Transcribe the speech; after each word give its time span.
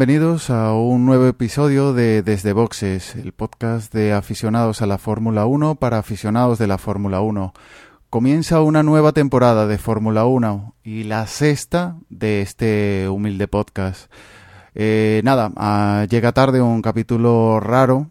Bienvenidos 0.00 0.48
a 0.48 0.72
un 0.72 1.04
nuevo 1.04 1.26
episodio 1.26 1.92
de 1.92 2.22
Desde 2.22 2.54
Boxes, 2.54 3.16
el 3.16 3.32
podcast 3.32 3.92
de 3.92 4.14
aficionados 4.14 4.80
a 4.80 4.86
la 4.86 4.96
Fórmula 4.96 5.44
1 5.44 5.74
para 5.74 5.98
aficionados 5.98 6.58
de 6.58 6.66
la 6.66 6.78
Fórmula 6.78 7.20
1. 7.20 7.52
Comienza 8.08 8.62
una 8.62 8.82
nueva 8.82 9.12
temporada 9.12 9.66
de 9.66 9.76
Fórmula 9.76 10.24
1 10.24 10.74
y 10.84 11.04
la 11.04 11.26
sexta 11.26 11.98
de 12.08 12.40
este 12.40 13.10
humilde 13.10 13.46
podcast. 13.46 14.10
Eh, 14.74 15.20
nada, 15.22 15.52
ah, 15.56 16.06
llega 16.08 16.32
tarde 16.32 16.62
un 16.62 16.80
capítulo 16.80 17.60
raro 17.60 18.10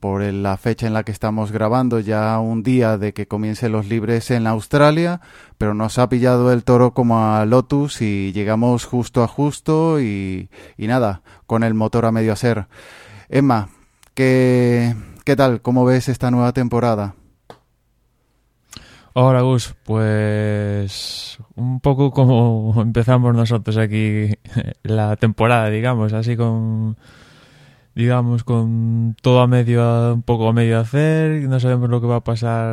por 0.00 0.22
la 0.22 0.56
fecha 0.56 0.86
en 0.86 0.92
la 0.92 1.04
que 1.04 1.12
estamos 1.12 1.50
grabando, 1.50 1.98
ya 2.00 2.38
un 2.38 2.62
día 2.62 2.98
de 2.98 3.14
que 3.14 3.26
comiencen 3.26 3.72
los 3.72 3.86
libres 3.86 4.30
en 4.30 4.46
Australia, 4.46 5.20
pero 5.56 5.72
nos 5.72 5.98
ha 5.98 6.08
pillado 6.08 6.52
el 6.52 6.64
toro 6.64 6.92
como 6.92 7.18
a 7.18 7.44
Lotus 7.46 8.02
y 8.02 8.32
llegamos 8.32 8.84
justo 8.84 9.22
a 9.22 9.28
justo 9.28 10.00
y, 10.00 10.50
y 10.76 10.86
nada, 10.86 11.22
con 11.46 11.64
el 11.64 11.74
motor 11.74 12.04
a 12.04 12.12
medio 12.12 12.32
hacer. 12.32 12.66
Emma, 13.28 13.68
¿qué, 14.14 14.94
¿qué 15.24 15.34
tal? 15.34 15.62
¿Cómo 15.62 15.84
ves 15.84 16.08
esta 16.08 16.30
nueva 16.30 16.52
temporada? 16.52 17.14
Hola 19.14 19.42
Gus, 19.42 19.76
pues 19.84 21.38
un 21.54 21.78
poco 21.78 22.10
como 22.10 22.74
empezamos 22.82 23.34
nosotros 23.34 23.76
aquí 23.78 24.28
la 24.82 25.16
temporada, 25.16 25.70
digamos, 25.70 26.12
así 26.12 26.36
con 26.36 26.96
digamos 27.94 28.44
con 28.44 29.16
todo 29.22 29.40
a 29.40 29.46
medio 29.46 30.14
un 30.14 30.22
poco 30.22 30.48
a 30.48 30.52
medio 30.52 30.78
hacer, 30.78 31.48
no 31.48 31.60
sabemos 31.60 31.88
lo 31.90 32.00
que 32.00 32.06
va 32.06 32.16
a 32.16 32.24
pasar 32.24 32.68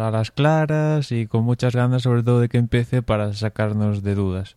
a 0.00 0.10
las 0.10 0.30
claras 0.30 1.12
y 1.12 1.26
con 1.26 1.44
muchas 1.44 1.74
ganas 1.74 2.02
sobre 2.02 2.22
todo 2.22 2.40
de 2.40 2.48
que 2.48 2.58
empiece 2.58 3.02
para 3.02 3.32
sacarnos 3.34 4.02
de 4.02 4.14
dudas. 4.14 4.56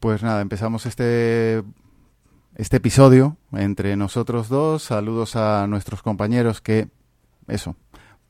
Pues 0.00 0.22
nada, 0.22 0.40
empezamos 0.40 0.86
este 0.86 1.64
este 2.54 2.78
episodio 2.78 3.36
entre 3.52 3.96
nosotros 3.96 4.48
dos. 4.48 4.82
Saludos 4.82 5.36
a 5.36 5.66
nuestros 5.66 6.02
compañeros 6.02 6.60
que 6.60 6.88
eso, 7.48 7.76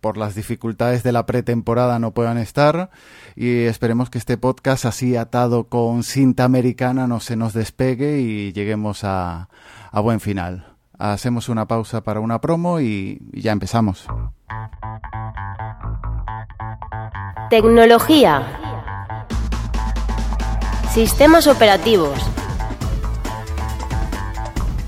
por 0.01 0.17
las 0.17 0.35
dificultades 0.35 1.03
de 1.03 1.13
la 1.13 1.27
pretemporada 1.27 1.99
no 1.99 2.13
puedan 2.13 2.39
estar 2.39 2.91
y 3.37 3.65
esperemos 3.65 4.11
que 4.11 4.19
este 4.19 4.39
podcast 4.39 4.85
así 4.85 5.17
atado 5.17 5.65
con 5.65 6.05
cinta 6.05 6.45
americana 6.45 7.07
no 7.07 7.21
se 7.21 7.37
nos 7.37 7.53
despegue 7.53 8.21
y 8.21 8.53
lleguemos 8.53 9.03
a, 9.03 9.49
a 9.91 10.01
buen 10.01 10.21
final. 10.21 10.75
Hacemos 10.99 11.49
una 11.49 11.67
pausa 11.67 12.03
para 12.03 12.21
una 12.21 12.41
promo 12.41 12.81
y, 12.81 13.21
ya 13.33 13.53
empezamos. 13.53 14.07
Tecnología. 17.51 18.43
Sistemas 20.93 21.47
operativos. 21.47 22.19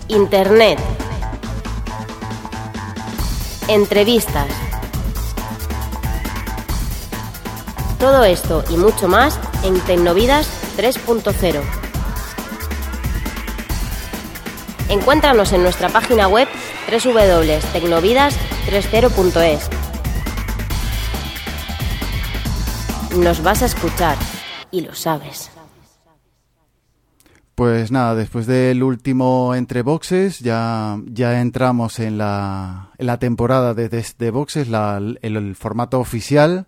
Internet. 0.08 0.78
Entrevistas. 3.68 4.48
Todo 8.00 8.24
esto 8.24 8.64
y 8.70 8.76
mucho 8.76 9.06
más 9.06 9.38
en 9.62 9.78
Tecnovidas 9.80 10.48
3.0. 10.76 11.89
Encuéntranos 14.90 15.52
en 15.52 15.62
nuestra 15.62 15.88
página 15.88 16.26
web 16.26 16.48
www.tecnovidas30.es. 16.90 19.70
Nos 23.16 23.40
vas 23.44 23.62
a 23.62 23.66
escuchar 23.66 24.16
y 24.72 24.80
lo 24.80 24.92
sabes. 24.94 25.52
Pues 27.54 27.92
nada, 27.92 28.16
después 28.16 28.48
del 28.48 28.82
último 28.82 29.54
entre 29.54 29.82
boxes 29.82 30.40
ya, 30.40 30.98
ya 31.06 31.40
entramos 31.40 32.00
en 32.00 32.18
la, 32.18 32.90
temporada 33.20 33.74
de 33.74 34.30
Boxes, 34.32 34.66
el, 35.22 35.54
formato 35.54 36.00
oficial. 36.00 36.66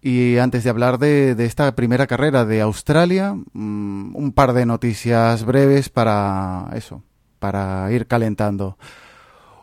Y 0.00 0.38
antes 0.38 0.64
de 0.64 0.70
hablar 0.70 0.98
de, 0.98 1.36
esta 1.44 1.74
primera 1.74 2.06
carrera 2.06 2.46
de 2.46 2.62
Australia, 2.62 3.34
mmm, 3.52 4.16
un 4.16 4.32
par 4.32 4.54
de 4.54 4.64
noticias 4.64 5.44
breves 5.44 5.90
para 5.90 6.70
eso, 6.72 7.02
para 7.40 7.90
ir 7.90 8.06
calentando. 8.06 8.78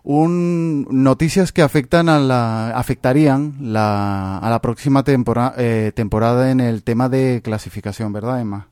Un, 0.03 0.87
noticias 0.89 1.51
que 1.51 1.61
afectan 1.61 2.09
a 2.09 2.19
la, 2.19 2.69
afectarían 2.71 3.57
la, 3.61 4.37
a 4.37 4.49
la 4.49 4.61
próxima 4.61 5.03
tempora, 5.03 5.53
eh, 5.57 5.91
temporada 5.95 6.51
en 6.51 6.59
el 6.59 6.83
tema 6.83 7.07
de 7.07 7.41
clasificación, 7.43 8.11
¿verdad, 8.13 8.41
Emma? 8.41 8.67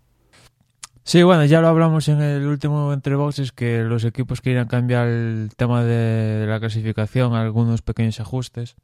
Sí, 1.08 1.22
bueno, 1.22 1.46
ya 1.46 1.62
lo 1.62 1.68
hablamos 1.68 2.08
en 2.08 2.20
el 2.20 2.48
último 2.48 2.92
entre 2.92 3.16
boxes 3.16 3.52
que 3.52 3.84
los 3.84 4.06
equipos 4.06 4.42
querían 4.42 4.68
cambiar 4.68 5.08
el 5.08 5.52
tema 5.56 5.84
de, 5.84 6.48
la 6.48 6.60
clasificación, 6.60 7.36
algunos 7.36 7.84
pequeños 7.84 8.20
ajustes. 8.20 8.76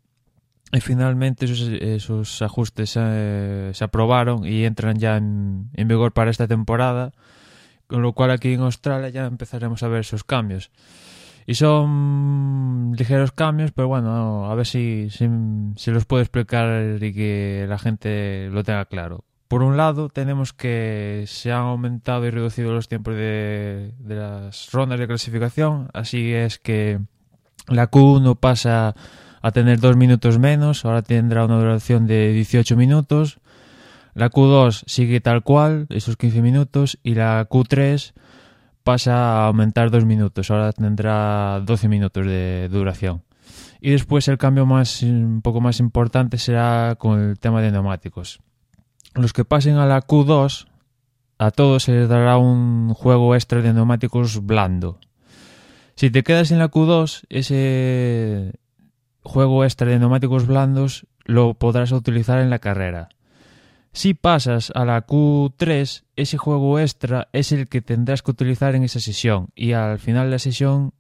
Y 0.72 0.82
finalmente 0.82 1.46
esos, 1.46 1.62
esos 1.62 2.42
ajustes 2.44 2.94
eh, 2.96 3.72
se 3.74 3.84
aprobaron 3.84 4.46
y 4.46 4.66
entran 4.66 5.00
ya 5.00 5.18
en, 5.18 5.72
en, 5.74 5.88
vigor 5.88 6.12
para 6.12 6.30
esta 6.30 6.48
temporada, 6.48 7.12
con 7.92 8.02
lo 8.02 8.14
cual 8.14 8.32
aquí 8.32 8.54
en 8.54 8.62
Australia 8.62 9.10
ya 9.10 9.26
empezaremos 9.26 9.84
a 9.84 9.90
ver 9.90 10.00
esos 10.00 10.24
cambios. 10.24 10.72
Y 11.46 11.56
son 11.56 12.94
ligeros 12.98 13.34
cambios, 13.34 13.74
pero 13.74 13.90
bueno, 13.90 14.50
a 14.50 14.56
ver 14.56 14.66
si, 14.66 15.10
si, 15.10 15.28
si 15.76 15.92
los 15.92 16.06
puedo 16.06 16.22
explicar 16.22 17.04
y 17.04 17.14
que 17.14 17.66
la 17.68 17.78
gente 17.78 18.48
lo 18.50 18.64
tenga 18.64 18.86
claro. 18.86 19.26
Por 19.50 19.62
un 19.62 19.76
lado, 19.76 20.08
tenemos 20.08 20.54
que 20.54 21.26
se 21.28 21.52
han 21.52 21.64
aumentado 21.64 22.26
y 22.26 22.30
reducido 22.30 22.72
los 22.72 22.88
tiempos 22.88 23.16
de, 23.16 23.92
de 24.00 24.16
las 24.16 24.72
rondas 24.72 24.98
de 24.98 25.08
clasificación, 25.08 25.90
así 25.94 26.32
es 26.32 26.60
que 26.60 27.02
la 27.68 27.92
Q1 27.92 28.38
pasa 28.38 28.96
a 29.42 29.52
tener 29.52 29.82
dos 29.82 29.98
minutos 29.98 30.40
menos, 30.40 30.86
ahora 30.86 31.02
tendrá 31.02 31.44
una 31.44 31.60
duración 31.60 32.08
de 32.08 32.32
18 32.32 32.78
minutos. 32.78 33.40
La 34.14 34.30
Q2 34.30 34.84
sigue 34.88 35.22
tal 35.22 35.44
cual, 35.44 35.88
esos 35.90 36.18
15 36.18 36.42
minutos, 36.42 37.00
y 37.04 37.16
la 37.16 37.48
Q3 37.48 38.14
pasa 38.84 39.44
a 39.44 39.48
aumentar 39.48 39.92
dos 39.92 40.06
minutos, 40.06 40.52
ahora 40.52 40.72
tendrá 40.74 41.62
12 41.66 41.88
minutos 41.88 42.26
de 42.26 42.68
duración. 42.70 43.24
Y 43.80 43.92
después 43.92 44.28
el 44.28 44.38
cambio 44.38 44.66
más 44.66 45.02
un 45.04 45.42
poco 45.42 45.62
más 45.62 45.80
importante 45.80 46.38
será 46.38 46.96
con 46.98 47.20
el 47.20 47.40
tema 47.40 47.62
de 47.62 47.72
neumáticos. 47.72 48.40
Los 49.16 49.34
que 49.34 49.46
pasen 49.46 49.78
a 49.78 49.86
la 49.86 50.02
Q2, 50.02 50.68
a 51.38 51.52
todos 51.52 51.84
se 51.84 51.94
les 51.94 52.10
dará 52.10 52.38
un 52.38 52.94
juego 52.94 53.34
extra 53.36 53.62
de 53.62 53.74
neumáticos 53.74 54.46
blando. 54.46 55.00
Si 55.96 56.12
te 56.12 56.24
quedas 56.24 56.52
en 56.52 56.60
la 56.60 56.70
Q2, 56.70 57.26
ese 57.30 58.54
juego 59.24 59.64
extra 59.64 59.88
de 59.88 60.00
neumáticos 60.00 60.48
blandos 60.48 61.08
lo 61.26 61.54
podrás 61.54 61.92
utilizar 61.92 62.40
en 62.40 62.50
la 62.50 62.60
carrera. 62.60 63.10
Si 63.94 64.14
pasas 64.14 64.72
a 64.74 64.86
la 64.86 65.06
Q3, 65.06 66.04
ese 66.16 66.38
juego 66.38 66.80
extra 66.80 67.28
es 67.34 67.52
el 67.52 67.68
que 67.68 67.82
tendrás 67.82 68.22
que 68.22 68.32
utilizar 68.32 68.74
en 68.76 68.84
esa 68.84 69.02
sesión 69.02 69.50
y 69.54 69.74
al 69.74 70.00
final 70.00 70.28
de 70.28 70.32
la 70.32 70.40
sesión 70.40 70.94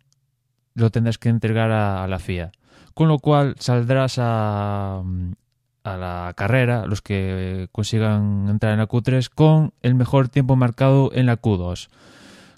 lo 0.74 0.90
tendrás 0.90 1.18
que 1.18 1.30
entregar 1.30 1.72
a, 1.72 2.06
la 2.08 2.20
FIA. 2.20 2.52
Con 2.94 3.08
lo 3.08 3.20
cual 3.20 3.56
saldrás 3.60 4.18
a, 4.20 5.04
a 5.84 5.98
la 5.98 6.34
carrera, 6.36 6.86
los 6.86 7.02
que 7.02 7.70
consigan 7.72 8.48
entrar 8.50 8.74
en 8.74 8.80
la 8.80 8.90
Q3, 8.90 9.30
con 9.34 9.74
el 9.82 9.96
mejor 9.96 10.28
tiempo 10.28 10.58
marcado 10.58 11.12
en 11.14 11.28
la 11.28 11.42
Q2. 11.42 11.88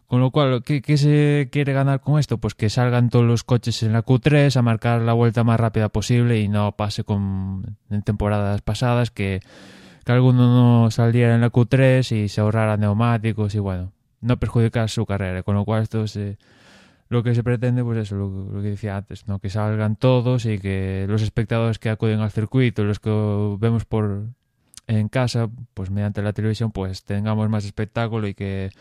Con 0.08 0.20
lo 0.20 0.32
cual, 0.32 0.64
¿qué, 0.64 0.82
¿qué, 0.82 0.98
se 0.98 1.50
quiere 1.52 1.74
ganar 1.74 2.02
con 2.02 2.20
esto? 2.20 2.40
Pues 2.40 2.56
que 2.56 2.70
salgan 2.72 3.10
todos 3.10 3.26
los 3.26 3.44
coches 3.44 3.84
en 3.84 3.94
la 3.94 4.04
Q3 4.04 4.56
a 4.56 4.62
marcar 4.64 5.02
la 5.02 5.14
vuelta 5.14 5.44
más 5.44 5.60
rápida 5.60 5.90
posible 5.90 6.40
y 6.40 6.48
no 6.48 6.72
pase 6.72 7.04
como 7.04 7.64
en 7.90 8.02
temporadas 8.02 8.62
pasadas 8.62 9.12
que, 9.12 9.42
que 10.06 10.12
alguno 10.12 10.84
no 10.84 10.92
saliera 10.92 11.36
en 11.36 11.42
la 11.42 11.52
Q3 11.52 12.24
y 12.24 12.30
se 12.30 12.42
ahorrara 12.42 12.78
neumáticos 12.78 13.56
y 13.56 13.60
bueno, 13.60 13.94
no 14.22 14.38
perjudicar 14.38 14.90
su 14.90 15.06
carrera. 15.06 15.44
Con 15.44 15.56
lo 15.56 15.66
cual, 15.66 15.84
esto 15.84 16.04
es 16.04 16.16
eh, 16.16 16.38
lo 17.10 17.24
que 17.24 17.36
se 17.36 17.44
pretende, 17.44 17.84
pues 17.84 17.98
eso, 18.00 18.16
lo, 18.16 18.30
lo, 18.52 18.62
que 18.62 18.70
decía 18.70 18.98
antes, 18.98 19.28
¿no? 19.28 19.40
que 19.40 19.50
salgan 19.50 19.96
todos 19.96 20.46
y 20.46 20.60
que 20.60 21.06
los 21.08 21.22
espectadores 21.22 21.80
que 21.80 21.90
acuden 21.90 22.20
al 22.20 22.32
circuito, 22.32 22.84
los 22.84 23.00
que 23.00 23.12
vemos 23.60 23.86
por 23.86 24.28
en 24.88 25.08
casa, 25.08 25.50
pues 25.74 25.90
mediante 25.90 26.22
la 26.22 26.34
televisión, 26.34 26.72
pues 26.72 27.04
tengamos 27.04 27.50
más 27.50 27.66
espectáculo 27.66 28.28
y 28.28 28.34
que 28.34 28.72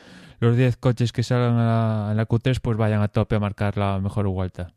los 0.41 0.57
10 0.57 0.77
coches 0.79 1.13
que 1.13 1.23
salgan 1.23 1.55
a 1.55 1.65
la, 1.65 2.11
a 2.11 2.15
la, 2.15 2.27
Q3 2.27 2.59
pues 2.61 2.77
vayan 2.77 3.03
a 3.03 3.09
tope 3.09 3.37
a 3.37 3.41
marcar 3.41 3.77
la 3.77 4.01
mejor 4.01 4.27
vuelta. 4.29 4.73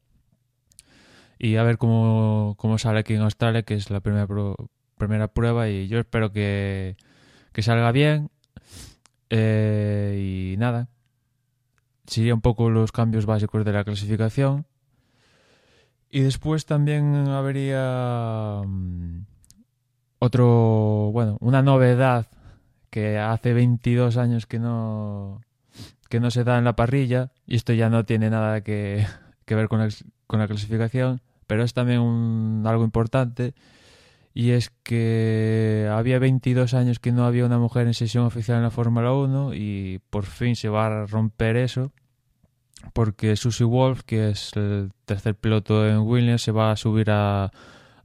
Y 1.37 1.57
a 1.57 1.63
ver 1.63 1.77
cómo, 1.77 2.55
cómo 2.57 2.77
sale 2.77 2.99
aquí 2.99 3.13
en 3.13 3.21
Australia, 3.21 3.63
que 3.63 3.73
es 3.73 3.89
la 3.89 3.99
primera 3.99 4.27
pro, 4.27 4.55
primera 4.97 5.27
prueba 5.27 5.69
y 5.69 5.87
yo 5.87 5.99
espero 5.99 6.31
que, 6.31 6.97
que 7.51 7.61
salga 7.61 7.91
bien. 7.91 8.29
Eh, 9.29 10.53
y 10.53 10.57
nada, 10.57 10.87
sería 12.05 12.33
un 12.33 12.41
poco 12.41 12.69
los 12.69 12.91
cambios 12.91 13.25
básicos 13.25 13.65
de 13.65 13.73
la 13.73 13.83
clasificación. 13.83 14.65
Y 16.09 16.21
después 16.21 16.65
también 16.65 17.27
habría 17.27 18.61
mm, 18.65 19.25
otro, 20.19 21.09
bueno, 21.11 21.37
una 21.41 21.61
novedad 21.61 22.27
que 22.89 23.17
hace 23.17 23.53
22 23.53 24.15
años 24.17 24.45
que 24.45 24.59
no 24.59 25.41
que 26.07 26.19
no 26.19 26.31
se 26.31 26.43
da 26.43 26.57
en 26.57 26.63
la 26.63 26.75
parrilla 26.75 27.31
y 27.45 27.55
esto 27.55 27.73
ya 27.73 27.89
no 27.89 28.05
tiene 28.05 28.29
nada 28.29 28.61
que, 28.61 29.05
que 29.45 29.55
ver 29.55 29.67
con 29.67 29.79
la, 29.79 29.89
con 30.27 30.39
la 30.39 30.47
clasificación, 30.47 31.21
pero 31.47 31.63
es 31.63 31.73
también 31.73 31.99
un, 31.99 32.63
algo 32.65 32.85
importante 32.85 33.53
y 34.37 34.51
es 34.51 34.69
que 34.83 35.89
había 35.89 36.19
22 36.19 36.73
años 36.73 36.99
que 36.99 37.13
no 37.13 37.25
había 37.25 37.45
una 37.45 37.57
mujer 37.57 37.87
en 37.87 37.93
sesión 37.93 38.25
oficial 38.25 38.57
en 38.57 38.63
la 38.63 38.69
Fórmula 38.69 39.13
1 39.13 39.53
y 39.53 40.01
por 40.09 40.25
fin 40.25 40.57
se 40.57 40.67
va 40.67 40.87
a 40.87 41.05
romper 41.05 41.55
eso 41.55 41.93
porque 42.91 43.37
Susie 43.37 43.65
Wolf, 43.65 44.01
que 44.05 44.31
es 44.31 44.51
el 44.57 44.91
tercer 45.05 45.35
piloto 45.35 45.87
en 45.87 45.99
Williams, 45.99 46.41
se 46.41 46.51
va 46.51 46.71
a 46.71 46.75
subir 46.75 47.11
a, 47.11 47.49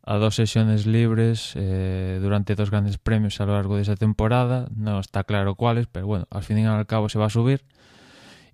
a 0.05 0.17
dos 0.17 0.37
sesiones 0.37 0.87
libres 0.87 1.53
eh, 1.57 2.21
durante 2.23 2.55
dos 2.55 2.71
grandes 2.71 2.97
premios 2.97 3.41
a 3.41 3.47
lo 3.47 3.55
largo 3.55 3.75
de 3.75 3.83
esa 3.83 3.97
temporada. 3.97 4.69
No 4.75 5.01
está 5.01 5.25
claro 5.25 5.57
cuáles, 5.57 5.89
pero 5.89 6.07
bueno, 6.07 6.29
al 6.31 6.45
fin 6.45 6.59
y 6.59 6.65
al 6.65 6.87
cabo 6.87 7.09
se 7.09 7.19
va 7.19 7.27
a 7.27 7.31
subir 7.31 7.65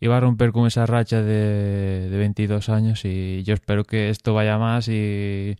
y 0.01 0.07
va 0.07 0.17
a 0.17 0.21
romper 0.21 0.53
con 0.53 0.67
esa 0.67 0.87
racha 0.87 1.23
de, 1.23 2.09
de 2.09 2.17
22 2.17 2.71
años 2.71 3.05
y 3.05 3.43
yo 3.45 3.53
espero 3.53 3.85
que 3.85 4.09
esto 4.09 4.33
vaya 4.33 4.57
más 4.57 4.89
y, 4.89 5.57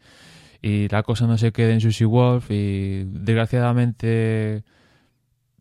y 0.67 0.89
la 0.89 1.05
cosa 1.05 1.29
no 1.29 1.39
se 1.39 1.53
quede 1.53 1.75
en 1.75 1.81
Susie 1.81 2.07
Wolf 2.07 2.51
y 2.51 3.05
desgraciadamente 3.05 4.65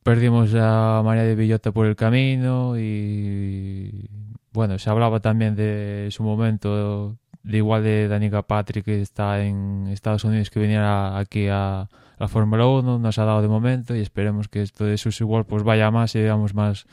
perdimos 0.02 0.52
a 0.56 1.04
María 1.06 1.22
de 1.22 1.36
Villota 1.36 1.72
por 1.72 1.86
el 1.86 1.96
camino 1.96 2.74
y 2.76 4.10
bueno, 4.52 4.80
se 4.80 4.90
hablaba 4.90 5.20
también 5.20 5.56
de 5.56 6.08
su 6.10 6.24
momento 6.24 7.18
de 7.44 7.58
igual 7.58 7.84
de 7.84 8.08
Danica 8.08 8.42
Patrick 8.42 8.86
que 8.86 9.00
está 9.00 9.46
en 9.46 9.90
Estados 9.90 10.24
Unidos 10.24 10.50
que 10.50 10.60
viniera 10.60 11.20
aquí 11.20 11.50
a 11.50 11.88
la 12.18 12.28
Fórmula 12.28 12.66
1, 12.66 12.98
nos 12.98 13.20
ha 13.20 13.26
dado 13.26 13.44
de 13.44 13.48
momento 13.48 13.96
y 13.96 14.00
esperemos 14.00 14.48
que 14.48 14.64
esto 14.64 14.86
de 14.86 14.98
Susie 14.98 15.24
Wolf 15.24 15.46
pues 15.48 15.62
vaya 15.62 15.92
más 15.92 16.16
y 16.16 16.22
veamos 16.22 16.56
más 16.56 16.88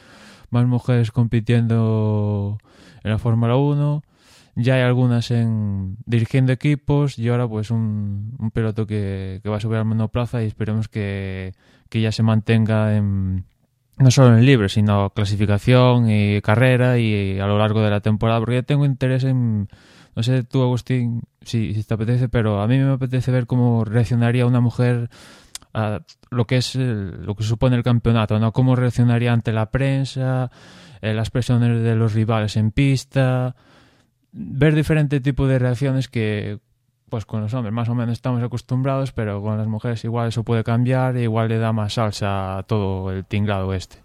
más 0.51 0.67
mujeres 0.67 1.13
compitiendo 1.13 2.59
en 3.03 3.11
la 3.11 3.19
Fórmula 3.19 3.57
1. 3.57 4.03
Ya 4.55 4.75
hay 4.75 4.83
algunas 4.83 5.31
en 5.31 5.97
dirigiendo 6.05 6.53
equipos 6.53 7.19
y 7.19 7.29
ahora 7.29 7.49
pues 7.49 7.71
un, 7.71 8.37
un 8.39 8.51
que, 8.51 9.41
que, 9.43 9.49
va 9.49 9.57
a 9.57 9.61
subir 9.61 9.79
al 9.79 9.87
monoplaza 9.87 10.43
y 10.43 10.47
esperemos 10.47 10.89
que, 10.89 11.55
que 11.89 12.01
ya 12.03 12.13
se 12.13 12.23
mantenga 12.23 12.95
en, 12.95 13.47
no 13.97 14.11
solo 14.11 14.37
en 14.37 14.45
libre, 14.45 14.69
sino 14.69 15.11
clasificación 15.11 16.11
y 16.11 16.43
carrera 16.43 16.99
y 16.99 17.39
a 17.41 17.47
lo 17.47 17.59
largo 17.59 17.83
de 17.83 17.91
la 17.91 18.01
temporada, 18.01 18.41
porque 18.41 18.57
yo 18.57 18.63
tengo 18.65 18.85
interés 18.85 19.25
en, 19.25 19.69
no 20.15 20.23
sé 20.23 20.45
tú 20.45 20.63
Agustín, 20.63 21.23
si, 21.43 21.75
si 21.75 21.85
te 21.85 21.95
apetece, 21.95 22.29
pero 22.29 22.61
a 22.61 22.67
mí 22.67 22.79
me 22.79 22.93
apetece 22.93 23.31
ver 23.31 23.47
cómo 23.47 23.85
reaccionaría 23.85 24.47
una 24.47 24.61
mujer 24.61 25.09
a 25.75 26.01
lo 26.31 26.47
que 26.47 26.59
es 26.59 26.75
el, 26.77 27.25
lo 27.25 27.35
que 27.35 27.45
supone 27.45 27.77
el 27.77 27.83
campeonato, 27.83 28.39
¿no? 28.39 28.53
Cómo 28.53 28.77
reaccionaría 28.77 29.33
ante 29.33 29.53
la 29.53 29.71
prensa, 29.71 30.51
eh, 31.01 31.15
las 31.15 31.31
presiones 31.31 31.83
de 31.83 31.97
los 31.97 32.13
rivales 32.13 32.57
en 32.57 32.73
pista, 32.73 33.57
ver 34.33 34.75
diferentes 34.75 35.23
tipos 35.23 35.49
de 35.49 35.59
reacciones 35.59 36.09
que 36.09 36.59
pues 37.09 37.27
con 37.27 37.43
los 37.43 37.53
hombres 37.53 37.75
más 37.75 37.91
o 37.91 37.95
menos 37.95 38.15
estamos 38.15 38.43
acostumbrados, 38.43 39.13
pero 39.13 39.43
con 39.43 39.59
las 39.59 39.67
mujeres 39.67 40.03
igual 40.05 40.29
eso 40.29 40.45
puede 40.45 40.65
cambiar 40.65 41.15
e 41.17 41.25
igual 41.25 41.49
le 41.49 41.59
da 41.59 41.73
más 41.73 41.95
salsa 41.95 42.57
a 42.57 42.63
todo 42.63 43.13
el 43.13 43.27
tinglado 43.27 43.75
este. 43.75 43.99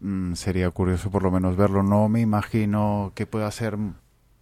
Mm, 0.00 0.34
sería 0.34 0.68
curioso 0.70 1.10
por 1.10 1.22
lo 1.22 1.30
menos 1.30 1.56
verlo. 1.56 1.84
No 1.84 2.08
me 2.08 2.20
imagino 2.20 3.12
que 3.14 3.26
pueda 3.26 3.48
ser 3.52 3.78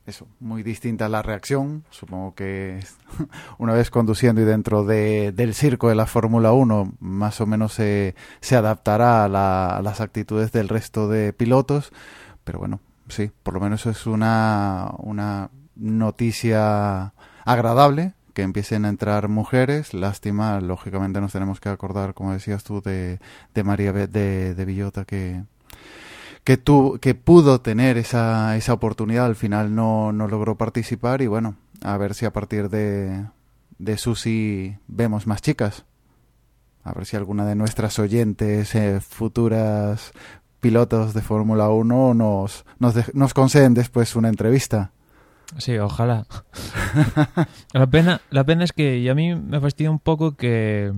eso, 0.07 0.27
muy 0.41 0.63
distinta 0.63 1.11
la 1.11 1.21
reacción. 1.21 1.85
Supongo 1.91 2.35
que 2.35 2.81
una 3.59 3.75
vez 3.75 3.91
conduciendo 3.91 4.41
y 4.41 4.45
dentro 4.45 4.85
de, 4.85 5.33
del 5.33 5.53
circo 5.53 5.91
de 5.91 5.95
la 5.95 6.07
Fórmula 6.07 6.53
1, 6.53 6.95
más 7.01 7.43
o 7.43 7.47
menos 7.47 7.75
se, 7.75 8.15
se 8.41 8.57
adaptará 8.57 9.25
a, 9.25 9.29
la, 9.29 9.77
a, 9.77 9.83
las 9.83 10.01
actitudes 10.01 10.53
del 10.53 10.69
resto 10.69 11.09
de 11.09 11.35
pilotos. 11.35 11.93
Pero 12.45 12.61
bueno, 12.61 12.81
sí, 13.09 13.31
por 13.43 13.55
lo 13.55 13.61
menos 13.61 13.87
es 13.87 14.07
una, 14.07 14.93
una 14.99 15.51
noticia 15.77 17.13
agradable 17.45 18.15
que 18.35 18.43
empiecen 18.43 18.85
a 18.85 18.89
entrar 18.89 19.29
mujeres. 19.29 19.95
Lástima, 19.95 20.61
lógicamente 20.61 21.21
nos 21.21 21.33
tenemos 21.33 21.61
que 21.61 21.69
acordar, 21.69 22.15
como 22.15 22.33
decías 22.33 22.65
tú, 22.65 22.81
de, 22.81 23.21
de 23.55 23.65
María 23.65 23.93
de, 23.93 24.55
de 24.55 24.65
Villota 24.65 25.05
que 25.05 25.43
que, 26.49 26.57
tu, 26.57 26.99
que 27.03 27.15
pudo 27.15 27.61
tener 27.61 27.99
esa, 27.99 28.57
esa 28.57 28.73
oportunidad, 28.73 29.27
al 29.27 29.37
final 29.37 29.75
no, 29.75 30.13
no 30.13 30.29
logró 30.29 30.57
participar 30.57 31.21
y 31.21 31.27
bueno, 31.27 31.57
a 31.83 31.99
ver 31.99 32.15
si 32.15 32.25
a 32.25 32.33
partir 32.33 32.71
de, 32.71 33.27
de 33.77 33.99
Susi 33.99 34.79
vemos 34.87 35.27
más 35.27 35.43
chicas. 35.43 35.85
A 36.85 36.95
ver 36.95 37.05
si 37.05 37.19
alguna 37.19 37.45
de 37.45 37.55
nuestras 37.55 37.99
oyentes, 37.99 38.75
eh, 38.75 38.99
futuras 39.03 40.13
pilotos 40.61 41.15
de 41.15 41.23
Fórmula 41.23 41.69
1 41.69 42.15
nos, 42.15 42.65
nos, 42.79 42.95
de, 42.95 43.05
nos 43.15 43.35
conceden 43.35 43.75
después 43.75 44.17
una 44.17 44.29
entrevista. 44.29 44.93
Sí, 45.57 45.79
ojalá. 45.79 46.27
la, 47.73 47.87
pena, 47.87 48.21
la 48.31 48.45
pena 48.45 48.65
es 48.65 48.73
que 48.73 48.99
y 48.99 49.09
a 49.09 49.15
mí 49.15 49.35
me 49.35 49.61
fastidia 49.61 49.91
un 49.91 49.99
poco 49.99 50.37
que, 50.37 50.93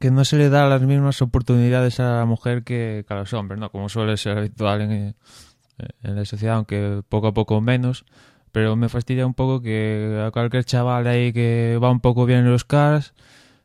que 0.00 0.10
no 0.10 0.24
se 0.24 0.36
le 0.36 0.48
da 0.48 0.68
las 0.68 0.82
mismas 0.82 1.22
oportunidades 1.22 2.00
a 2.00 2.18
la 2.18 2.24
mujer 2.24 2.64
que, 2.64 3.04
a 3.08 3.14
los 3.14 3.32
hombres, 3.32 3.60
¿no? 3.60 3.70
Como 3.70 3.88
suele 3.88 4.16
ser 4.16 4.38
habitual 4.38 4.82
en, 4.82 4.92
en, 6.02 6.16
la 6.16 6.24
sociedad, 6.24 6.56
aunque 6.56 7.02
poco 7.08 7.28
a 7.28 7.34
poco 7.34 7.60
menos. 7.60 8.04
Pero 8.50 8.74
me 8.76 8.88
fastidia 8.88 9.26
un 9.26 9.34
poco 9.34 9.60
que 9.60 10.24
a 10.26 10.30
cualquier 10.30 10.64
chaval 10.64 11.06
ahí 11.06 11.32
que 11.32 11.78
va 11.82 11.90
un 11.90 12.00
poco 12.00 12.26
bien 12.26 12.40
en 12.40 12.50
los 12.50 12.64
cars 12.64 13.14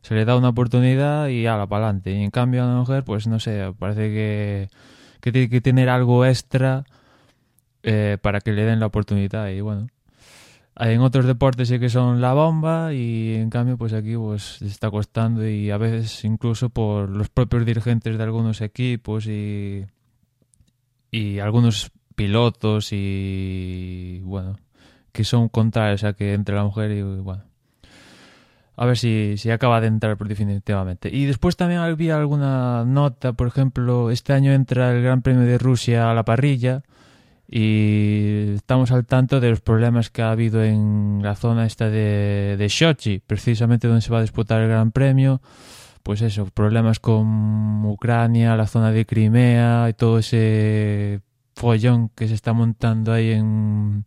se 0.03 0.15
le 0.15 0.25
da 0.25 0.35
una 0.35 0.49
oportunidad 0.49 1.29
y 1.29 1.47
ala, 1.47 1.65
para 1.65 1.85
adelante. 1.85 2.11
Y 2.11 2.23
en 2.23 2.29
cambio 2.29 2.63
a 2.63 2.67
la 2.67 2.75
mujer, 2.75 3.03
pues 3.03 3.25
no 3.25 3.39
sé, 3.39 3.73
parece 3.79 4.09
que, 4.09 4.69
que 5.23 5.31
tiene 5.31 5.49
que 5.49 5.61
tener 5.61 5.87
algo 5.87 6.25
extra 6.25 6.83
eh, 7.81 8.17
para 8.21 8.41
que 8.41 8.51
le 8.51 8.65
den 8.65 8.81
la 8.81 8.87
oportunidad. 8.87 9.47
Y 9.47 9.61
bueno, 9.61 9.87
en 10.75 10.99
otros 10.99 11.25
deportes 11.25 11.69
sí 11.69 11.79
que 11.79 11.87
son 11.87 12.19
la 12.19 12.33
bomba 12.33 12.93
y 12.93 13.35
en 13.35 13.49
cambio 13.49 13.77
pues 13.77 13.93
aquí 13.93 14.17
pues 14.17 14.61
está 14.61 14.91
costando 14.91 15.47
y 15.47 15.71
a 15.71 15.77
veces 15.77 16.25
incluso 16.25 16.69
por 16.69 17.09
los 17.09 17.29
propios 17.29 17.65
dirigentes 17.65 18.17
de 18.17 18.23
algunos 18.23 18.59
equipos 18.59 19.25
y 19.27 19.85
y 21.09 21.39
algunos 21.39 21.91
pilotos 22.15 22.89
y 22.91 24.19
bueno 24.23 24.57
que 25.13 25.23
son 25.23 25.47
contrarios 25.47 26.03
a 26.03 26.13
que 26.13 26.33
entre 26.33 26.55
la 26.55 26.65
mujer 26.65 26.91
y 26.91 27.01
bueno 27.01 27.45
a 28.75 28.85
ver 28.85 28.97
si, 28.97 29.35
si 29.37 29.51
acaba 29.51 29.81
de 29.81 29.87
entrar 29.87 30.17
definitivamente. 30.17 31.09
Y 31.13 31.25
después 31.25 31.55
también 31.55 31.81
había 31.81 32.17
alguna 32.17 32.85
nota, 32.85 33.33
por 33.33 33.47
ejemplo, 33.47 34.11
este 34.11 34.33
año 34.33 34.51
entra 34.51 34.91
el 34.91 35.03
Gran 35.03 35.21
Premio 35.21 35.43
de 35.43 35.57
Rusia 35.57 36.09
a 36.09 36.13
la 36.13 36.23
parrilla, 36.23 36.83
y 37.55 38.53
estamos 38.55 38.91
al 38.91 39.05
tanto 39.05 39.39
de 39.39 39.51
los 39.51 39.61
problemas 39.61 40.09
que 40.09 40.23
ha 40.23 40.31
habido 40.31 40.63
en 40.63 41.19
la 41.21 41.35
zona 41.35 41.67
esta 41.67 41.87
de, 41.87 42.55
de 42.57 42.69
Sochi, 42.69 43.19
precisamente 43.19 43.87
donde 43.87 44.01
se 44.01 44.11
va 44.11 44.19
a 44.19 44.21
disputar 44.21 44.61
el 44.61 44.69
Gran 44.69 44.91
Premio. 44.91 45.39
Pues 46.01 46.21
eso, 46.21 46.47
problemas 46.47 46.99
con 46.99 47.85
Ucrania, 47.85 48.55
la 48.55 48.65
zona 48.65 48.91
de 48.91 49.05
Crimea 49.05 49.87
y 49.89 49.93
todo 49.93 50.17
ese 50.19 51.21
follón 51.55 52.09
que 52.09 52.27
se 52.27 52.33
está 52.33 52.53
montando 52.53 53.13
ahí 53.13 53.31
en, 53.31 54.05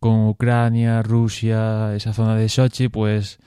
con 0.00 0.26
Ucrania, 0.26 1.02
Rusia, 1.02 1.94
esa 1.94 2.12
zona 2.12 2.34
de 2.34 2.48
Sochi, 2.48 2.88
pues 2.88 3.38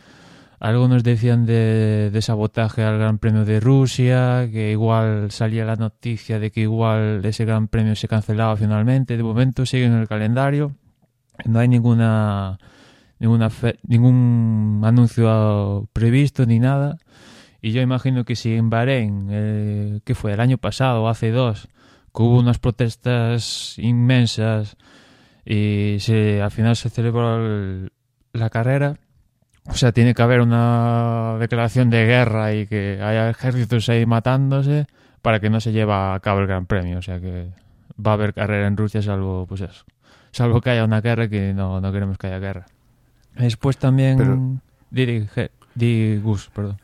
algunos 0.59 1.03
decían 1.03 1.45
de, 1.45 2.17
sabotaje 2.21 2.83
al 2.83 2.97
Gran 2.97 3.17
Premio 3.19 3.45
de 3.45 3.59
Rusia, 3.59 4.47
que 4.51 4.71
igual 4.71 5.31
salía 5.31 5.65
la 5.65 5.75
noticia 5.75 6.39
de 6.39 6.51
que 6.51 6.61
igual 6.61 7.23
ese 7.25 7.45
Gran 7.45 7.67
Premio 7.67 7.95
se 7.95 8.07
cancelaba 8.07 8.55
finalmente. 8.55 9.17
De 9.17 9.23
momento 9.23 9.65
sigue 9.65 9.85
en 9.85 9.93
el 9.93 10.07
calendario. 10.07 10.75
No 11.45 11.59
hay 11.59 11.67
ninguna, 11.67 12.57
ninguna 13.19 13.49
fe, 13.49 13.77
ningún 13.87 14.81
anuncio 14.83 15.89
previsto 15.91 16.45
ni 16.45 16.59
nada. 16.59 16.97
Y 17.61 17.71
yo 17.71 17.81
imagino 17.81 18.25
que 18.25 18.35
si 18.35 18.53
en 18.55 18.69
Bahrein, 18.69 19.27
eh, 19.31 19.99
que 20.05 20.15
fue 20.15 20.33
el 20.33 20.39
año 20.39 20.57
pasado 20.57 21.09
hace 21.09 21.31
dos, 21.31 21.67
que 22.15 22.23
hubo 22.23 22.39
unas 22.39 22.59
protestas 22.59 23.75
inmensas 23.77 24.77
y 25.45 25.97
se, 25.99 26.41
al 26.41 26.51
final 26.51 26.75
se 26.75 26.89
celebró 26.89 27.37
el, 27.37 27.91
la 28.33 28.49
carrera, 28.49 28.97
o 29.67 29.73
sea, 29.73 29.91
tiene 29.91 30.13
que 30.13 30.21
haber 30.21 30.41
una 30.41 31.37
declaración 31.39 31.89
de 31.89 32.05
guerra 32.05 32.53
y 32.53 32.67
que 32.67 32.99
haya 33.01 33.29
ejércitos 33.29 33.89
ahí 33.89 34.05
matándose 34.05 34.87
para 35.21 35.39
que 35.39 35.49
no 35.49 35.59
se 35.59 35.71
lleve 35.71 35.93
a 35.93 36.19
cabo 36.21 36.39
el 36.41 36.47
Gran 36.47 36.65
Premio. 36.65 36.99
O 36.99 37.01
sea 37.01 37.19
que 37.19 37.47
va 38.05 38.11
a 38.11 38.13
haber 38.13 38.33
carrera 38.33 38.67
en 38.67 38.77
Rusia 38.77 39.01
salvo, 39.01 39.45
pues 39.47 39.61
eso, 39.61 39.85
salvo 40.31 40.61
que 40.61 40.69
haya 40.69 40.83
una 40.83 41.01
guerra 41.01 41.27
que 41.27 41.53
no, 41.53 41.81
no 41.81 41.91
queremos 41.91 42.17
que 42.17 42.27
haya 42.27 42.39
guerra. 42.39 42.65
Después 43.35 43.77
también... 43.77 44.17
Pero... 44.17 44.39
Dirige, 44.91 45.51
di 45.73 46.17
Gus, 46.17 46.49
perdón. 46.53 46.77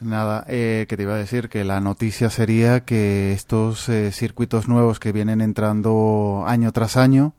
Nada, 0.00 0.44
eh, 0.48 0.86
que 0.88 0.96
te 0.96 1.02
iba 1.02 1.14
a 1.14 1.18
decir 1.18 1.50
que 1.50 1.62
la 1.62 1.80
noticia 1.80 2.30
sería 2.30 2.80
que 2.80 3.32
estos 3.32 3.88
eh, 3.90 4.10
circuitos 4.12 4.66
nuevos 4.66 4.98
que 4.98 5.12
vienen 5.12 5.42
entrando 5.42 6.44
año 6.46 6.72
tras 6.72 6.96
año, 6.96 7.34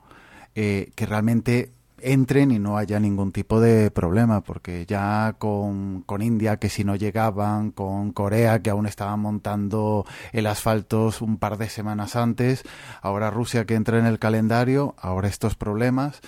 eh, 0.54 0.92
que 0.96 1.08
realmente 1.08 1.72
entren 2.04 2.52
y 2.52 2.60
no 2.60 2.78
haya 2.78 3.00
ningún 3.00 3.32
tipo 3.32 3.60
de 3.60 3.92
problema, 3.92 4.42
porque 4.42 4.86
ya 4.86 5.36
con, 5.38 6.02
con, 6.04 6.22
India, 6.22 6.58
que 6.58 6.70
si 6.70 6.84
no 6.84 6.96
llegaban, 6.96 7.72
con 7.72 8.12
Corea, 8.12 8.62
que 8.62 8.70
aún 8.70 8.86
estaban 8.86 9.20
montando 9.20 10.06
el 10.32 10.48
asfalto 10.48 11.12
un 11.22 11.38
par 11.38 11.58
de 11.58 11.70
semanas 11.70 12.16
antes, 12.16 12.64
ahora 13.02 13.32
Rusia 13.32 13.66
que 13.66 13.76
entra 13.76 14.00
en 14.00 14.06
el 14.06 14.20
calendario, 14.20 14.96
ahora 15.00 15.28
estos 15.28 15.56
problemas, 15.56 16.22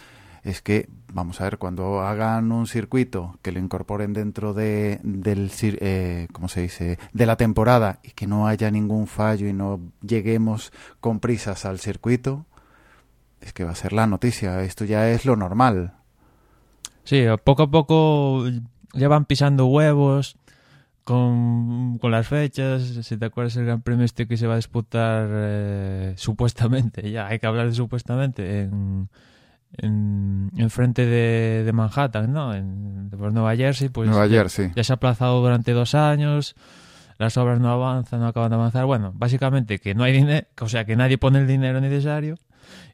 es 0.43 0.61
que, 0.61 0.89
vamos 1.13 1.39
a 1.39 1.45
ver, 1.45 1.57
cuando 1.57 2.01
hagan 2.01 2.51
un 2.51 2.67
circuito 2.67 3.39
que 3.41 3.51
lo 3.51 3.59
incorporen 3.59 4.13
dentro 4.13 4.53
de, 4.53 4.99
del, 5.03 5.51
eh, 5.61 6.27
¿cómo 6.33 6.49
se 6.49 6.61
dice?, 6.61 6.99
de 7.13 7.25
la 7.25 7.37
temporada 7.37 7.99
y 8.03 8.11
que 8.11 8.27
no 8.27 8.47
haya 8.47 8.69
ningún 8.69 9.07
fallo 9.07 9.47
y 9.47 9.53
no 9.53 9.79
lleguemos 10.01 10.73
con 10.99 11.19
prisas 11.19 11.65
al 11.65 11.79
circuito, 11.79 12.45
es 13.43 13.53
que 13.53 13.63
va 13.63 13.71
a 13.71 13.75
ser 13.75 13.93
la 13.93 14.07
noticia. 14.07 14.61
Esto 14.61 14.85
ya 14.85 15.09
es 15.09 15.25
lo 15.25 15.35
normal. 15.35 15.93
Sí, 17.03 17.25
poco 17.43 17.63
a 17.63 17.71
poco 17.71 18.45
ya 18.93 19.07
van 19.07 19.25
pisando 19.25 19.65
huevos 19.65 20.37
con, 21.03 21.97
con 21.99 22.11
las 22.11 22.27
fechas. 22.27 22.83
Si 22.83 23.17
te 23.17 23.25
acuerdas 23.25 23.55
el 23.57 23.65
Gran 23.65 23.81
Premio 23.81 24.05
este 24.05 24.27
que 24.27 24.37
se 24.37 24.47
va 24.47 24.53
a 24.53 24.57
disputar 24.57 25.27
eh, 25.31 26.13
supuestamente, 26.15 27.11
ya 27.11 27.27
hay 27.27 27.39
que 27.39 27.47
hablar 27.47 27.67
de 27.67 27.73
supuestamente, 27.73 28.61
en, 28.61 29.09
en, 29.77 30.49
en 30.55 30.69
frente 30.69 31.05
de, 31.05 31.63
de, 31.65 31.73
Manhattan, 31.73 32.31
¿no? 32.31 32.53
En 32.53 33.09
pues, 33.09 33.33
Nueva 33.33 33.55
Jersey, 33.55 33.89
pues 33.89 34.09
Nueva 34.09 34.29
Jersey. 34.29 34.69
Ya, 34.69 34.75
ya 34.75 34.83
se 34.85 34.93
ha 34.93 34.95
aplazado 34.95 35.41
durante 35.41 35.73
dos 35.73 35.95
años 35.95 36.55
las 37.19 37.37
obras 37.37 37.59
no 37.59 37.71
avanzan, 37.71 38.19
no 38.19 38.27
acaban 38.27 38.49
de 38.49 38.55
avanzar. 38.55 38.85
Bueno, 38.85 39.11
básicamente 39.15 39.79
que 39.79 39.93
no 39.95 40.03
hay 40.03 40.13
dinero, 40.13 40.47
o 40.59 40.67
sea, 40.67 40.85
que 40.85 40.95
nadie 40.95 41.17
pone 41.17 41.39
el 41.39 41.47
dinero 41.47 41.79
necesario 41.79 42.37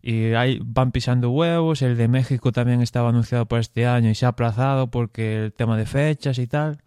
y 0.02 0.34
ahí 0.34 0.60
van 0.64 0.92
pisando 0.92 1.30
huevos. 1.32 1.82
El 1.82 1.98
de 1.98 2.08
México 2.08 2.52
también 2.52 2.82
estaba 2.82 3.10
anunciado 3.10 3.46
por 3.46 3.60
este 3.60 3.86
año 3.88 4.10
y 4.10 4.16
se 4.16 4.26
ha 4.26 4.30
aplazado 4.30 4.88
porque 4.92 5.46
el 5.46 5.54
tema 5.54 5.78
de 5.78 5.86
fechas 5.86 6.40
y 6.40 6.48
tal. 6.48 6.80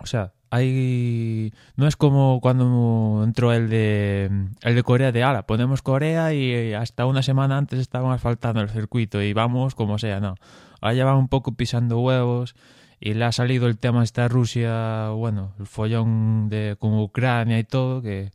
O 0.00 0.06
sea, 0.06 0.32
hay 0.50 1.52
no 1.76 1.86
es 1.88 1.96
como 1.96 2.40
cuando 2.40 3.22
entró 3.24 3.52
el 3.52 3.68
de 3.68 4.30
el 4.62 4.74
de 4.74 4.82
Corea 4.82 5.12
de 5.12 5.22
ala, 5.24 5.46
ponemos 5.46 5.82
Corea 5.82 6.32
y 6.32 6.72
hasta 6.74 7.06
una 7.06 7.22
semana 7.22 7.58
antes 7.58 7.80
estaban 7.80 8.12
asfaltando 8.12 8.60
el 8.60 8.70
circuito 8.70 9.20
y 9.20 9.32
vamos 9.32 9.74
como 9.74 9.98
sea, 9.98 10.20
no. 10.20 10.36
Ahora 10.80 10.94
ya 10.94 11.04
van 11.04 11.16
un 11.16 11.28
poco 11.28 11.54
pisando 11.54 11.98
huevos 12.00 12.54
y 13.00 13.14
le 13.14 13.24
ha 13.24 13.32
salido 13.32 13.66
el 13.66 13.78
tema 13.78 14.04
esta 14.04 14.28
Rusia, 14.28 15.08
bueno, 15.10 15.52
el 15.58 15.66
follón 15.66 16.48
de 16.48 16.76
con 16.78 16.98
Ucrania 16.98 17.58
y 17.58 17.64
todo 17.64 18.00
que 18.00 18.30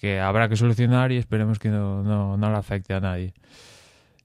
que 0.00 0.18
habrá 0.18 0.48
que 0.48 0.56
solucionar 0.56 1.12
y 1.12 1.18
esperemos 1.18 1.58
que 1.58 1.68
no, 1.68 2.02
no, 2.02 2.36
no 2.36 2.50
le 2.50 2.56
afecte 2.56 2.94
a 2.94 3.00
nadie. 3.00 3.34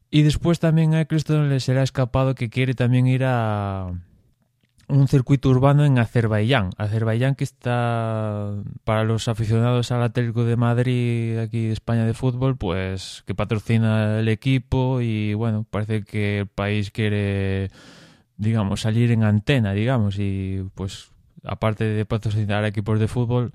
Y 0.10 0.24
después 0.24 0.60
también 0.60 0.94
a 0.94 1.02
Eccleston 1.02 1.50
le 1.50 1.60
será 1.60 1.84
escapado 1.84 2.36
que 2.36 2.50
quiere 2.50 2.74
también 2.74 3.06
ir 3.08 3.24
a 3.26 3.92
un 4.88 5.08
circuito 5.08 5.50
urbano 5.50 5.84
en 5.84 6.00
Azerbaiyán. 6.00 6.70
Azerbaiyán 6.78 7.36
que 7.36 7.44
está 7.44 8.54
para 8.86 9.04
los 9.04 9.28
aficionados 9.28 9.92
al 9.92 10.04
Atlético 10.04 10.46
de 10.46 10.56
Madrid 10.56 11.38
aquí 11.40 11.68
de 11.68 11.74
España 11.74 12.06
de 12.06 12.14
fútbol, 12.14 12.56
pues 12.56 13.24
que 13.26 13.36
patrocina 13.36 14.20
el 14.20 14.30
equipo 14.30 15.02
y 15.02 15.34
bueno, 15.34 15.66
parece 15.70 16.04
que 16.04 16.40
el 16.40 16.48
país 16.48 16.92
quiere 16.92 17.70
digamos 18.38 18.82
salir 18.82 19.12
en 19.12 19.24
antena, 19.24 19.74
digamos, 19.74 20.20
y 20.20 20.64
pues 20.76 21.10
aparte 21.44 21.84
de 21.84 22.06
patrocinar 22.06 22.64
equipos 22.66 23.00
de 23.00 23.08
fútbol, 23.08 23.54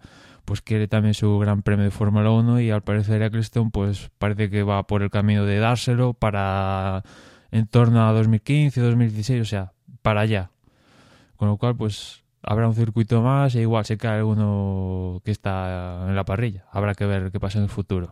pues 0.51 0.63
quiere 0.63 0.89
también 0.89 1.15
su 1.15 1.39
gran 1.39 1.63
premio 1.63 1.85
de 1.85 1.93
Fórmula 1.93 2.29
1 2.33 2.61
y 2.61 2.73
al 2.73 2.83
parecer 2.83 3.23
Eccleston 3.23 3.71
pues 3.71 4.11
parece 4.19 4.51
que 4.51 4.65
va 4.65 4.85
por 4.85 5.05
el 5.05 5.09
camino 5.09 5.45
de 5.45 5.61
dárselo 5.61 6.13
para 6.13 7.05
en 7.53 7.69
torno 7.69 8.05
a 8.05 8.11
2015, 8.11 8.81
2016, 8.81 9.43
o 9.43 9.45
sea, 9.45 9.73
para 10.03 10.23
allá. 10.23 10.51
Con 11.37 11.47
lo 11.47 11.57
cual 11.57 11.77
pues 11.77 12.25
habrá 12.43 12.67
un 12.67 12.75
circuito 12.75 13.23
más 13.23 13.55
e 13.55 13.61
igual 13.61 13.85
se 13.85 13.97
cae 13.97 14.19
alguno 14.19 15.23
que 15.25 15.31
está 15.31 16.07
en 16.09 16.17
la 16.17 16.25
parrilla. 16.25 16.65
Habrá 16.73 16.97
que 16.97 17.07
ver 17.07 17.31
qué 17.31 17.39
pasa 17.39 17.59
en 17.59 17.65
el 17.67 17.71
futuro. 17.71 18.11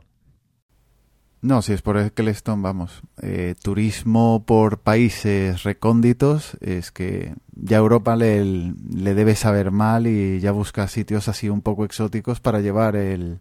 No, 1.40 1.62
si 1.62 1.73
es 1.73 1.83
por 1.83 1.97
Eccleston, 1.97 2.62
vamos. 2.62 3.02
Eh, 3.23 3.54
turismo 3.62 4.45
por 4.45 4.80
países 4.80 5.62
recónditos, 5.62 6.57
es 6.61 6.90
que 6.90 7.35
ya 7.54 7.76
Europa 7.76 8.16
le, 8.16 8.45
le, 8.45 9.14
debe 9.14 9.37
saber 9.37 9.71
mal 9.71 10.09
y 10.09 10.40
ya 10.40 10.50
busca 10.50 10.88
sitios 10.88 11.28
así 11.28 11.49
un 11.49 11.62
poco 11.62 11.85
exóticos 11.85 12.40
para 12.40 12.61
llevar 12.61 12.97
el, 12.97 13.38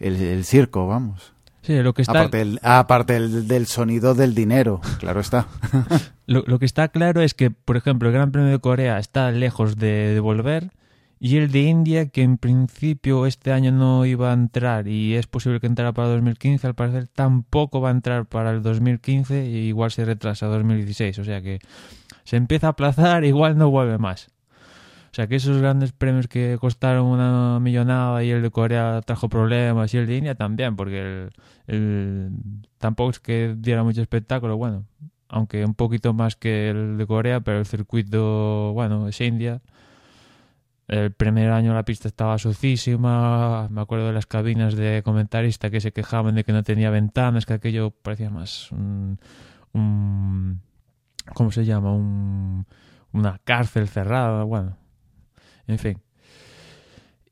el, 0.00 0.16
el 0.16 0.44
circo, 0.44 0.86
vamos. 0.86 1.32
Sí, 1.62 1.80
lo 1.82 1.94
que 1.94 2.02
está... 2.02 2.12
Aparte, 2.12 2.42
el, 2.42 2.60
aparte 2.62 3.16
el, 3.16 3.48
del 3.48 3.66
sonido 3.66 4.14
del 4.14 4.34
dinero, 4.34 4.82
claro 4.98 5.20
está. 5.20 5.46
lo, 6.26 6.44
lo, 6.46 6.58
que 6.58 6.66
está 6.66 6.88
claro 6.88 7.22
es 7.22 7.32
que, 7.32 7.50
por 7.50 7.78
ejemplo, 7.78 8.08
el 8.08 8.14
Gran 8.14 8.32
Premio 8.32 8.50
de 8.50 8.58
Corea 8.58 8.98
está 8.98 9.30
lejos 9.30 9.76
de, 9.76 10.12
de 10.12 10.20
volver 10.20 10.72
y 11.20 11.36
el 11.36 11.50
de 11.50 11.60
India, 11.60 12.08
que 12.08 12.22
en 12.22 12.38
principio 12.38 13.26
este 13.26 13.52
año 13.52 13.72
no 13.72 14.04
iba 14.04 14.30
a 14.30 14.34
entrar 14.34 14.88
y 14.88 15.14
es 15.14 15.26
posible 15.26 15.60
que 15.60 15.66
entrara 15.66 15.92
para 15.92 16.08
2015, 16.08 16.66
al 16.66 16.74
parecer 16.74 17.08
tampoco 17.08 17.80
va 17.80 17.88
a 17.88 17.92
entrar 17.92 18.26
para 18.26 18.50
el 18.50 18.62
2015 18.62 19.46
e 19.46 19.48
igual 19.48 19.90
se 19.90 20.04
retrasa 20.04 20.46
a 20.46 20.48
2016. 20.50 21.18
O 21.20 21.24
sea 21.24 21.40
que 21.40 21.60
se 22.24 22.36
empieza 22.36 22.66
a 22.68 22.70
aplazar, 22.70 23.24
igual 23.24 23.56
no 23.56 23.70
vuelve 23.70 23.98
más. 23.98 24.28
O 25.12 25.14
sea 25.14 25.28
que 25.28 25.36
esos 25.36 25.58
grandes 25.58 25.92
premios 25.92 26.26
que 26.26 26.58
costaron 26.60 27.06
una 27.06 27.60
millonada 27.60 28.24
y 28.24 28.30
el 28.30 28.42
de 28.42 28.50
Corea 28.50 29.00
trajo 29.06 29.28
problemas 29.28 29.94
y 29.94 29.98
el 29.98 30.06
de 30.08 30.16
India 30.16 30.34
también, 30.34 30.74
porque 30.74 31.28
el, 31.68 32.32
tampoco 32.78 33.10
es 33.10 33.20
que 33.20 33.54
diera 33.56 33.84
mucho 33.84 34.02
espectáculo, 34.02 34.56
bueno, 34.56 34.84
aunque 35.28 35.64
un 35.64 35.74
poquito 35.74 36.12
más 36.14 36.34
que 36.34 36.70
el 36.70 36.98
de 36.98 37.06
Corea, 37.06 37.40
pero 37.40 37.60
el 37.60 37.66
circuito, 37.66 38.72
bueno, 38.72 39.06
es 39.06 39.20
India 39.20 39.62
el 40.88 41.12
primer 41.12 41.50
año 41.50 41.72
la 41.72 41.84
pista 41.84 42.08
estaba 42.08 42.38
sucísima, 42.38 43.68
me 43.70 43.80
acuerdo 43.80 44.08
de 44.08 44.12
las 44.12 44.26
cabinas 44.26 44.76
de 44.76 45.02
comentarista 45.02 45.70
que 45.70 45.80
se 45.80 45.92
quejaban 45.92 46.34
de 46.34 46.44
que 46.44 46.52
no 46.52 46.62
tenía 46.62 46.90
ventanas, 46.90 47.46
que 47.46 47.54
aquello 47.54 47.90
parecía 47.90 48.30
más 48.30 48.70
un, 48.70 49.18
¿cómo 51.34 51.50
se 51.50 51.64
llama? 51.64 51.92
Un, 51.92 52.66
una 53.12 53.40
cárcel 53.44 53.88
cerrada, 53.88 54.44
bueno, 54.44 54.76
en 55.66 55.78
fin. 55.78 56.00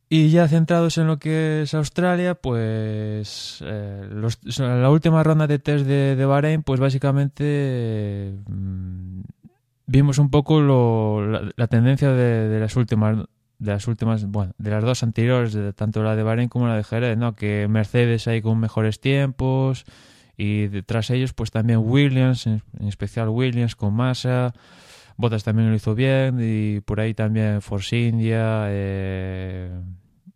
Y 0.09 0.31
ya 0.31 0.47
centrados 0.47 0.99
en 0.99 1.07
lo 1.07 1.19
que 1.19 1.63
es 1.63 1.73
Australia, 1.73 2.35
pues 2.35 3.63
eh, 3.67 4.09
la 4.59 4.91
última 4.91 5.23
ronda 5.23 5.47
de 5.47 5.59
test 5.59 5.87
de, 5.87 6.17
de 6.17 6.27
Bahrein, 6.27 6.63
pues 6.63 6.81
básicamente 6.81 7.45
eh, 7.47 8.37
vimos 9.87 10.19
un 10.19 10.31
poco 10.31 11.23
la, 11.57 11.67
tendencia 11.67 12.11
de, 12.13 12.49
de 12.49 12.61
las 12.61 12.77
últimas 12.77 13.27
de 13.63 13.71
las 13.71 13.87
últimas, 13.87 14.27
bueno, 14.27 14.55
de 14.59 14.71
las 14.71 14.83
dos 14.83 15.05
anteriores, 15.05 15.57
tanto 15.77 16.03
la 16.03 16.17
de 16.17 16.25
Bahrein 16.25 16.49
como 16.49 16.67
la 16.67 16.77
de 16.77 16.83
Jerez, 16.83 17.17
¿no? 17.17 17.37
Que 17.37 17.69
Mercedes 17.69 18.27
ahí 18.27 18.43
con 18.43 18.59
mejores 18.59 19.01
tiempos 19.01 19.85
y 20.37 20.67
detrás 20.67 21.09
de 21.09 21.19
ellos 21.19 21.33
pues 21.33 21.53
también 21.53 21.79
Williams, 21.79 22.49
en, 22.49 22.63
especial 22.81 23.29
Williams 23.29 23.77
con 23.77 23.95
Massa, 23.95 24.53
Bottas 25.17 25.45
también 25.45 25.71
lo 25.71 25.77
hizo 25.77 25.95
bien 25.95 26.39
y 26.41 26.81
por 26.81 26.99
ahí 26.99 27.15
también 27.15 27.63
Force 27.63 27.97
India 27.97 28.65
eh, 28.67 29.71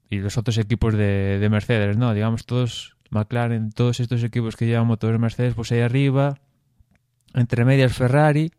y 0.08 0.18
los 0.18 0.38
otros 0.38 0.56
equipos 0.58 0.94
de, 0.94 1.40
de, 1.40 1.48
Mercedes, 1.48 1.96
¿no? 1.96 2.14
Digamos 2.14 2.46
todos 2.46 2.96
McLaren, 3.10 3.72
todos 3.72 3.98
estos 3.98 4.22
equipos 4.22 4.54
que 4.54 4.66
llevan 4.66 4.86
motores 4.86 5.18
Mercedes 5.18 5.54
pues 5.54 5.72
ahí 5.72 5.80
arriba, 5.80 6.38
entre 7.34 7.64
medias 7.64 7.92
Ferrari 7.92 8.52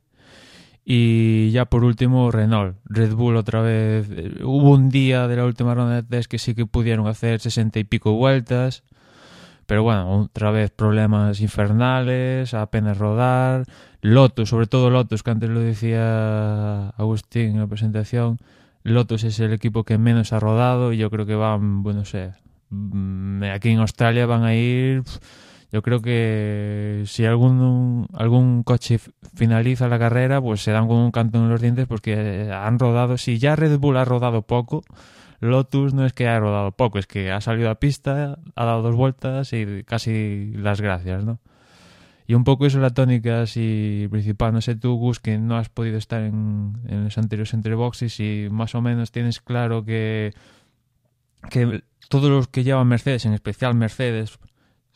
Y 0.90 1.52
ya 1.52 1.66
por 1.66 1.84
último, 1.84 2.32
Renault. 2.32 2.78
Red 2.86 3.14
Bull 3.14 3.36
otra 3.36 3.60
vez. 3.60 4.08
Hubo 4.42 4.72
un 4.72 4.88
día 4.88 5.28
de 5.28 5.36
la 5.36 5.44
última 5.44 5.76
ronda 5.76 5.96
de 5.96 6.04
test 6.04 6.32
que 6.32 6.40
sí 6.40 6.56
que 6.56 6.66
pudieron 6.66 7.08
hacer 7.08 7.42
sesenta 7.42 7.78
y 7.80 7.84
pico 7.84 8.14
vueltas. 8.14 8.84
Pero 9.66 9.84
bueno, 9.84 10.10
otra 10.22 10.50
vez 10.50 10.72
problemas 10.72 11.42
infernales, 11.42 12.54
apenas 12.54 12.98
rodar. 12.98 13.66
Lotus, 14.00 14.48
sobre 14.48 14.68
todo 14.68 14.90
Lotus, 14.90 15.24
que 15.24 15.32
antes 15.32 15.50
lo 15.50 15.60
decía 15.60 16.88
Agustín 16.92 17.56
en 17.56 17.60
la 17.60 17.68
presentación. 17.68 18.38
Lotus 18.84 19.26
es 19.26 19.42
el 19.42 19.52
equipo 19.52 19.84
que 19.84 19.98
menos 19.98 20.32
ha 20.32 20.40
rodado 20.40 20.94
y 20.94 20.98
yo 20.98 21.10
creo 21.10 21.26
que 21.26 21.36
van, 21.36 21.84
bueno, 21.84 22.00
no 22.00 22.06
sé. 22.06 22.32
Mm, 22.70 23.44
aquí 23.54 23.72
en 23.72 23.80
Australia 23.80 24.26
van 24.26 24.46
a 24.46 24.56
ir. 24.56 25.04
Pff, 25.04 25.20
yo 25.72 25.82
creo 25.82 26.02
que 26.02 27.04
si 27.06 27.26
algún 27.26 28.08
algún 28.14 28.64
coche 28.64 29.00
finaliza 29.36 29.88
la 29.88 30.00
carrera, 30.00 30.42
pues 30.42 30.62
se 30.62 30.72
dan 30.72 30.88
con 30.88 30.98
un 30.98 31.12
canto 31.12 31.40
en 31.40 31.50
los 31.50 31.62
dientes 31.62 31.88
porque 31.88 32.50
han 32.52 32.80
rodado. 32.80 33.18
Si 33.18 33.38
ya 33.38 33.56
Red 33.56 33.78
Bull 33.80 33.98
ha 33.98 34.06
rodado 34.06 34.44
poco, 34.44 34.84
Lotus 35.40 35.94
no 35.94 36.06
es 36.06 36.14
que 36.14 36.28
haya 36.28 36.40
rodado 36.40 36.72
poco, 36.72 37.00
es 37.00 37.08
que 37.08 37.32
ha 37.32 37.42
salido 37.42 37.70
a 37.70 37.76
pista, 37.76 38.40
ha 38.56 38.66
dado 38.66 38.82
dos 38.82 38.96
vueltas 38.96 39.52
y 39.54 39.84
casi 39.84 40.52
las 40.56 40.80
gracias, 40.82 41.26
¿no? 41.26 41.40
Y 42.28 42.34
un 42.34 42.44
poco 42.44 42.66
eso 42.66 42.78
es 42.78 42.82
la 42.82 42.90
tónica 42.90 43.42
así 43.42 44.08
principal. 44.12 44.54
No 44.54 44.62
sé 44.62 44.76
tú, 44.76 44.96
Gus, 44.98 45.20
que 45.20 45.38
no 45.38 45.58
has 45.58 45.70
podido 45.70 45.98
estar 45.98 46.22
en, 46.22 46.78
en 46.88 47.06
los 47.06 47.18
anteriores 47.18 47.54
entre 47.54 47.76
boxes 47.76 48.20
y 48.20 48.48
más 48.52 48.76
o 48.76 48.82
menos 48.82 49.12
tienes 49.12 49.40
claro 49.40 49.86
que, 49.86 50.34
que 51.50 51.84
todos 52.10 52.30
los 52.30 52.50
que 52.50 52.64
llevan 52.64 52.88
Mercedes, 52.88 53.26
en 53.26 53.34
especial 53.34 53.76
Mercedes, 53.76 54.40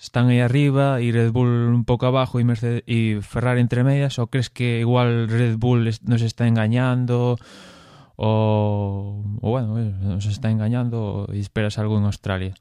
están 0.02 0.30
ahí 0.30 0.40
arriba 0.40 1.00
y 1.00 1.12
Red 1.12 1.32
Bull 1.32 1.48
un 1.48 1.86
poco 1.86 2.08
abajo 2.08 2.40
y, 2.40 2.44
Mercedes, 2.44 2.84
y 2.88 3.18
Ferrari 3.22 3.62
entre 3.62 3.84
medias? 3.84 4.18
¿O 4.20 4.28
crees 4.28 4.50
que 4.50 4.80
igual 4.80 5.30
Red 5.30 5.58
Bull 5.58 5.90
nos 6.04 6.22
está 6.22 6.48
engañando? 6.48 7.38
O, 8.16 9.22
bueno, 9.42 9.78
nos 9.78 10.26
está 10.26 10.50
engañando 10.50 11.30
y 11.32 11.40
esperas 11.40 11.78
algo 11.78 11.98
en 11.98 12.06
Australia. 12.06 12.56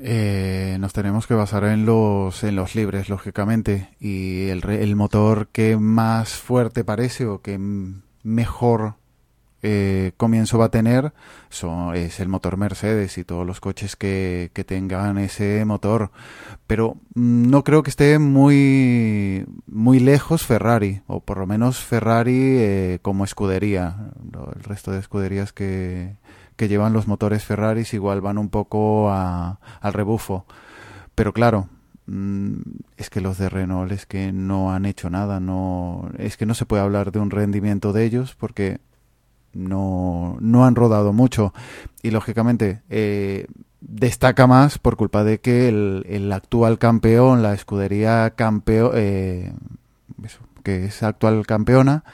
Eh, 0.00 0.76
nos 0.80 0.92
tenemos 0.92 1.26
que 1.26 1.34
basar 1.34 1.64
en 1.64 1.86
los, 1.86 2.42
en 2.42 2.56
los 2.56 2.74
libres, 2.74 3.08
lógicamente. 3.08 3.90
Y 4.00 4.48
el 4.48 4.96
motor 4.96 5.48
que 5.48 5.76
más 5.76 6.34
fuerte 6.34 6.84
parece 6.84 7.26
o 7.26 7.40
que 7.40 7.58
mejor 8.22 8.94
eh, 9.68 10.12
comienzo 10.16 10.58
va 10.58 10.66
a 10.66 10.70
tener 10.70 11.12
son, 11.48 11.96
es 11.96 12.20
el 12.20 12.28
motor 12.28 12.56
Mercedes 12.56 13.18
y 13.18 13.24
todos 13.24 13.44
los 13.44 13.58
coches 13.58 13.96
que, 13.96 14.50
tengan 14.64 15.18
ese 15.18 15.64
motor. 15.64 16.12
Pero 16.68 16.98
mm, 17.14 17.50
no 17.50 17.64
creo 17.64 17.82
que 17.82 17.90
esté 17.90 18.20
muy, 18.20 19.44
muy 19.66 19.98
lejos 19.98 20.44
Ferrari, 20.44 21.02
o 21.08 21.18
por 21.18 21.38
lo 21.38 21.46
menos 21.46 21.80
Ferrari 21.80 22.58
eh, 22.58 22.98
como 23.02 23.24
escudería. 23.24 23.96
El 24.54 24.62
resto 24.62 24.92
de 24.92 25.00
escuderías 25.00 25.52
que, 25.52 26.14
que 26.54 26.68
llevan 26.68 26.92
los 26.92 27.08
motores 27.08 27.44
Ferraris 27.44 27.92
igual 27.92 28.20
van 28.20 28.38
un 28.38 28.50
poco 28.50 29.10
a, 29.10 29.58
al 29.80 29.92
rebufo. 29.92 30.46
Pero 31.16 31.32
claro, 31.32 31.68
mm, 32.06 32.60
es 32.96 33.10
que 33.10 33.20
los 33.20 33.38
de 33.38 33.48
Renault 33.48 33.90
es 33.90 34.06
que 34.06 34.32
no 34.32 34.72
han 34.72 34.86
hecho 34.86 35.10
nada, 35.10 35.40
no 35.40 36.08
es 36.18 36.36
que 36.36 36.46
no 36.46 36.54
se 36.54 36.66
puede 36.66 36.82
hablar 36.82 37.10
de 37.10 37.18
un 37.18 37.30
rendimiento 37.30 37.92
de 37.92 38.04
ellos 38.04 38.36
porque 38.38 38.78
no, 39.56 40.36
no 40.40 40.64
han 40.64 40.74
rodado 40.74 41.12
mucho 41.12 41.52
y 42.02 42.10
lógicamente 42.10 42.82
eh, 42.90 43.46
destaca 43.80 44.46
más 44.46 44.78
por 44.78 44.96
culpa 44.96 45.24
de 45.24 45.40
que 45.40 45.68
el, 45.68 46.04
el 46.08 46.32
actual 46.32 46.78
campeón, 46.78 47.42
la 47.42 47.54
escudería 47.54 48.30
campeón, 48.36 48.92
eh, 48.94 49.52
que 50.62 50.84
es 50.86 51.02
actual 51.02 51.46
campeona, 51.46 52.04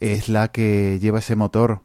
es 0.00 0.28
la 0.28 0.48
que 0.48 0.98
lleva 1.00 1.20
ese 1.20 1.36
motor 1.36 1.80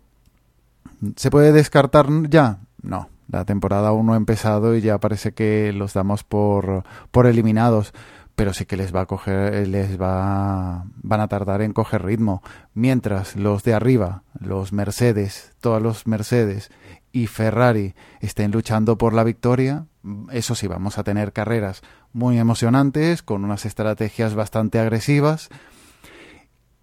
¿Se 1.15 1.31
puede 1.31 1.51
descartar 1.51 2.07
ya? 2.29 2.59
No. 2.81 3.09
La 3.27 3.45
temporada 3.45 3.89
aún 3.89 4.05
no 4.05 4.13
ha 4.13 4.17
empezado 4.17 4.75
y 4.75 4.81
ya 4.81 4.99
parece 4.99 5.33
que 5.33 5.71
los 5.73 5.93
damos 5.93 6.23
por, 6.23 6.83
por 7.11 7.27
eliminados. 7.27 7.93
Pero 8.35 8.53
sí 8.53 8.65
que 8.65 8.77
les 8.77 8.95
va 8.95 9.01
a 9.01 9.05
coger, 9.05 9.67
les 9.67 9.99
va, 10.01 10.85
van 10.95 11.19
a 11.19 11.27
tardar 11.27 11.61
en 11.61 11.73
coger 11.73 12.03
ritmo. 12.03 12.41
Mientras 12.73 13.35
los 13.35 13.63
de 13.63 13.73
arriba, 13.73 14.23
los 14.39 14.73
Mercedes, 14.73 15.53
todos 15.59 15.81
los 15.81 16.07
Mercedes 16.07 16.71
y 17.11 17.27
Ferrari 17.27 17.93
estén 18.19 18.51
luchando 18.51 18.97
por 18.97 19.13
la 19.13 19.23
victoria, 19.23 19.85
eso 20.31 20.55
sí, 20.55 20.67
vamos 20.67 20.97
a 20.97 21.03
tener 21.03 21.33
carreras 21.33 21.81
muy 22.13 22.39
emocionantes, 22.39 23.21
con 23.21 23.43
unas 23.43 23.65
estrategias 23.65 24.33
bastante 24.33 24.79
agresivas, 24.79 25.49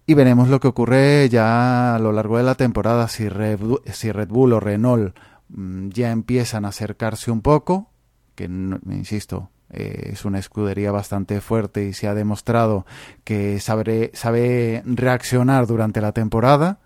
y 0.05 0.15
veremos 0.15 0.49
lo 0.49 0.59
que 0.59 0.67
ocurre 0.67 1.29
ya 1.29 1.95
a 1.95 1.99
lo 1.99 2.11
largo 2.11 2.37
de 2.37 2.43
la 2.43 2.55
temporada, 2.55 3.07
si 3.07 3.29
Red, 3.29 3.59
si 3.91 4.11
Red 4.11 4.29
Bull 4.29 4.53
o 4.53 4.59
Renault 4.59 5.15
mm, 5.49 5.89
ya 5.89 6.11
empiezan 6.11 6.65
a 6.65 6.69
acercarse 6.69 7.29
un 7.29 7.41
poco, 7.41 7.91
que 8.33 8.45
insisto, 8.45 9.51
eh, 9.71 10.11
es 10.13 10.25
una 10.25 10.39
escudería 10.39 10.91
bastante 10.91 11.41
fuerte 11.41 11.85
y 11.85 11.93
se 11.93 12.07
ha 12.07 12.13
demostrado 12.13 12.85
que 13.23 13.59
sabe, 13.59 14.11
sabe 14.13 14.83
reaccionar 14.85 15.67
durante 15.67 16.01
la 16.01 16.11
temporada 16.11 16.79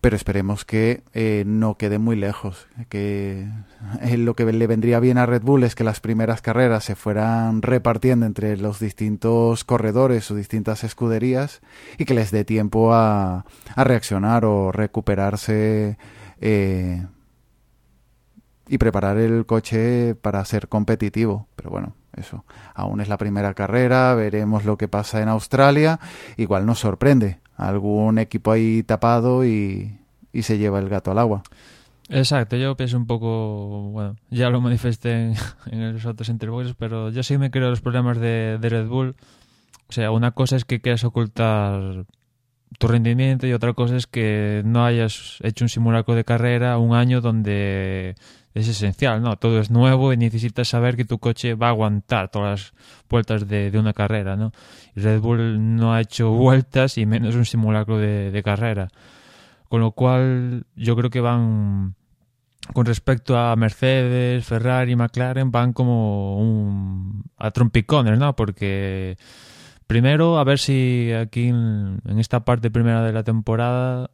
pero 0.00 0.14
esperemos 0.14 0.64
que 0.64 1.02
eh, 1.12 1.42
no 1.46 1.76
quede 1.76 1.98
muy 1.98 2.14
lejos. 2.14 2.68
Que 2.88 3.48
eh, 4.00 4.16
lo 4.16 4.34
que 4.34 4.44
le 4.44 4.66
vendría 4.66 5.00
bien 5.00 5.18
a 5.18 5.26
Red 5.26 5.42
Bull 5.42 5.64
es 5.64 5.74
que 5.74 5.84
las 5.84 6.00
primeras 6.00 6.40
carreras 6.40 6.84
se 6.84 6.94
fueran 6.94 7.62
repartiendo 7.62 8.24
entre 8.24 8.56
los 8.56 8.78
distintos 8.78 9.64
corredores 9.64 10.30
o 10.30 10.36
distintas 10.36 10.84
escuderías 10.84 11.60
y 11.98 12.04
que 12.04 12.14
les 12.14 12.30
dé 12.30 12.44
tiempo 12.44 12.94
a, 12.94 13.44
a 13.74 13.84
reaccionar 13.84 14.44
o 14.44 14.70
recuperarse 14.70 15.98
y 18.68 18.78
preparar 18.78 19.18
el 19.18 19.46
coche 19.46 20.14
para 20.14 20.44
ser 20.44 20.68
competitivo. 20.68 21.48
Pero 21.56 21.70
bueno, 21.70 21.94
eso. 22.16 22.44
Aún 22.74 23.00
es 23.00 23.08
la 23.08 23.18
primera 23.18 23.54
carrera, 23.54 24.14
veremos 24.14 24.64
lo 24.64 24.76
que 24.76 24.88
pasa 24.88 25.22
en 25.22 25.28
Australia. 25.28 25.98
Igual 26.36 26.66
nos 26.66 26.80
sorprende 26.80 27.40
algún 27.56 28.18
equipo 28.18 28.52
ahí 28.52 28.82
tapado 28.82 29.44
y, 29.44 29.98
y 30.32 30.42
se 30.42 30.58
lleva 30.58 30.78
el 30.78 30.88
gato 30.88 31.10
al 31.10 31.18
agua. 31.18 31.42
Exacto, 32.10 32.56
yo 32.56 32.74
pienso 32.74 32.96
un 32.96 33.06
poco, 33.06 33.90
bueno, 33.90 34.16
ya 34.30 34.48
lo 34.48 34.62
manifesté 34.62 35.34
en, 35.66 35.92
los 35.92 36.06
otros 36.06 36.30
interviews, 36.30 36.74
pero 36.78 37.10
yo 37.10 37.22
sí 37.22 37.36
me 37.36 37.50
creo 37.50 37.68
los 37.68 37.82
problemas 37.82 38.18
de, 38.18 38.58
de, 38.58 38.68
Red 38.68 38.86
Bull. 38.86 39.14
O 39.88 39.92
sea, 39.92 40.10
una 40.10 40.30
cosa 40.30 40.56
es 40.56 40.64
que 40.64 40.80
quieras 40.80 41.04
ocultar 41.04 42.06
tu 42.78 42.88
rendimiento 42.88 43.46
y 43.46 43.52
otra 43.52 43.74
cosa 43.74 43.96
es 43.96 44.06
que 44.06 44.62
no 44.64 44.84
hayas 44.84 45.38
hecho 45.42 45.64
un 45.64 45.68
simulacro 45.68 46.14
de 46.14 46.24
carrera 46.24 46.78
un 46.78 46.94
año 46.94 47.20
donde 47.20 48.14
es 48.54 48.68
esencial, 48.68 49.22
¿no? 49.22 49.36
Todo 49.36 49.60
es 49.60 49.70
nuevo 49.70 50.12
y 50.12 50.16
necesitas 50.16 50.68
saber 50.68 50.96
que 50.96 51.04
tu 51.04 51.18
coche 51.18 51.54
va 51.54 51.68
a 51.68 51.70
aguantar 51.70 52.30
todas 52.30 52.50
las 52.50 52.72
vueltas 53.08 53.48
de, 53.48 53.70
de 53.70 53.78
una 53.78 53.92
carrera, 53.92 54.36
¿no? 54.36 54.52
Red 54.96 55.20
Bull 55.20 55.76
no 55.76 55.94
ha 55.94 56.00
hecho 56.00 56.30
vueltas 56.30 56.98
y 56.98 57.06
menos 57.06 57.34
un 57.34 57.44
simulacro 57.44 57.98
de, 57.98 58.30
de 58.30 58.42
carrera. 58.42 58.88
Con 59.68 59.80
lo 59.80 59.92
cual 59.92 60.64
yo 60.76 60.96
creo 60.96 61.10
que 61.10 61.20
van, 61.20 61.94
con 62.72 62.86
respecto 62.86 63.38
a 63.38 63.54
Mercedes, 63.56 64.44
Ferrari, 64.44 64.96
McLaren, 64.96 65.50
van 65.50 65.72
como 65.72 66.38
un, 66.38 67.24
a 67.36 67.50
trompicones, 67.50 68.18
¿no? 68.18 68.34
Porque 68.34 69.16
primero 69.86 70.38
a 70.38 70.44
ver 70.44 70.58
si 70.58 71.12
aquí 71.12 71.48
en, 71.48 72.00
esta 72.18 72.44
parte 72.44 72.70
primera 72.70 73.02
de 73.02 73.12
la 73.12 73.24
temporada, 73.24 74.10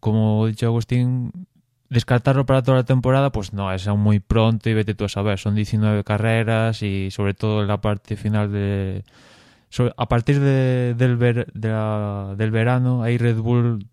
como 0.00 0.44
ha 0.44 0.48
dicho 0.48 0.66
Agustín, 0.66 1.46
descartarlo 1.88 2.46
para 2.46 2.62
toda 2.62 2.78
la 2.78 2.84
temporada, 2.84 3.30
pues 3.30 3.52
no, 3.52 3.72
es 3.72 3.86
aún 3.86 4.00
muy 4.00 4.20
pronto 4.20 4.68
y 4.68 4.74
vete 4.74 4.94
tú 4.94 5.04
a 5.04 5.08
saber. 5.08 5.38
Son 5.38 5.54
19 5.54 6.04
carreras 6.04 6.82
y 6.82 7.10
sobre 7.10 7.34
todo 7.34 7.62
en 7.62 7.68
la 7.68 7.80
parte 7.80 8.16
final 8.16 8.52
de... 8.52 9.04
a 9.96 10.08
partir 10.08 10.40
de, 10.40 10.94
del, 10.94 11.18
de 11.18 11.68
la, 11.68 12.34
del 12.36 12.50
verano, 12.50 13.02
ahí 13.02 13.18
Red 13.18 13.38
Bull 13.38 13.86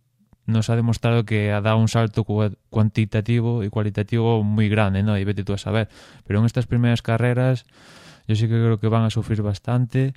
nos 0.45 0.69
ha 0.69 0.75
demostrado 0.75 1.23
que 1.23 1.51
ha 1.51 1.61
dado 1.61 1.77
un 1.77 1.87
salto 1.87 2.25
cuantitativo 2.69 3.63
y 3.63 3.69
cualitativo 3.69 4.43
muy 4.43 4.67
grande, 4.67 5.03
¿no? 5.03 5.17
Y 5.17 5.23
vete 5.23 5.43
tú 5.43 5.53
a 5.53 5.57
saber. 5.57 5.87
Pero 6.25 6.39
en 6.39 6.45
estas 6.45 6.67
primeras 6.67 7.01
carreras 7.01 7.65
yo 8.27 8.35
sí 8.35 8.43
que 8.43 8.55
creo 8.55 8.79
que 8.79 8.87
van 8.87 9.03
a 9.03 9.09
sufrir 9.09 9.41
bastante 9.41 10.13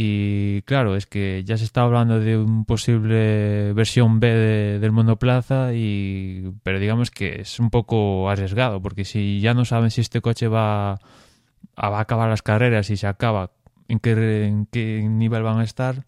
y 0.00 0.62
claro, 0.62 0.94
es 0.94 1.06
que 1.06 1.42
ya 1.44 1.56
se 1.58 1.64
está 1.64 1.82
hablando 1.82 2.20
de 2.20 2.38
un 2.38 2.64
posible 2.64 3.72
versión 3.72 4.20
B 4.20 4.28
de, 4.28 4.78
del 4.78 4.92
monoplaza, 4.92 5.74
y, 5.74 6.52
pero 6.62 6.78
digamos 6.78 7.10
que 7.10 7.40
es 7.40 7.58
un 7.58 7.68
poco 7.68 8.30
arriesgado, 8.30 8.80
porque 8.80 9.04
si 9.04 9.40
ya 9.40 9.54
no 9.54 9.64
saben 9.64 9.90
si 9.90 10.00
este 10.00 10.20
coche 10.20 10.46
va 10.46 10.92
a, 10.92 11.90
va 11.90 11.98
a 11.98 12.02
acabar 12.02 12.30
las 12.30 12.42
carreras 12.42 12.90
y 12.90 12.96
se 12.96 13.08
acaba, 13.08 13.50
en 13.88 13.98
qué, 13.98 14.46
en 14.46 14.66
qué 14.66 15.02
nivel 15.02 15.42
van 15.42 15.58
a 15.58 15.64
estar, 15.64 16.04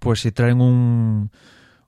pues 0.00 0.18
si 0.18 0.32
traen 0.32 0.60
un, 0.60 1.30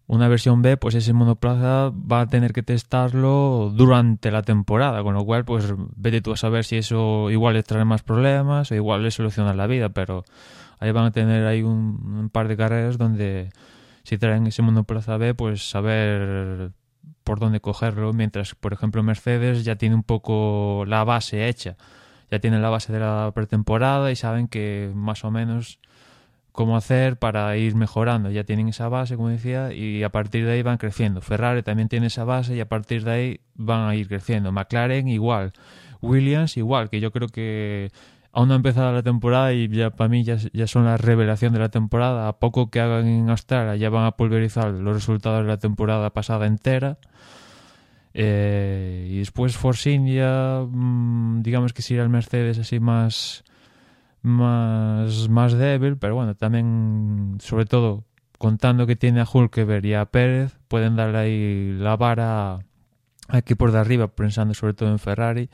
una 0.07 0.29
versión 0.29 0.62
B, 0.62 0.77
pues 0.77 0.95
ese 0.95 1.12
monoplaza 1.12 1.91
va 1.91 2.21
a 2.21 2.27
tener 2.29 2.53
que 2.53 2.62
testarlo 2.62 3.73
durante 3.75 4.31
la 4.31 4.43
temporada, 4.43 5.03
con 5.03 5.15
lo 5.15 5.25
cual, 5.25 5.45
pues 5.45 5.75
vete 5.97 6.21
tú 6.21 6.31
a 6.31 6.37
saber 6.37 6.65
si 6.65 6.77
eso 6.77 7.33
igual 7.33 7.55
les 7.55 7.65
trae 7.65 7.85
más 7.85 8.05
problemas 8.05 8.71
o 8.71 8.77
igual 8.77 9.03
les 9.03 9.15
soluciona 9.15 9.55
la 9.55 9.67
vida, 9.67 9.89
pero 9.89 10.25
ahí 10.79 10.93
van 10.93 11.07
a 11.07 11.11
tener 11.11 11.47
ahí 11.47 11.62
un, 11.62 12.31
par 12.33 12.49
de 12.49 12.57
carreras 12.57 12.99
donde 12.99 13.51
si 14.03 14.19
traen 14.19 14.47
ese 14.47 14.62
monoplaza 14.62 15.17
B, 15.17 15.35
pues 15.35 15.69
saber 15.69 16.71
por 17.25 17.41
dónde 17.41 17.61
cogerlo, 17.61 18.12
mientras, 18.12 18.55
por 18.55 18.73
ejemplo, 18.73 19.03
Mercedes 19.03 19.65
ya 19.65 19.77
tiene 19.77 19.95
un 19.95 20.05
poco 20.05 20.85
la 20.87 21.05
base 21.05 21.49
hecha, 21.49 21.77
ya 22.31 22.39
tiene 22.39 22.61
la 22.61 22.71
base 22.71 22.93
de 22.93 23.01
la 23.01 23.33
pretemporada 23.35 24.11
y 24.12 24.17
saben 24.17 24.49
que 24.49 24.93
más 24.95 25.25
o 25.25 25.31
menos 25.31 25.81
cómo 26.57 26.77
hacer 26.77 27.19
para 27.19 27.57
ir 27.57 27.77
mejorando. 27.77 28.31
Ya 28.31 28.45
tienen 28.45 28.69
esa 28.69 28.89
base, 28.89 29.17
como 29.17 29.29
decía, 29.29 29.73
y 29.73 30.03
a 30.03 30.09
partir 30.09 30.47
de 30.47 30.53
ahí 30.53 30.62
van 30.62 30.79
creciendo. 30.79 31.21
Ferrari 31.21 31.62
también 31.62 31.89
tiene 31.89 32.07
esa 32.07 32.25
base 32.25 32.57
y 32.57 32.61
a 32.61 32.69
partir 32.69 33.05
de 33.05 33.11
ahí 33.11 33.41
van 33.55 33.89
a 33.89 33.95
ir 33.95 34.09
creciendo. 34.09 34.51
McLaren 34.53 35.07
igual. 35.07 35.53
Williams 36.01 36.57
igual, 36.57 36.91
que 36.91 37.01
yo 37.01 37.12
creo 37.12 37.29
que 37.29 37.91
aún 38.37 38.49
no 38.49 38.55
ha 38.55 38.59
empezado 38.59 38.92
la 38.92 39.03
temporada 39.03 39.55
y 39.55 39.66
ya 39.68 39.88
para 39.90 40.09
mí 40.09 40.22
ya, 40.22 40.37
son 40.66 40.85
la 40.85 40.99
revelación 40.99 41.55
de 41.55 41.59
la 41.59 41.70
temporada. 41.70 42.29
A 42.29 42.38
poco 42.38 42.70
que 42.70 42.81
hagan 42.81 43.07
en 43.07 43.31
Australia 43.31 43.77
ya 43.77 43.88
van 43.88 44.05
a 44.05 44.12
pulverizar 44.12 44.72
los 44.72 44.94
resultados 44.94 45.42
de 45.42 45.49
la 45.49 45.59
temporada 45.59 46.11
pasada 46.12 46.46
entera. 46.46 46.99
Eh, 48.12 49.09
y 49.11 49.18
después 49.20 49.57
Force 49.57 49.90
India, 49.90 50.61
mmm, 50.68 51.40
digamos 51.40 51.72
que 51.72 51.81
sería 51.81 52.03
el 52.03 52.11
Mercedes 52.11 52.59
así 52.59 52.79
más, 52.79 53.42
más, 54.20 55.31
más 55.31 55.55
débil, 55.55 55.96
pero 55.96 56.14
bueno, 56.14 56.35
también, 56.35 57.38
sobre 57.40 57.64
todo, 57.64 58.05
contando 58.37 58.87
que 58.87 58.96
tiene 58.96 59.22
a 59.22 59.27
Hulkeberg 59.33 59.87
y 59.87 59.94
a 59.94 60.05
Pérez, 60.05 60.59
pueden 60.68 60.94
darle 60.94 61.18
ahí 61.18 61.72
la 61.79 61.96
vara 61.96 62.59
aquí 63.29 63.55
por 63.55 63.72
de 63.72 63.79
arriba, 63.79 64.09
pensando 64.09 64.53
sobre 64.53 64.75
todo 64.75 64.90
en 64.90 64.99
Ferrari. 64.99 65.49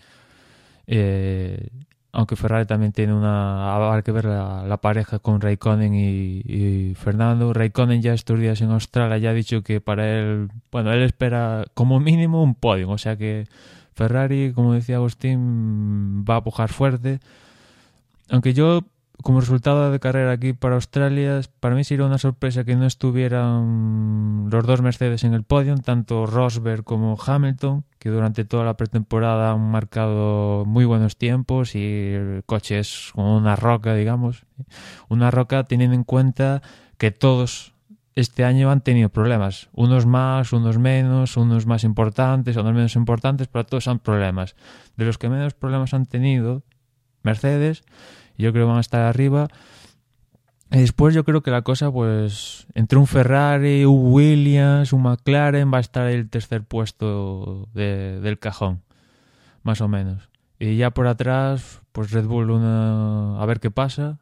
Eh, 0.88 1.68
aunque 2.12 2.36
Ferrari 2.36 2.66
también 2.66 2.92
tiene 2.92 3.14
una. 3.14 3.74
Habrá 3.74 4.02
que 4.02 4.12
ver 4.12 4.26
la, 4.26 4.78
pareja 4.82 5.18
con 5.18 5.40
Raikkonen 5.40 5.94
y, 5.94 6.42
y, 6.44 6.94
Fernando. 6.94 7.52
Raikkonen 7.54 8.02
ya 8.02 8.12
estos 8.12 8.38
días 8.38 8.60
en 8.60 8.70
Australia 8.70 9.16
ya 9.18 9.30
ha 9.30 9.34
dicho 9.34 9.62
que 9.62 9.80
para 9.80 10.06
él. 10.06 10.50
Bueno, 10.70 10.92
él 10.92 11.02
espera 11.02 11.64
como 11.74 12.00
mínimo 12.00 12.42
un 12.42 12.54
podio. 12.54 12.90
O 12.90 12.98
sea 12.98 13.16
que 13.16 13.46
Ferrari, 13.94 14.52
como 14.54 14.74
decía 14.74 14.96
Agustín, 14.96 16.24
va 16.28 16.36
a 16.36 16.44
pujar 16.44 16.70
fuerte. 16.70 17.20
Aunque 18.28 18.54
yo 18.54 18.82
como 19.22 19.40
resultado 19.40 19.90
de 19.90 20.00
carrera 20.00 20.32
aquí 20.32 20.52
para 20.52 20.74
Australia, 20.74 21.40
para 21.60 21.74
mí 21.74 21.84
sería 21.84 22.04
una 22.04 22.18
sorpresa 22.18 22.64
que 22.64 22.76
no 22.76 22.86
estuvieran 22.86 24.48
los 24.50 24.66
dos 24.66 24.82
Mercedes 24.82 25.24
en 25.24 25.34
el 25.34 25.44
podio, 25.44 25.76
tanto 25.78 26.26
Rosberg 26.26 26.84
como 26.84 27.16
Hamilton, 27.24 27.84
que 27.98 28.10
durante 28.10 28.44
toda 28.44 28.64
la 28.64 28.76
pretemporada 28.76 29.52
han 29.52 29.70
marcado 29.70 30.64
muy 30.66 30.84
buenos 30.84 31.16
tiempos 31.16 31.74
y 31.74 32.12
el 32.12 32.42
coche 32.44 32.78
es 32.78 33.12
una 33.14 33.56
roca, 33.56 33.94
digamos. 33.94 34.44
Una 35.08 35.30
roca 35.30 35.64
teniendo 35.64 35.96
en 35.96 36.04
cuenta 36.04 36.62
que 36.98 37.10
todos 37.10 37.72
este 38.14 38.44
año 38.44 38.70
han 38.70 38.82
tenido 38.82 39.08
problemas, 39.08 39.68
unos 39.72 40.04
más, 40.04 40.52
unos 40.52 40.78
menos, 40.78 41.36
unos 41.36 41.66
más 41.66 41.84
importantes, 41.84 42.56
otros 42.56 42.74
menos 42.74 42.96
importantes, 42.96 43.48
pero 43.48 43.64
todos 43.64 43.88
han 43.88 43.98
problemas. 43.98 44.54
De 44.96 45.04
los 45.04 45.16
que 45.16 45.28
menos 45.30 45.54
problemas 45.54 45.94
han 45.94 46.06
tenido, 46.06 46.62
Mercedes, 47.22 47.84
yo 48.38 48.52
creo 48.52 48.66
que 48.66 48.68
van 48.68 48.78
a 48.78 48.80
estar 48.80 49.02
arriba. 49.02 49.48
Después 50.70 51.14
yo 51.14 51.24
creo 51.24 51.42
que 51.42 51.50
la 51.50 51.62
cosa, 51.62 51.92
pues, 51.92 52.66
entre 52.74 52.98
un 52.98 53.06
Ferrari, 53.06 53.84
un 53.84 54.12
Williams, 54.12 54.94
un 54.94 55.02
McLaren, 55.02 55.72
va 55.72 55.78
a 55.78 55.80
estar 55.82 56.08
el 56.08 56.30
tercer 56.30 56.62
puesto 56.64 57.68
del 57.74 58.38
cajón, 58.38 58.80
más 59.62 59.82
o 59.82 59.88
menos. 59.88 60.30
Y 60.58 60.76
ya 60.76 60.90
por 60.90 61.08
atrás, 61.08 61.82
pues 61.92 62.10
Red 62.10 62.24
Bull, 62.24 62.50
una, 62.50 63.38
a 63.40 63.46
ver 63.46 63.60
qué 63.60 63.70
pasa. 63.70 64.18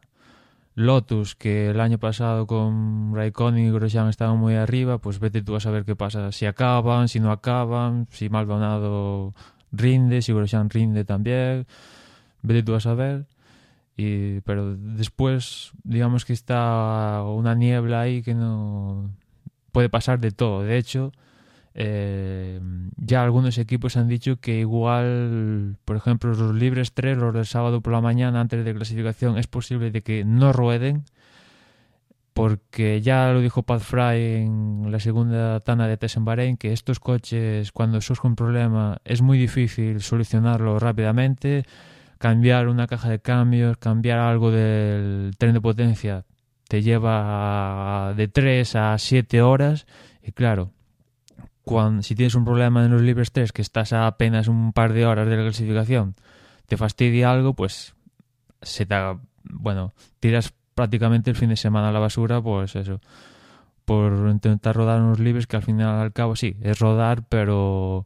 Lotus, 0.75 1.35
que 1.35 1.69
el 1.69 1.79
año 1.79 1.99
pasado 1.99 2.47
con 2.47 3.13
Raikkonen 3.15 3.67
y 3.67 3.71
Grosjean 3.71 4.09
estaban 4.09 4.37
muy 4.37 4.55
arriba, 4.55 4.97
pues 4.97 5.19
vete 5.19 5.41
tú 5.41 5.55
a 5.55 5.59
saber 5.59 5.85
qué 5.85 5.95
pasa. 5.95 6.31
Si 6.31 6.45
acaban, 6.45 7.07
si 7.07 7.19
no 7.19 7.31
acaban, 7.31 8.07
si 8.11 8.29
Maldonado 8.29 9.33
rinde, 9.71 10.21
si 10.21 10.33
Grosjean 10.33 10.69
rinde 10.69 11.05
también. 11.05 11.65
Vete 12.41 12.63
tú 12.63 12.75
a 12.75 12.79
saber 12.79 13.25
pero 13.95 14.75
después, 14.75 15.71
digamos 15.83 16.25
que 16.25 16.33
está 16.33 17.23
una 17.23 17.55
niebla 17.55 18.01
ahí 18.01 18.21
que 18.21 18.33
no 18.33 19.11
puede 19.71 19.89
pasar 19.89 20.19
de 20.19 20.31
todo. 20.31 20.63
De 20.63 20.77
hecho, 20.77 21.11
eh, 21.73 22.59
ya 22.97 23.23
algunos 23.23 23.57
equipos 23.57 23.95
han 23.97 24.07
dicho 24.07 24.37
que 24.37 24.59
igual, 24.59 25.77
por 25.85 25.95
ejemplo, 25.95 26.33
los 26.33 26.55
libres 26.55 26.93
3, 26.93 27.17
los 27.17 27.33
del 27.33 27.45
sábado 27.45 27.81
por 27.81 27.93
la 27.93 28.01
mañana 28.01 28.41
antes 28.41 28.65
de 28.65 28.73
clasificación, 28.73 29.37
es 29.37 29.47
posible 29.47 29.91
de 29.91 30.01
que 30.01 30.25
no 30.25 30.51
rueden, 30.51 31.05
porque 32.33 33.01
ya 33.01 33.31
lo 33.31 33.41
dijo 33.41 33.63
Pat 33.63 33.81
Fry 33.81 34.43
en 34.43 34.91
la 34.91 34.99
segunda 34.99 35.59
tanda 35.59 35.87
de 35.87 35.97
test 35.97 36.17
en 36.17 36.25
Bahrein, 36.25 36.57
que 36.57 36.73
estos 36.73 36.99
coches, 36.99 37.71
cuando 37.71 38.01
surge 38.01 38.27
un 38.27 38.35
problema, 38.35 38.99
es 39.05 39.21
muy 39.21 39.37
difícil 39.37 40.01
solucionarlo 40.01 40.79
rápidamente 40.79 41.65
cambiar 42.21 42.67
una 42.67 42.85
caja 42.85 43.09
de 43.09 43.19
cambios, 43.19 43.77
cambiar 43.77 44.19
algo 44.19 44.51
del 44.51 45.31
tren 45.39 45.53
de 45.53 45.59
potencia, 45.59 46.23
te 46.67 46.83
lleva 46.83 48.13
de 48.15 48.27
3 48.27 48.75
a 48.75 48.97
7 48.99 49.41
horas. 49.41 49.87
Y 50.21 50.31
claro, 50.31 50.71
si 52.01 52.13
tienes 52.13 52.35
un 52.35 52.45
problema 52.45 52.85
en 52.85 52.91
los 52.91 53.01
libres 53.01 53.31
3, 53.31 53.51
que 53.51 53.63
estás 53.63 53.91
a 53.91 54.05
apenas 54.05 54.47
un 54.47 54.71
par 54.71 54.93
de 54.93 55.07
horas 55.07 55.27
de 55.27 55.35
la 55.35 55.41
clasificación, 55.41 56.15
te 56.67 56.77
fastidia 56.77 57.31
algo, 57.31 57.55
pues 57.55 57.95
se 58.61 58.85
te, 58.85 58.95
bueno, 59.43 59.91
tiras 60.19 60.53
prácticamente 60.75 61.31
el 61.31 61.35
fin 61.35 61.49
de 61.49 61.57
semana 61.57 61.89
a 61.89 61.91
la 61.91 61.99
basura, 61.99 62.39
pues 62.39 62.75
eso, 62.75 63.01
por 63.83 64.29
intentar 64.29 64.75
rodar 64.75 65.01
unos 65.01 65.17
libres 65.17 65.47
que 65.47 65.55
al 65.55 65.63
final 65.63 65.99
al 65.99 66.13
cabo 66.13 66.35
sí, 66.35 66.55
es 66.61 66.77
rodar, 66.77 67.23
pero 67.27 68.05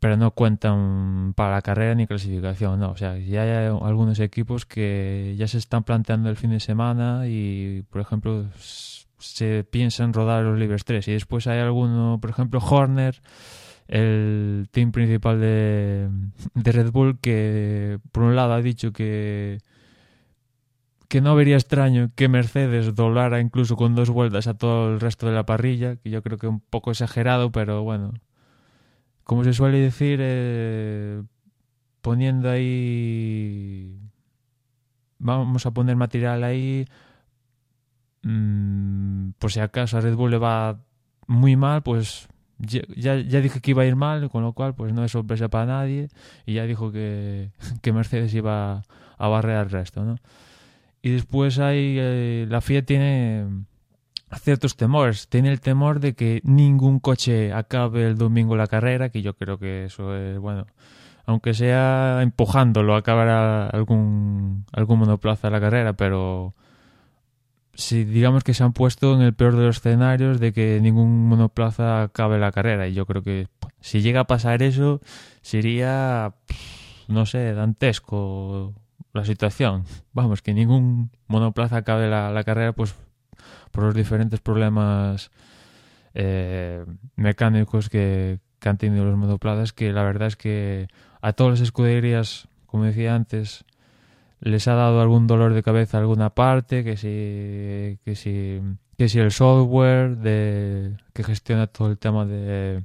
pero 0.00 0.16
no 0.16 0.32
cuentan 0.32 1.34
para 1.34 1.54
la 1.54 1.62
carrera 1.62 1.94
ni 1.94 2.06
clasificación, 2.06 2.80
no. 2.80 2.90
O 2.90 2.96
sea, 2.96 3.18
ya 3.18 3.42
hay 3.42 3.66
algunos 3.66 4.20
equipos 4.20 4.66
que 4.66 5.34
ya 5.38 5.48
se 5.48 5.58
están 5.58 5.84
planteando 5.84 6.30
el 6.30 6.36
fin 6.36 6.50
de 6.50 6.60
semana 6.60 7.26
y, 7.26 7.82
por 7.90 8.00
ejemplo, 8.00 8.46
se 9.18 9.64
piensan 9.64 10.12
rodar 10.12 10.44
los 10.44 10.58
libres 10.58 10.84
3. 10.84 11.08
Y 11.08 11.12
después 11.12 11.46
hay 11.46 11.60
alguno, 11.60 12.18
por 12.20 12.30
ejemplo, 12.30 12.60
Horner, 12.60 13.20
el 13.88 14.68
team 14.70 14.92
principal 14.92 15.40
de, 15.40 16.08
de 16.54 16.72
Red 16.72 16.90
Bull, 16.90 17.18
que 17.20 17.98
por 18.12 18.24
un 18.24 18.36
lado 18.36 18.54
ha 18.54 18.62
dicho 18.62 18.92
que 18.92 19.58
que 21.14 21.20
no 21.20 21.36
vería 21.36 21.54
extraño 21.54 22.10
que 22.16 22.28
Mercedes 22.28 22.96
doblara 22.96 23.38
incluso 23.38 23.76
con 23.76 23.94
dos 23.94 24.10
vueltas 24.10 24.48
a 24.48 24.54
todo 24.54 24.92
el 24.92 24.98
resto 24.98 25.28
de 25.28 25.32
la 25.32 25.46
parrilla, 25.46 25.94
que 25.94 26.10
yo 26.10 26.22
creo 26.24 26.38
que 26.38 26.48
un 26.48 26.58
poco 26.58 26.90
exagerado, 26.90 27.52
pero 27.52 27.84
bueno, 27.84 28.14
como 29.24 29.44
se 29.44 29.52
suele 29.52 29.78
decir, 29.78 30.18
eh, 30.22 31.22
poniendo 32.02 32.50
ahí, 32.50 33.98
vamos 35.18 35.66
a 35.66 35.70
poner 35.72 35.96
material 35.96 36.44
ahí, 36.44 36.86
mmm, 38.22 39.30
por 39.38 39.50
si 39.50 39.60
acaso 39.60 39.96
a 39.96 40.00
Red 40.00 40.14
Bull 40.14 40.30
le 40.30 40.38
va 40.38 40.80
muy 41.26 41.56
mal, 41.56 41.82
pues 41.82 42.28
ya, 42.58 42.82
ya 43.16 43.40
dije 43.40 43.60
que 43.60 43.70
iba 43.70 43.82
a 43.82 43.86
ir 43.86 43.96
mal, 43.96 44.28
con 44.30 44.42
lo 44.42 44.52
cual 44.52 44.74
pues 44.74 44.92
no 44.92 45.04
es 45.04 45.12
sorpresa 45.12 45.48
para 45.48 45.66
nadie, 45.66 46.08
y 46.46 46.54
ya 46.54 46.64
dijo 46.64 46.92
que, 46.92 47.50
que 47.82 47.92
Mercedes 47.92 48.34
iba 48.34 48.82
a 49.16 49.28
barrer 49.28 49.56
al 49.56 49.70
resto, 49.70 50.04
¿no? 50.04 50.16
Y 51.02 51.10
después 51.10 51.58
hay, 51.58 51.96
eh, 51.98 52.46
la 52.48 52.60
FIA 52.60 52.84
tiene 52.84 53.46
ciertos 54.40 54.76
temores. 54.76 55.28
Tiene 55.28 55.50
el 55.50 55.60
temor 55.60 56.00
de 56.00 56.14
que 56.14 56.40
ningún 56.44 57.00
coche 57.00 57.52
acabe 57.52 58.06
el 58.06 58.16
domingo 58.16 58.56
la 58.56 58.66
carrera, 58.66 59.08
que 59.10 59.22
yo 59.22 59.34
creo 59.34 59.58
que 59.58 59.86
eso 59.86 60.16
es, 60.16 60.38
bueno, 60.38 60.66
aunque 61.26 61.54
sea 61.54 62.20
empujándolo, 62.22 62.96
acabará 62.96 63.68
algún, 63.68 64.66
algún 64.72 64.98
monoplaza 65.00 65.50
la 65.50 65.60
carrera, 65.60 65.94
pero 65.94 66.54
si 67.74 68.04
digamos 68.04 68.44
que 68.44 68.54
se 68.54 68.62
han 68.62 68.72
puesto 68.72 69.14
en 69.14 69.22
el 69.22 69.34
peor 69.34 69.56
de 69.56 69.64
los 69.64 69.78
escenarios 69.78 70.38
de 70.38 70.52
que 70.52 70.80
ningún 70.80 71.26
monoplaza 71.26 72.02
acabe 72.02 72.38
la 72.38 72.52
carrera. 72.52 72.86
Y 72.88 72.94
yo 72.94 73.06
creo 73.06 73.22
que 73.22 73.48
si 73.80 74.00
llega 74.00 74.20
a 74.20 74.26
pasar 74.26 74.62
eso, 74.62 75.00
sería, 75.42 76.34
no 77.08 77.26
sé, 77.26 77.52
dantesco 77.54 78.74
la 79.12 79.24
situación. 79.24 79.84
Vamos, 80.12 80.42
que 80.42 80.54
ningún 80.54 81.10
monoplaza 81.26 81.78
acabe 81.78 82.08
la, 82.08 82.30
la 82.30 82.44
carrera, 82.44 82.72
pues 82.72 82.94
por 83.74 83.82
los 83.82 83.94
diferentes 83.94 84.38
problemas 84.38 85.32
eh, 86.14 86.84
mecánicos 87.16 87.88
que, 87.88 88.38
han 88.64 88.78
tenido 88.78 89.04
los 89.04 89.18
monoplazas, 89.18 89.74
que 89.74 89.92
la 89.92 90.04
verdad 90.04 90.28
es 90.28 90.36
que 90.36 90.88
a 91.20 91.34
todas 91.34 91.58
las 91.58 91.60
escuderías, 91.60 92.48
como 92.64 92.84
decía 92.84 93.14
antes, 93.14 93.66
les 94.40 94.68
ha 94.68 94.74
dado 94.74 95.02
algún 95.02 95.26
dolor 95.26 95.52
de 95.52 95.62
cabeza 95.62 95.98
alguna 95.98 96.30
parte, 96.30 96.82
que 96.82 96.96
si, 96.96 97.98
que 98.06 98.14
si, 98.14 98.62
que 98.96 99.10
si 99.10 99.18
el 99.18 99.32
software 99.32 100.16
de, 100.16 100.96
que 101.12 101.24
gestiona 101.24 101.66
todo 101.66 101.90
el 101.90 101.98
tema 101.98 102.24
de, 102.24 102.84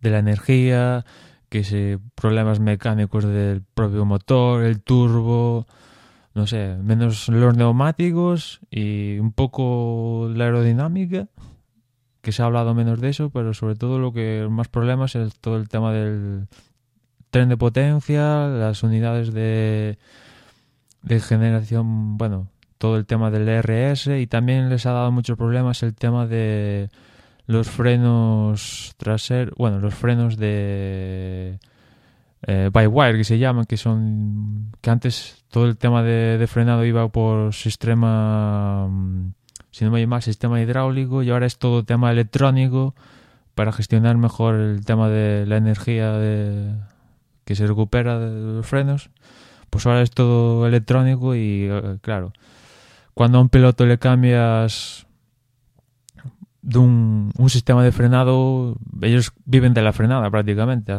de 0.00 0.10
la 0.10 0.18
energía, 0.18 1.04
que 1.48 1.64
si 1.64 1.98
problemas 2.14 2.60
mecánicos 2.60 3.24
del 3.24 3.62
propio 3.74 4.04
motor, 4.04 4.62
el 4.62 4.80
turbo, 4.80 5.66
no 6.34 6.46
sé, 6.46 6.76
menos 6.82 7.28
los 7.28 7.56
neumáticos 7.56 8.60
y 8.70 9.18
un 9.18 9.32
poco 9.32 10.30
la 10.34 10.44
aerodinámica, 10.44 11.28
que 12.22 12.32
se 12.32 12.42
ha 12.42 12.46
hablado 12.46 12.74
menos 12.74 13.00
de 13.00 13.10
eso, 13.10 13.30
pero 13.30 13.52
sobre 13.52 13.74
todo 13.74 13.98
lo 13.98 14.12
que 14.12 14.46
más 14.50 14.68
problemas 14.68 15.14
es 15.16 15.38
todo 15.40 15.56
el 15.56 15.68
tema 15.68 15.92
del 15.92 16.46
tren 17.30 17.48
de 17.48 17.56
potencia, 17.56 18.46
las 18.46 18.82
unidades 18.82 19.32
de, 19.32 19.98
de 21.02 21.20
generación, 21.20 22.16
bueno, 22.16 22.48
todo 22.78 22.96
el 22.96 23.06
tema 23.06 23.30
del 23.30 23.46
DRS 23.46 24.08
y 24.08 24.26
también 24.26 24.68
les 24.68 24.86
ha 24.86 24.92
dado 24.92 25.12
muchos 25.12 25.36
problemas 25.36 25.82
el 25.82 25.94
tema 25.94 26.26
de 26.26 26.90
los 27.46 27.68
frenos 27.68 28.94
traseros, 28.96 29.54
bueno, 29.56 29.80
los 29.80 29.94
frenos 29.94 30.36
de 30.36 31.58
eh, 32.46 32.70
by 32.72 32.86
wire 32.86 33.18
que 33.18 33.24
se 33.24 33.38
llaman, 33.38 33.66
que 33.66 33.76
son 33.76 34.72
que 34.80 34.90
antes 34.90 35.44
todo 35.50 35.66
el 35.66 35.76
tema 35.76 36.02
de, 36.02 36.44
frenado 36.48 36.84
iba 36.84 37.06
por 37.08 37.54
sistema, 37.54 38.88
mm, 38.88 39.32
si 39.70 39.84
no 39.84 39.92
me 39.92 40.06
mal, 40.06 40.22
sistema 40.22 40.60
hidráulico 40.60 41.22
y 41.22 41.30
ahora 41.30 41.46
es 41.46 41.58
todo 41.58 41.84
tema 41.84 42.10
electrónico 42.10 42.94
para 43.54 43.72
gestionar 43.72 44.16
mejor 44.16 44.56
el 44.56 44.84
tema 44.84 45.08
de 45.08 45.46
la 45.46 45.56
energía 45.56 46.12
de, 46.12 46.74
que 47.44 47.54
se 47.54 47.66
recupera 47.66 48.18
de 48.18 48.56
los 48.56 48.66
frenos. 48.66 49.10
pues 49.70 49.86
ahora 49.86 50.02
es 50.02 50.10
todo 50.10 50.66
electrónico 50.66 51.34
y 51.34 51.68
eh, 51.70 51.98
claro, 52.02 52.32
cuando 53.14 53.38
a 53.38 53.40
un 53.40 53.48
piloto 53.48 53.86
le 53.86 53.98
cambias 53.98 55.06
de 56.62 56.78
un, 56.78 57.32
un, 57.38 57.50
sistema 57.50 57.82
de 57.84 57.92
frenado, 57.92 58.76
ellos 59.00 59.32
viven 59.44 59.74
de 59.74 59.82
la 59.82 59.92
frenada 59.92 60.30
prácticamente. 60.30 60.92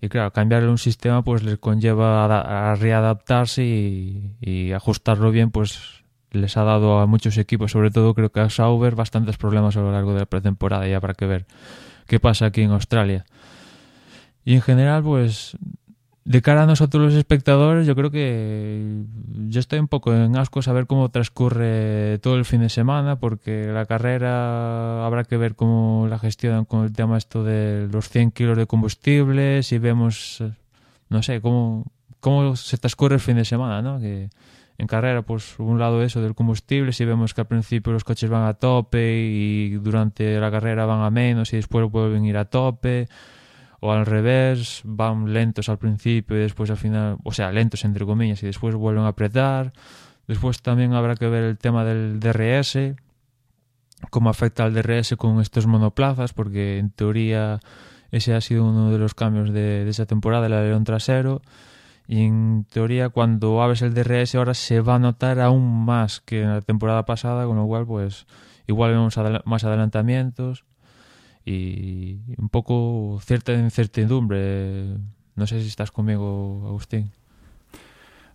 Y 0.00 0.08
claro, 0.08 0.32
cambiarle 0.32 0.68
un 0.68 0.78
sistema 0.78 1.22
pues 1.22 1.42
les 1.42 1.58
conlleva 1.58 2.24
a, 2.24 2.72
a 2.72 2.74
readaptarse 2.74 3.64
y, 3.64 4.36
y, 4.40 4.72
ajustarlo 4.72 5.30
bien, 5.30 5.50
pues 5.50 6.02
les 6.30 6.56
ha 6.56 6.64
dado 6.64 7.00
a 7.00 7.06
muchos 7.06 7.36
equipos, 7.38 7.72
sobre 7.72 7.90
todo 7.90 8.14
creo 8.14 8.30
que 8.32 8.40
a 8.40 8.48
Sauber, 8.48 8.94
bastantes 8.94 9.36
problemas 9.36 9.76
a 9.76 9.80
lo 9.80 9.92
largo 9.92 10.14
de 10.14 10.20
la 10.20 10.26
pretemporada 10.26 10.88
y 10.88 10.92
habrá 10.92 11.14
que 11.14 11.26
ver 11.26 11.46
qué 12.06 12.20
pasa 12.20 12.46
aquí 12.46 12.62
en 12.62 12.70
Australia. 12.70 13.26
Y 14.44 14.54
en 14.54 14.62
general, 14.62 15.02
pues 15.02 15.56
de 16.24 16.42
cara 16.42 16.64
a 16.64 16.66
nosotros 16.66 17.02
los 17.02 17.14
espectadores, 17.14 17.86
yo 17.86 17.94
creo 17.96 18.10
que 18.10 19.04
yo 19.48 19.60
estoy 19.60 19.78
un 19.78 19.88
poco 19.88 20.14
en 20.14 20.36
asco 20.36 20.60
saber 20.62 20.86
cómo 20.86 21.08
transcurre 21.08 22.18
todo 22.18 22.36
el 22.36 22.44
fin 22.44 22.60
de 22.60 22.68
semana, 22.68 23.16
porque 23.16 23.66
la 23.66 23.86
carrera 23.86 25.04
habrá 25.06 25.24
que 25.24 25.36
ver 25.36 25.54
cómo 25.54 26.06
la 26.08 26.18
gestionan 26.18 26.66
con 26.66 26.84
el 26.84 26.92
tema 26.92 27.16
esto 27.16 27.42
de 27.42 27.88
los 27.90 28.08
100 28.10 28.32
kilos 28.32 28.58
de 28.58 28.66
combustible, 28.66 29.62
si 29.62 29.78
vemos, 29.78 30.42
no 31.08 31.22
sé, 31.22 31.40
cómo, 31.40 31.86
cómo 32.20 32.54
se 32.54 32.76
transcurre 32.76 33.14
el 33.14 33.20
fin 33.20 33.36
de 33.36 33.44
semana, 33.44 33.80
¿no? 33.80 33.98
Que 33.98 34.28
en 34.76 34.86
carrera, 34.86 35.22
pues 35.22 35.58
un 35.58 35.78
lado 35.78 36.02
eso 36.02 36.22
del 36.22 36.34
combustible, 36.34 36.92
si 36.92 37.04
vemos 37.04 37.34
que 37.34 37.40
al 37.40 37.46
principio 37.46 37.92
los 37.92 38.04
coches 38.04 38.30
van 38.30 38.46
a 38.46 38.54
tope 38.54 39.20
y 39.20 39.70
durante 39.70 40.38
la 40.38 40.50
carrera 40.50 40.86
van 40.86 41.02
a 41.02 41.10
menos 41.10 41.52
y 41.52 41.56
después 41.56 41.90
pueden 41.90 42.24
ir 42.24 42.36
a 42.36 42.46
tope 42.46 43.08
o 43.80 43.92
al 43.92 44.04
revés, 44.06 44.82
van 44.84 45.32
lentos 45.32 45.68
al 45.70 45.78
principio 45.78 46.36
y 46.36 46.40
después 46.40 46.70
al 46.70 46.76
final, 46.76 47.16
o 47.24 47.32
sea, 47.32 47.50
lentos 47.50 47.84
entre 47.84 48.04
comillas 48.04 48.42
y 48.42 48.46
después 48.46 48.74
vuelven 48.74 49.04
a 49.04 49.08
apretar. 49.08 49.72
Después 50.28 50.62
también 50.62 50.92
habrá 50.92 51.16
que 51.16 51.26
ver 51.26 51.44
el 51.44 51.58
tema 51.58 51.84
del 51.84 52.20
DRS, 52.20 52.94
cómo 54.10 54.28
afecta 54.28 54.64
al 54.64 54.74
DRS 54.74 55.16
con 55.16 55.40
estos 55.40 55.66
monoplazas, 55.66 56.34
porque 56.34 56.78
en 56.78 56.90
teoría 56.90 57.58
ese 58.10 58.34
ha 58.34 58.40
sido 58.40 58.66
uno 58.66 58.90
de 58.90 58.98
los 58.98 59.14
cambios 59.14 59.52
de, 59.52 59.84
de 59.84 59.90
esa 59.90 60.04
temporada, 60.06 60.46
el 60.46 60.52
alerón 60.52 60.84
trasero. 60.84 61.40
Y 62.06 62.24
en 62.24 62.66
teoría 62.70 63.08
cuando 63.08 63.62
abres 63.62 63.82
el 63.82 63.94
DRS 63.94 64.34
ahora 64.34 64.54
se 64.54 64.80
va 64.80 64.96
a 64.96 64.98
notar 64.98 65.40
aún 65.40 65.84
más 65.84 66.20
que 66.20 66.42
en 66.42 66.50
la 66.50 66.60
temporada 66.60 67.06
pasada, 67.06 67.46
con 67.46 67.56
lo 67.56 67.66
cual 67.66 67.86
pues 67.86 68.26
igual 68.66 68.90
vemos 68.92 69.16
más 69.46 69.64
adelantamientos 69.64 70.64
y 71.44 72.20
un 72.38 72.48
poco 72.48 73.20
cierta 73.24 73.52
incertidumbre. 73.52 74.96
No 75.36 75.46
sé 75.46 75.60
si 75.62 75.68
estás 75.68 75.90
conmigo, 75.90 76.64
Agustín. 76.66 77.12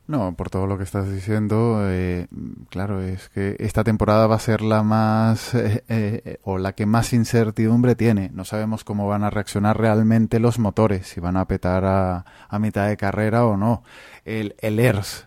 No, 0.08 0.36
por 0.36 0.52
todo 0.52 0.68
lo 0.68 0.78
que 0.78 0.84
estás 0.84 1.12
diciendo, 1.12 1.80
eh, 1.89 2.28
claro, 2.70 3.02
es 3.02 3.28
que 3.30 3.56
esta 3.58 3.84
temporada 3.84 4.28
va 4.28 4.36
a 4.36 4.39
ser 4.39 4.62
la 4.62 4.84
más 4.84 5.56
eh, 5.56 5.84
eh, 5.89 6.38
o 6.44 6.60
la 6.60 6.74
que 6.74 6.86
más 6.86 7.12
incertidumbre 7.12 7.96
tiene. 7.96 8.30
No 8.32 8.46
sabemos 8.46 8.84
cómo 8.84 9.08
van 9.08 9.24
a 9.24 9.32
reaccionar 9.32 9.80
realmente 9.80 10.39
los 10.39 10.60
motores, 10.60 11.08
si 11.08 11.20
van 11.20 11.38
a 11.38 11.48
petar 11.48 11.86
a, 11.86 12.26
a 12.48 12.60
mitad 12.60 12.88
de 12.88 12.98
carrera 12.98 13.46
o 13.46 13.58
no. 13.58 13.82
El, 14.26 14.56
el 14.60 14.80
ERS, 14.80 15.26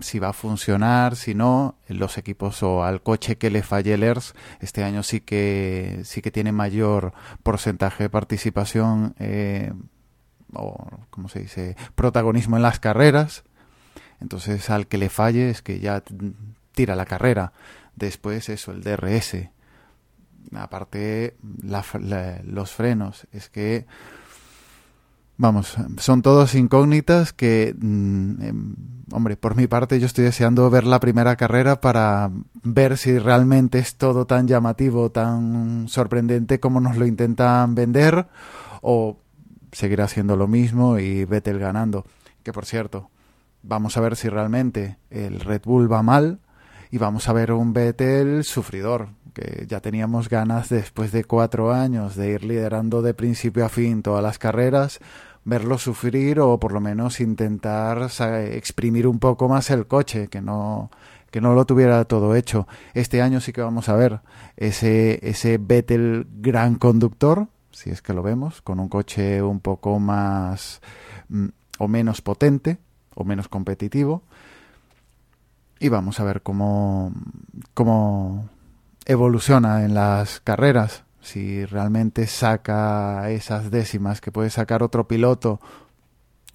si 0.00 0.18
va 0.18 0.30
a 0.30 0.32
funcionar, 0.32 1.16
si 1.16 1.34
no, 1.34 1.76
los 1.88 2.18
equipos 2.18 2.62
o 2.62 2.84
al 2.84 3.02
coche 3.02 3.38
que 3.38 3.50
le 3.50 3.62
falle 3.62 3.94
el 3.94 4.02
ERS, 4.02 4.34
este 4.60 4.82
año 4.82 5.02
sí 5.02 5.20
que 5.20 6.00
sí 6.04 6.22
que 6.22 6.30
tiene 6.30 6.52
mayor 6.52 7.12
porcentaje 7.42 8.04
de 8.04 8.10
participación 8.10 9.14
eh, 9.18 9.72
o 10.52 11.00
como 11.10 11.28
se 11.28 11.40
dice, 11.40 11.76
protagonismo 11.94 12.56
en 12.56 12.62
las 12.62 12.80
carreras. 12.80 13.44
Entonces 14.20 14.70
al 14.70 14.86
que 14.86 14.98
le 14.98 15.08
falle 15.08 15.50
es 15.50 15.62
que 15.62 15.80
ya 15.80 16.02
tira 16.72 16.96
la 16.96 17.06
carrera. 17.06 17.52
Después 17.94 18.48
eso, 18.48 18.72
el 18.72 18.82
DRS. 18.82 19.48
Aparte 20.54 21.36
la, 21.62 21.84
los 22.44 22.72
frenos, 22.72 23.26
es 23.32 23.48
que 23.48 23.86
Vamos, 25.38 25.76
son 25.98 26.22
todos 26.22 26.54
incógnitas 26.54 27.34
que, 27.34 27.74
mm, 27.78 29.12
hombre, 29.12 29.36
por 29.36 29.54
mi 29.54 29.66
parte 29.66 30.00
yo 30.00 30.06
estoy 30.06 30.24
deseando 30.24 30.70
ver 30.70 30.84
la 30.84 30.98
primera 30.98 31.36
carrera 31.36 31.80
para 31.80 32.30
ver 32.62 32.96
si 32.96 33.18
realmente 33.18 33.78
es 33.78 33.96
todo 33.96 34.26
tan 34.26 34.48
llamativo, 34.48 35.10
tan 35.10 35.88
sorprendente 35.88 36.58
como 36.58 36.80
nos 36.80 36.96
lo 36.96 37.06
intentan 37.06 37.74
vender 37.74 38.28
o 38.80 39.18
seguirá 39.72 40.08
siendo 40.08 40.36
lo 40.36 40.48
mismo 40.48 40.98
y 40.98 41.26
Vettel 41.26 41.58
ganando. 41.58 42.06
Que 42.42 42.54
por 42.54 42.64
cierto, 42.64 43.10
vamos 43.62 43.98
a 43.98 44.00
ver 44.00 44.16
si 44.16 44.30
realmente 44.30 44.98
el 45.10 45.40
Red 45.40 45.62
Bull 45.64 45.92
va 45.92 46.02
mal 46.02 46.40
y 46.90 46.96
vamos 46.96 47.28
a 47.28 47.34
ver 47.34 47.52
un 47.52 47.74
Vettel 47.74 48.42
sufridor, 48.44 49.08
que 49.36 49.66
ya 49.68 49.80
teníamos 49.80 50.30
ganas 50.30 50.70
después 50.70 51.12
de 51.12 51.24
cuatro 51.24 51.70
años 51.70 52.16
de 52.16 52.30
ir 52.30 52.42
liderando 52.42 53.02
de 53.02 53.12
principio 53.12 53.66
a 53.66 53.68
fin 53.68 54.02
todas 54.02 54.22
las 54.22 54.38
carreras, 54.38 54.98
verlo 55.44 55.76
sufrir 55.76 56.40
o 56.40 56.58
por 56.58 56.72
lo 56.72 56.80
menos 56.80 57.20
intentar 57.20 58.08
exprimir 58.50 59.06
un 59.06 59.18
poco 59.18 59.46
más 59.46 59.68
el 59.68 59.86
coche, 59.86 60.28
que 60.28 60.40
no 60.40 60.90
que 61.30 61.42
no 61.42 61.52
lo 61.52 61.66
tuviera 61.66 62.02
todo 62.06 62.34
hecho. 62.34 62.66
Este 62.94 63.20
año 63.20 63.42
sí 63.42 63.52
que 63.52 63.60
vamos 63.60 63.90
a 63.90 63.96
ver 63.96 64.20
ese 64.56 65.20
ese 65.22 65.58
Vettel 65.58 66.26
gran 66.40 66.76
conductor, 66.76 67.48
si 67.72 67.90
es 67.90 68.00
que 68.00 68.14
lo 68.14 68.22
vemos, 68.22 68.62
con 68.62 68.80
un 68.80 68.88
coche 68.88 69.42
un 69.42 69.60
poco 69.60 69.98
más 69.98 70.80
mm, 71.28 71.48
o 71.78 71.88
menos 71.88 72.22
potente 72.22 72.78
o 73.14 73.24
menos 73.24 73.48
competitivo. 73.48 74.22
Y 75.78 75.90
vamos 75.90 76.20
a 76.20 76.24
ver 76.24 76.40
cómo 76.40 77.12
cómo 77.74 78.55
evoluciona 79.06 79.84
en 79.84 79.94
las 79.94 80.40
carreras 80.40 81.04
si 81.20 81.64
realmente 81.64 82.26
saca 82.26 83.30
esas 83.30 83.70
décimas 83.70 84.20
que 84.20 84.30
puede 84.30 84.50
sacar 84.50 84.82
otro 84.82 85.08
piloto 85.08 85.60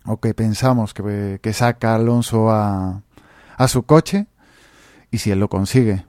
o 0.05 0.19
que 0.19 0.33
pensamos 0.33 0.93
que, 0.93 1.39
que 1.41 1.53
saca 1.53 1.95
Alonso 1.95 2.49
a, 2.51 3.01
a 3.57 3.67
su 3.67 3.83
coche 3.83 4.27
y 5.11 5.17
si 5.17 5.31
él 5.31 5.39
lo 5.39 5.49
consigue. 5.49 6.05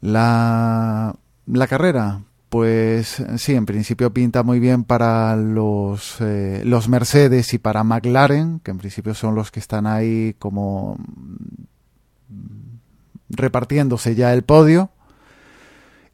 La, 0.00 1.14
la 1.46 1.66
carrera, 1.66 2.22
pues 2.48 3.22
sí, 3.36 3.54
en 3.54 3.66
principio 3.66 4.12
pinta 4.14 4.42
muy 4.42 4.60
bien 4.60 4.84
para 4.84 5.36
los, 5.36 6.16
eh, 6.20 6.62
los 6.64 6.88
Mercedes 6.88 7.52
y 7.54 7.58
para 7.58 7.84
McLaren, 7.84 8.60
que 8.60 8.70
en 8.70 8.78
principio 8.78 9.14
son 9.14 9.34
los 9.34 9.50
que 9.50 9.60
están 9.60 9.86
ahí 9.86 10.34
como 10.38 10.96
repartiéndose 13.28 14.14
ya 14.14 14.32
el 14.32 14.42
podio. 14.42 14.90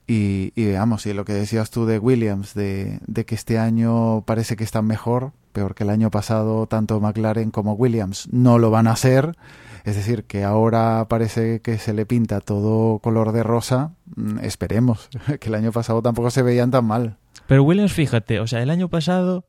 Y, 0.06 0.52
y 0.56 0.66
veamos, 0.66 1.06
y 1.06 1.12
lo 1.12 1.24
que 1.24 1.32
decías 1.32 1.70
tú 1.70 1.86
de 1.86 1.98
Williams, 1.98 2.54
de, 2.54 3.00
que 3.26 3.34
este 3.34 3.58
año 3.58 4.22
parece 4.22 4.56
que 4.56 4.64
están 4.64 4.86
mejor, 4.86 5.32
peor 5.52 5.74
que 5.74 5.84
el 5.84 5.90
año 5.90 6.10
pasado, 6.10 6.66
tanto 6.66 7.00
McLaren 7.00 7.50
como 7.50 7.74
Williams 7.74 8.28
no 8.32 8.58
lo 8.58 8.70
van 8.70 8.88
a 8.88 8.92
hacer. 8.92 9.36
Es 9.84 9.96
decir, 9.96 10.24
que 10.24 10.44
ahora 10.44 11.06
parece 11.08 11.60
que 11.60 11.78
se 11.78 11.92
le 11.92 12.06
pinta 12.06 12.40
todo 12.40 12.98
color 13.00 13.32
de 13.32 13.42
rosa. 13.42 13.92
Mm, 14.16 14.38
esperemos, 14.40 15.08
que 15.40 15.48
el 15.48 15.54
año 15.54 15.72
pasado 15.72 16.02
tampoco 16.02 16.30
se 16.30 16.42
veían 16.42 16.70
tan 16.70 16.84
mal. 16.84 17.16
Pero 17.46 17.64
Williams, 17.64 17.92
fíjate, 17.92 18.40
o 18.40 18.46
sea, 18.46 18.62
el 18.62 18.70
año 18.70 18.88
pasado 18.88 19.44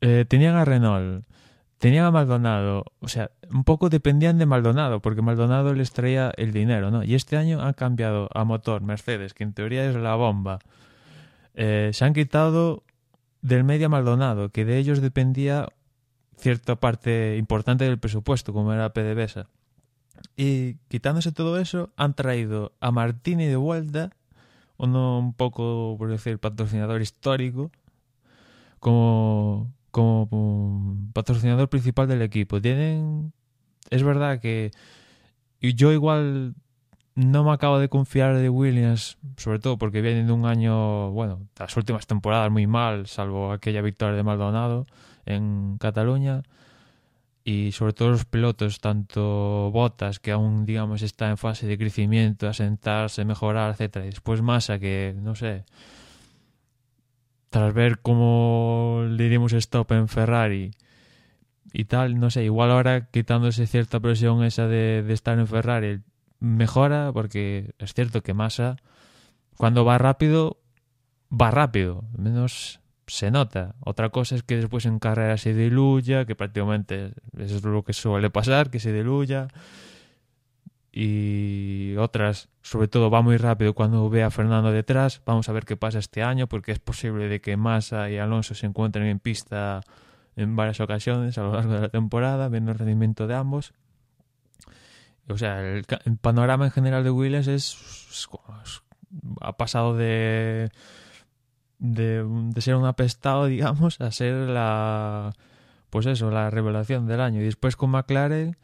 eh, 0.00 0.24
tenían 0.28 0.56
a 0.56 0.64
Renault, 0.64 1.24
tenían 1.80 2.04
a 2.04 2.10
Maldonado, 2.10 2.84
o 3.00 3.08
sea, 3.08 3.30
un 3.50 3.64
poco 3.64 3.88
dependían 3.88 4.36
de 4.36 4.44
Maldonado, 4.44 5.00
porque 5.00 5.22
Maldonado 5.22 5.72
les 5.72 5.92
traía 5.92 6.30
el 6.36 6.52
dinero, 6.52 6.90
¿no? 6.90 7.02
Y 7.02 7.14
este 7.14 7.38
año 7.38 7.62
han 7.62 7.72
cambiado 7.72 8.28
a 8.34 8.44
motor 8.44 8.82
Mercedes, 8.82 9.32
que 9.32 9.44
en 9.44 9.54
teoría 9.54 9.88
es 9.88 9.96
la 9.96 10.14
bomba. 10.14 10.58
Eh, 11.54 11.90
se 11.94 12.04
han 12.04 12.12
quitado 12.12 12.84
del 13.40 13.64
medio 13.64 13.88
Maldonado, 13.88 14.50
que 14.50 14.66
de 14.66 14.76
ellos 14.76 15.00
dependía 15.00 15.68
cierta 16.36 16.76
parte 16.76 17.38
importante 17.38 17.84
del 17.84 17.98
presupuesto, 17.98 18.52
como 18.52 18.74
era 18.74 18.92
PDVSA. 18.92 19.48
Y 20.36 20.74
quitándose 20.88 21.32
todo 21.32 21.58
eso, 21.58 21.94
han 21.96 22.12
traído 22.12 22.72
a 22.80 22.90
Martini 22.90 23.46
de 23.46 23.56
vuelta, 23.56 24.10
uno 24.76 25.18
un 25.18 25.32
poco, 25.32 25.96
por 25.98 26.10
decir, 26.10 26.38
patrocinador 26.38 27.00
histórico, 27.00 27.70
como 28.80 29.72
como 29.90 30.96
patrocinador 31.12 31.68
principal 31.68 32.08
del 32.08 32.22
equipo. 32.22 32.60
Tienen. 32.60 33.32
Es 33.90 34.02
verdad 34.02 34.40
que. 34.40 34.70
yo 35.60 35.92
igual 35.92 36.54
no 37.14 37.44
me 37.44 37.52
acabo 37.52 37.78
de 37.78 37.88
confiar 37.88 38.36
de 38.36 38.48
Williams, 38.48 39.18
sobre 39.36 39.58
todo 39.58 39.78
porque 39.78 40.00
vienen 40.00 40.26
de 40.26 40.32
un 40.32 40.46
año, 40.46 41.10
bueno, 41.10 41.48
las 41.58 41.76
últimas 41.76 42.06
temporadas 42.06 42.50
muy 42.50 42.66
mal, 42.66 43.06
salvo 43.06 43.52
aquella 43.52 43.82
victoria 43.82 44.16
de 44.16 44.22
Maldonado 44.22 44.86
en 45.26 45.76
Cataluña. 45.78 46.42
Y 47.42 47.72
sobre 47.72 47.94
todo 47.94 48.10
los 48.10 48.26
pilotos, 48.26 48.80
tanto 48.80 49.70
Botas, 49.72 50.20
que 50.20 50.30
aún, 50.30 50.66
digamos, 50.66 51.02
está 51.02 51.30
en 51.30 51.38
fase 51.38 51.66
de 51.66 51.78
crecimiento, 51.78 52.48
asentarse, 52.48 53.24
mejorar, 53.24 53.72
etcétera. 53.72 54.04
Y 54.06 54.10
después 54.10 54.42
Massa, 54.42 54.78
que, 54.78 55.14
no 55.16 55.34
sé, 55.34 55.64
tras 57.50 57.74
ver 57.74 58.00
cómo 58.00 59.04
le 59.08 59.28
dimos 59.28 59.52
stop 59.52 59.92
en 59.92 60.08
Ferrari 60.08 60.70
y 61.72 61.84
tal, 61.84 62.18
no 62.18 62.30
sé, 62.30 62.44
igual 62.44 62.70
ahora 62.70 63.10
quitándose 63.10 63.66
cierta 63.66 64.00
presión 64.00 64.42
esa 64.44 64.66
de, 64.66 65.02
de 65.02 65.12
estar 65.12 65.38
en 65.38 65.46
Ferrari 65.46 66.00
mejora 66.40 67.10
porque 67.12 67.74
es 67.78 67.92
cierto 67.92 68.22
que 68.22 68.34
Massa 68.34 68.76
cuando 69.56 69.84
va 69.84 69.98
rápido 69.98 70.60
va 71.30 71.50
rápido, 71.50 72.04
menos 72.16 72.80
se 73.06 73.30
nota. 73.30 73.74
Otra 73.80 74.10
cosa 74.10 74.36
es 74.36 74.42
que 74.42 74.56
después 74.56 74.86
en 74.86 74.98
carrera 74.98 75.36
se 75.36 75.54
diluya, 75.54 76.24
que 76.24 76.34
prácticamente 76.34 77.12
eso 77.38 77.56
es 77.56 77.64
lo 77.64 77.82
que 77.82 77.92
suele 77.92 78.30
pasar, 78.30 78.70
que 78.70 78.80
se 78.80 78.92
diluya. 78.92 79.48
Y 80.92 81.94
otras, 81.96 82.48
sobre 82.62 82.88
todo, 82.88 83.10
va 83.10 83.22
muy 83.22 83.36
rápido 83.36 83.74
cuando 83.74 84.10
ve 84.10 84.22
a 84.22 84.30
Fernando 84.30 84.72
detrás. 84.72 85.22
Vamos 85.24 85.48
a 85.48 85.52
ver 85.52 85.64
qué 85.64 85.76
pasa 85.76 85.98
este 86.00 86.22
año, 86.22 86.48
porque 86.48 86.72
es 86.72 86.80
posible 86.80 87.28
de 87.28 87.40
que 87.40 87.56
Massa 87.56 88.10
y 88.10 88.18
Alonso 88.18 88.54
se 88.54 88.66
encuentren 88.66 89.06
en 89.06 89.20
pista 89.20 89.82
en 90.36 90.56
varias 90.56 90.80
ocasiones 90.80 91.38
a 91.38 91.42
lo 91.42 91.52
largo 91.52 91.74
de 91.74 91.80
la 91.80 91.88
temporada, 91.90 92.48
viendo 92.48 92.72
el 92.72 92.78
rendimiento 92.78 93.26
de 93.26 93.34
ambos. 93.34 93.72
O 95.28 95.38
sea, 95.38 95.60
el, 95.60 95.84
panorama 96.20 96.64
en 96.64 96.70
general 96.72 97.04
de 97.04 97.10
Williams 97.10 97.46
es, 97.46 98.28
ha 99.40 99.56
pasado 99.56 99.96
de, 99.96 100.70
de, 101.78 102.24
ser 102.58 102.74
un 102.74 102.86
apestado, 102.86 103.46
digamos, 103.46 104.00
a 104.00 104.10
ser 104.10 104.34
la 104.34 105.32
pues 105.90 106.06
eso, 106.06 106.30
la 106.30 106.50
revelación 106.50 107.06
del 107.06 107.20
año. 107.20 107.40
Y 107.40 107.44
después 107.44 107.76
con 107.76 107.90
McLaren, 107.90 108.56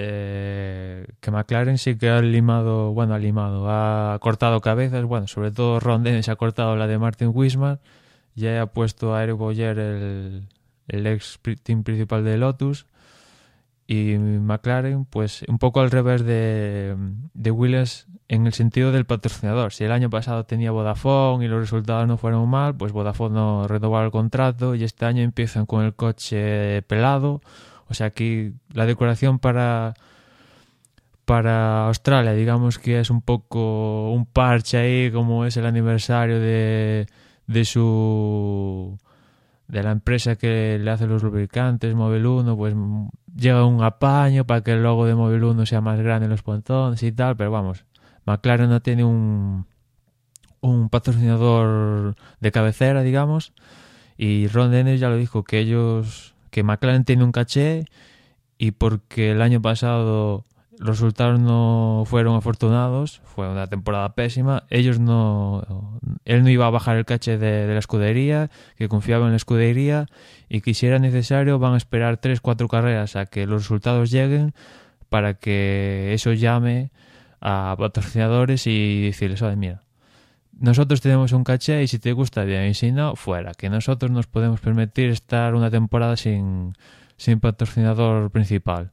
eh, 0.00 1.08
que 1.20 1.30
McLaren 1.32 1.76
sí 1.76 1.98
que 1.98 2.08
ha 2.08 2.22
limado, 2.22 2.92
bueno, 2.92 3.14
ha 3.14 3.18
limado, 3.18 3.68
ha 3.68 4.16
cortado 4.20 4.60
cabezas, 4.60 5.04
bueno, 5.04 5.26
sobre 5.26 5.50
todo 5.50 5.80
Ron 5.80 6.04
Dennis 6.04 6.28
ha 6.28 6.36
cortado 6.36 6.76
la 6.76 6.86
de 6.86 6.98
Martin 6.98 7.32
Wismar, 7.34 7.80
ya 8.36 8.62
ha 8.62 8.66
puesto 8.66 9.16
a 9.16 9.24
Eric 9.24 9.36
Boyer 9.36 9.76
el, 9.76 10.48
el 10.86 11.06
ex 11.08 11.40
team 11.64 11.82
principal 11.82 12.22
de 12.24 12.38
Lotus 12.38 12.86
y 13.88 14.16
McLaren 14.18 15.04
pues 15.04 15.44
un 15.48 15.58
poco 15.58 15.80
al 15.80 15.90
revés 15.90 16.24
de, 16.24 16.94
de 17.34 17.50
en 18.28 18.46
el 18.46 18.52
sentido 18.52 18.92
del 18.92 19.04
patrocinador. 19.04 19.72
Si 19.72 19.82
el 19.82 19.90
año 19.90 20.10
pasado 20.10 20.44
tenía 20.44 20.70
Vodafone 20.70 21.44
y 21.44 21.48
los 21.48 21.58
resultados 21.58 22.06
no 22.06 22.18
fueron 22.18 22.48
mal, 22.48 22.76
pues 22.76 22.92
Vodafone 22.92 23.34
no 23.34 23.66
renovó 23.66 24.00
el 24.00 24.12
contrato 24.12 24.76
y 24.76 24.84
este 24.84 25.06
año 25.06 25.22
empiezan 25.22 25.66
con 25.66 25.84
el 25.84 25.94
coche 25.94 26.82
pelado. 26.82 27.40
O 27.88 27.94
sea, 27.94 28.08
aquí 28.08 28.52
la 28.72 28.86
decoración 28.86 29.38
para 29.38 29.94
para 31.24 31.86
Australia, 31.88 32.32
digamos 32.32 32.78
que 32.78 33.00
es 33.00 33.10
un 33.10 33.20
poco 33.20 34.10
un 34.12 34.24
parche 34.24 34.78
ahí, 34.78 35.10
como 35.12 35.44
es 35.44 35.58
el 35.58 35.66
aniversario 35.66 36.40
de, 36.40 37.06
de 37.46 37.64
su 37.66 38.98
de 39.68 39.82
la 39.82 39.90
empresa 39.90 40.36
que 40.36 40.78
le 40.78 40.90
hace 40.90 41.06
los 41.06 41.22
lubricantes, 41.22 41.94
Mobil 41.94 42.24
1, 42.24 42.56
pues 42.56 42.74
llega 43.36 43.64
un 43.66 43.84
apaño 43.84 44.46
para 44.46 44.62
que 44.62 44.72
el 44.72 44.82
logo 44.82 45.04
de 45.04 45.14
Mobil 45.14 45.44
1 45.44 45.66
sea 45.66 45.82
más 45.82 46.00
grande 46.00 46.24
en 46.24 46.30
los 46.30 46.42
pontones 46.42 47.02
y 47.02 47.12
tal, 47.12 47.36
pero 47.36 47.50
vamos, 47.50 47.84
McLaren 48.24 48.70
no 48.70 48.80
tiene 48.80 49.04
un, 49.04 49.66
un 50.62 50.88
patrocinador 50.88 52.16
de 52.40 52.52
cabecera, 52.52 53.02
digamos, 53.02 53.52
y 54.16 54.48
Ron 54.48 54.70
Dennis 54.70 55.00
ya 55.00 55.10
lo 55.10 55.16
dijo, 55.16 55.44
que 55.44 55.58
ellos, 55.58 56.34
que 56.50 56.62
McLaren 56.62 57.04
tiene 57.04 57.24
un 57.24 57.32
caché 57.32 57.84
y 58.58 58.72
porque 58.72 59.30
el 59.30 59.42
año 59.42 59.62
pasado 59.62 60.44
los 60.78 61.00
resultados 61.00 61.40
no 61.40 62.04
fueron 62.06 62.36
afortunados, 62.36 63.20
fue 63.24 63.48
una 63.48 63.66
temporada 63.66 64.14
pésima. 64.14 64.64
Ellos 64.70 65.00
no, 65.00 65.98
él 66.24 66.42
no 66.42 66.50
iba 66.50 66.66
a 66.66 66.70
bajar 66.70 66.96
el 66.96 67.04
caché 67.04 67.36
de, 67.36 67.66
la 67.66 67.78
escudería, 67.78 68.50
que 68.76 68.88
confiaba 68.88 69.26
en 69.26 69.32
la 69.32 69.36
escudería 69.36 70.06
y 70.48 70.60
que 70.60 70.74
si 70.74 70.86
era 70.86 70.98
necesario 70.98 71.58
van 71.58 71.74
a 71.74 71.76
esperar 71.76 72.18
tres, 72.18 72.40
cuatro 72.40 72.68
carreras 72.68 73.16
a 73.16 73.26
que 73.26 73.46
los 73.46 73.62
resultados 73.62 74.10
lleguen 74.10 74.54
para 75.08 75.34
que 75.34 76.12
eso 76.12 76.32
llame 76.32 76.90
a 77.40 77.74
patrocinadores 77.78 78.66
y 78.66 79.06
decirles, 79.06 79.42
oye, 79.42 79.56
mira, 79.56 79.82
nosotros 80.58 81.00
tenemos 81.00 81.32
un 81.32 81.44
caché 81.44 81.82
y 81.82 81.88
si 81.88 81.98
te 81.98 82.12
gusta 82.12 82.44
bien 82.44 82.66
y 82.66 82.74
si 82.74 82.90
no, 82.92 83.14
fuera, 83.16 83.54
que 83.54 83.70
nosotros 83.70 84.10
nos 84.10 84.26
podemos 84.26 84.60
permitir 84.60 85.10
estar 85.10 85.54
una 85.54 85.70
temporada 85.70 86.16
sin, 86.16 86.74
sin 87.16 87.40
patrocinador 87.40 88.30
principal. 88.30 88.90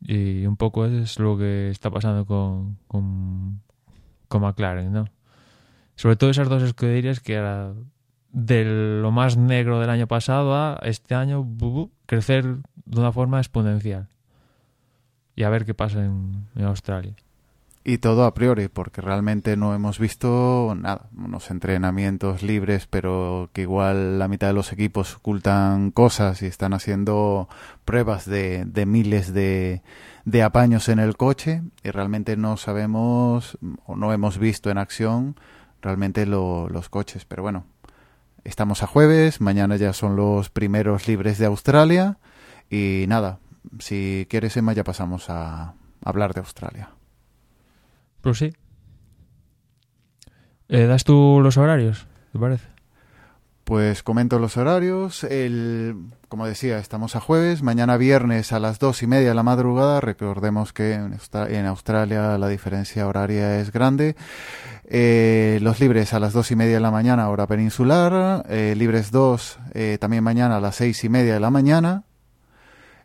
Y 0.00 0.46
un 0.46 0.56
poco 0.56 0.86
es 0.86 1.18
lo 1.18 1.36
que 1.36 1.70
está 1.70 1.90
pasando 1.90 2.24
con, 2.24 2.78
con, 2.86 3.60
McLaren, 4.40 4.92
¿no? 4.92 5.06
Sobre 5.96 6.14
todo 6.14 6.30
esas 6.30 6.48
dos 6.48 6.62
escuderías 6.62 7.18
que 7.18 7.34
era 7.34 7.72
de 8.30 9.00
lo 9.00 9.10
más 9.10 9.36
negro 9.36 9.80
del 9.80 9.90
año 9.90 10.06
pasado 10.06 10.54
a 10.54 10.78
este 10.82 11.16
año 11.16 11.44
crecer 12.06 12.44
de 12.84 13.00
una 13.00 13.10
forma 13.10 13.38
exponencial. 13.38 14.08
Y 15.34 15.42
a 15.42 15.50
ver 15.50 15.64
qué 15.64 15.74
pasa 15.74 16.04
en 16.04 16.46
Australia. 16.64 17.14
Y 17.88 17.96
todo 17.96 18.26
a 18.26 18.34
priori, 18.34 18.68
porque 18.68 19.00
realmente 19.00 19.56
no 19.56 19.74
hemos 19.74 19.98
visto 19.98 20.76
nada, 20.78 21.08
unos 21.16 21.50
entrenamientos 21.50 22.42
libres, 22.42 22.86
pero 22.86 23.48
que 23.54 23.62
igual 23.62 24.18
la 24.18 24.28
mitad 24.28 24.48
de 24.48 24.52
los 24.52 24.74
equipos 24.74 25.16
ocultan 25.16 25.90
cosas 25.90 26.42
y 26.42 26.44
están 26.44 26.74
haciendo 26.74 27.48
pruebas 27.86 28.26
de, 28.26 28.66
de 28.66 28.84
miles 28.84 29.32
de, 29.32 29.80
de 30.26 30.42
apaños 30.42 30.90
en 30.90 30.98
el 30.98 31.16
coche 31.16 31.62
y 31.82 31.88
realmente 31.88 32.36
no 32.36 32.58
sabemos 32.58 33.56
o 33.86 33.96
no 33.96 34.12
hemos 34.12 34.36
visto 34.36 34.68
en 34.68 34.76
acción 34.76 35.36
realmente 35.80 36.26
los 36.26 36.90
coches. 36.90 37.24
Pero 37.24 37.42
bueno, 37.42 37.64
estamos 38.44 38.82
a 38.82 38.86
jueves, 38.86 39.40
mañana 39.40 39.76
ya 39.76 39.94
son 39.94 40.14
los 40.14 40.50
primeros 40.50 41.08
libres 41.08 41.38
de 41.38 41.46
Australia 41.46 42.18
y 42.68 43.06
nada, 43.08 43.38
si 43.78 44.26
quieres 44.28 44.58
Emma 44.58 44.74
ya 44.74 44.84
pasamos 44.84 45.30
a 45.30 45.72
hablar 46.04 46.34
de 46.34 46.40
Australia. 46.40 46.90
Sí. 48.34 48.52
Eh, 50.68 50.86
¿Das 50.86 51.04
tú 51.04 51.40
los 51.42 51.56
horarios? 51.56 52.06
¿Te 52.32 52.38
parece? 52.38 52.66
Pues 53.64 54.02
comento 54.02 54.38
los 54.38 54.56
horarios. 54.56 55.24
El, 55.24 55.96
como 56.28 56.46
decía, 56.46 56.78
estamos 56.78 57.16
a 57.16 57.20
jueves. 57.20 57.62
Mañana 57.62 57.96
viernes 57.96 58.52
a 58.52 58.58
las 58.58 58.78
dos 58.78 59.02
y 59.02 59.06
media 59.06 59.28
de 59.28 59.34
la 59.34 59.42
madrugada. 59.42 60.00
Recordemos 60.00 60.72
que 60.72 60.94
en 60.94 61.66
Australia 61.66 62.38
la 62.38 62.48
diferencia 62.48 63.06
horaria 63.06 63.60
es 63.60 63.70
grande. 63.72 64.16
Eh, 64.84 65.58
los 65.60 65.80
libres 65.80 66.14
a 66.14 66.20
las 66.20 66.32
dos 66.32 66.50
y 66.50 66.56
media 66.56 66.74
de 66.74 66.80
la 66.80 66.90
mañana, 66.90 67.28
hora 67.28 67.46
peninsular. 67.46 68.46
Eh, 68.48 68.74
libres 68.76 69.10
2 69.10 69.58
también 70.00 70.24
mañana 70.24 70.56
a 70.56 70.60
las 70.60 70.76
seis 70.76 71.04
y 71.04 71.10
media 71.10 71.34
de 71.34 71.40
la 71.40 71.50
mañana. 71.50 72.04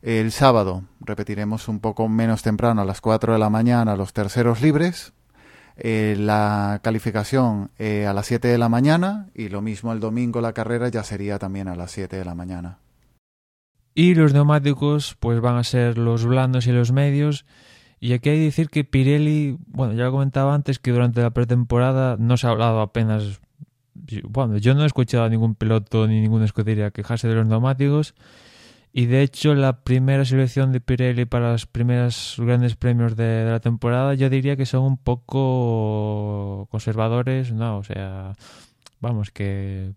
El 0.03 0.33
sábado 0.33 0.83
repetiremos 0.99 1.69
un 1.69 1.79
poco 1.79 2.09
menos 2.09 2.43
temprano 2.43 2.81
a 2.81 2.85
las 2.85 2.99
4 2.99 3.31
de 3.31 3.39
la 3.39 3.49
mañana 3.49 3.95
los 3.95 4.11
terceros 4.11 4.61
libres. 4.61 5.13
Eh, 5.77 6.17
la 6.19 6.81
calificación 6.83 7.71
eh, 7.79 8.05
a 8.05 8.11
las 8.11 8.25
7 8.25 8.49
de 8.49 8.57
la 8.57 8.67
mañana 8.67 9.29
y 9.33 9.47
lo 9.47 9.61
mismo 9.61 9.93
el 9.93 10.01
domingo 10.01 10.41
la 10.41 10.51
carrera 10.51 10.89
ya 10.89 11.03
sería 11.05 11.39
también 11.39 11.69
a 11.69 11.77
las 11.77 11.91
7 11.91 12.17
de 12.17 12.25
la 12.25 12.35
mañana. 12.35 12.79
Y 13.95 14.13
los 14.15 14.33
neumáticos 14.33 15.15
pues 15.21 15.39
van 15.39 15.55
a 15.55 15.63
ser 15.63 15.97
los 15.97 16.25
blandos 16.25 16.67
y 16.67 16.73
los 16.73 16.91
medios. 16.91 17.45
Y 18.01 18.11
aquí 18.11 18.27
hay 18.27 18.39
que 18.39 18.43
decir 18.43 18.69
que 18.69 18.83
Pirelli, 18.83 19.57
bueno, 19.67 19.93
ya 19.93 20.03
lo 20.03 20.11
comentaba 20.11 20.53
antes 20.53 20.79
que 20.79 20.91
durante 20.91 21.21
la 21.21 21.29
pretemporada 21.29 22.17
no 22.19 22.35
se 22.35 22.47
ha 22.47 22.49
hablado 22.49 22.81
apenas 22.81 23.39
bueno, 24.23 24.57
yo 24.57 24.73
no 24.73 24.83
he 24.83 24.87
escuchado 24.87 25.23
a 25.23 25.29
ningún 25.29 25.55
piloto 25.55 26.07
ni 26.07 26.19
ninguna 26.19 26.43
escudería 26.43 26.91
quejarse 26.91 27.27
de 27.27 27.35
los 27.35 27.47
neumáticos 27.47 28.15
y 28.95 29.07
de 29.07 29.23
hecho, 29.23 29.55
la 29.55 29.81
primera 29.83 30.23
selección 30.23 30.71
de 30.71 30.79
Pirelli 30.79 31.25
para 31.25 31.51
los 31.51 31.65
primeros 31.65 32.35
grandes 32.37 32.75
premios 32.75 33.15
de, 33.15 33.43
la 33.43 33.59
temporada, 33.59 34.13
yo 34.13 34.29
diría 34.29 34.55
que 34.55 34.67
son 34.67 34.83
un 34.83 34.97
poco 34.97 36.67
conservadores, 36.69 37.51
¿no? 37.51 37.79
O 37.79 37.83
sea, 37.83 38.33
vamos, 38.99 39.31
que 39.31 39.93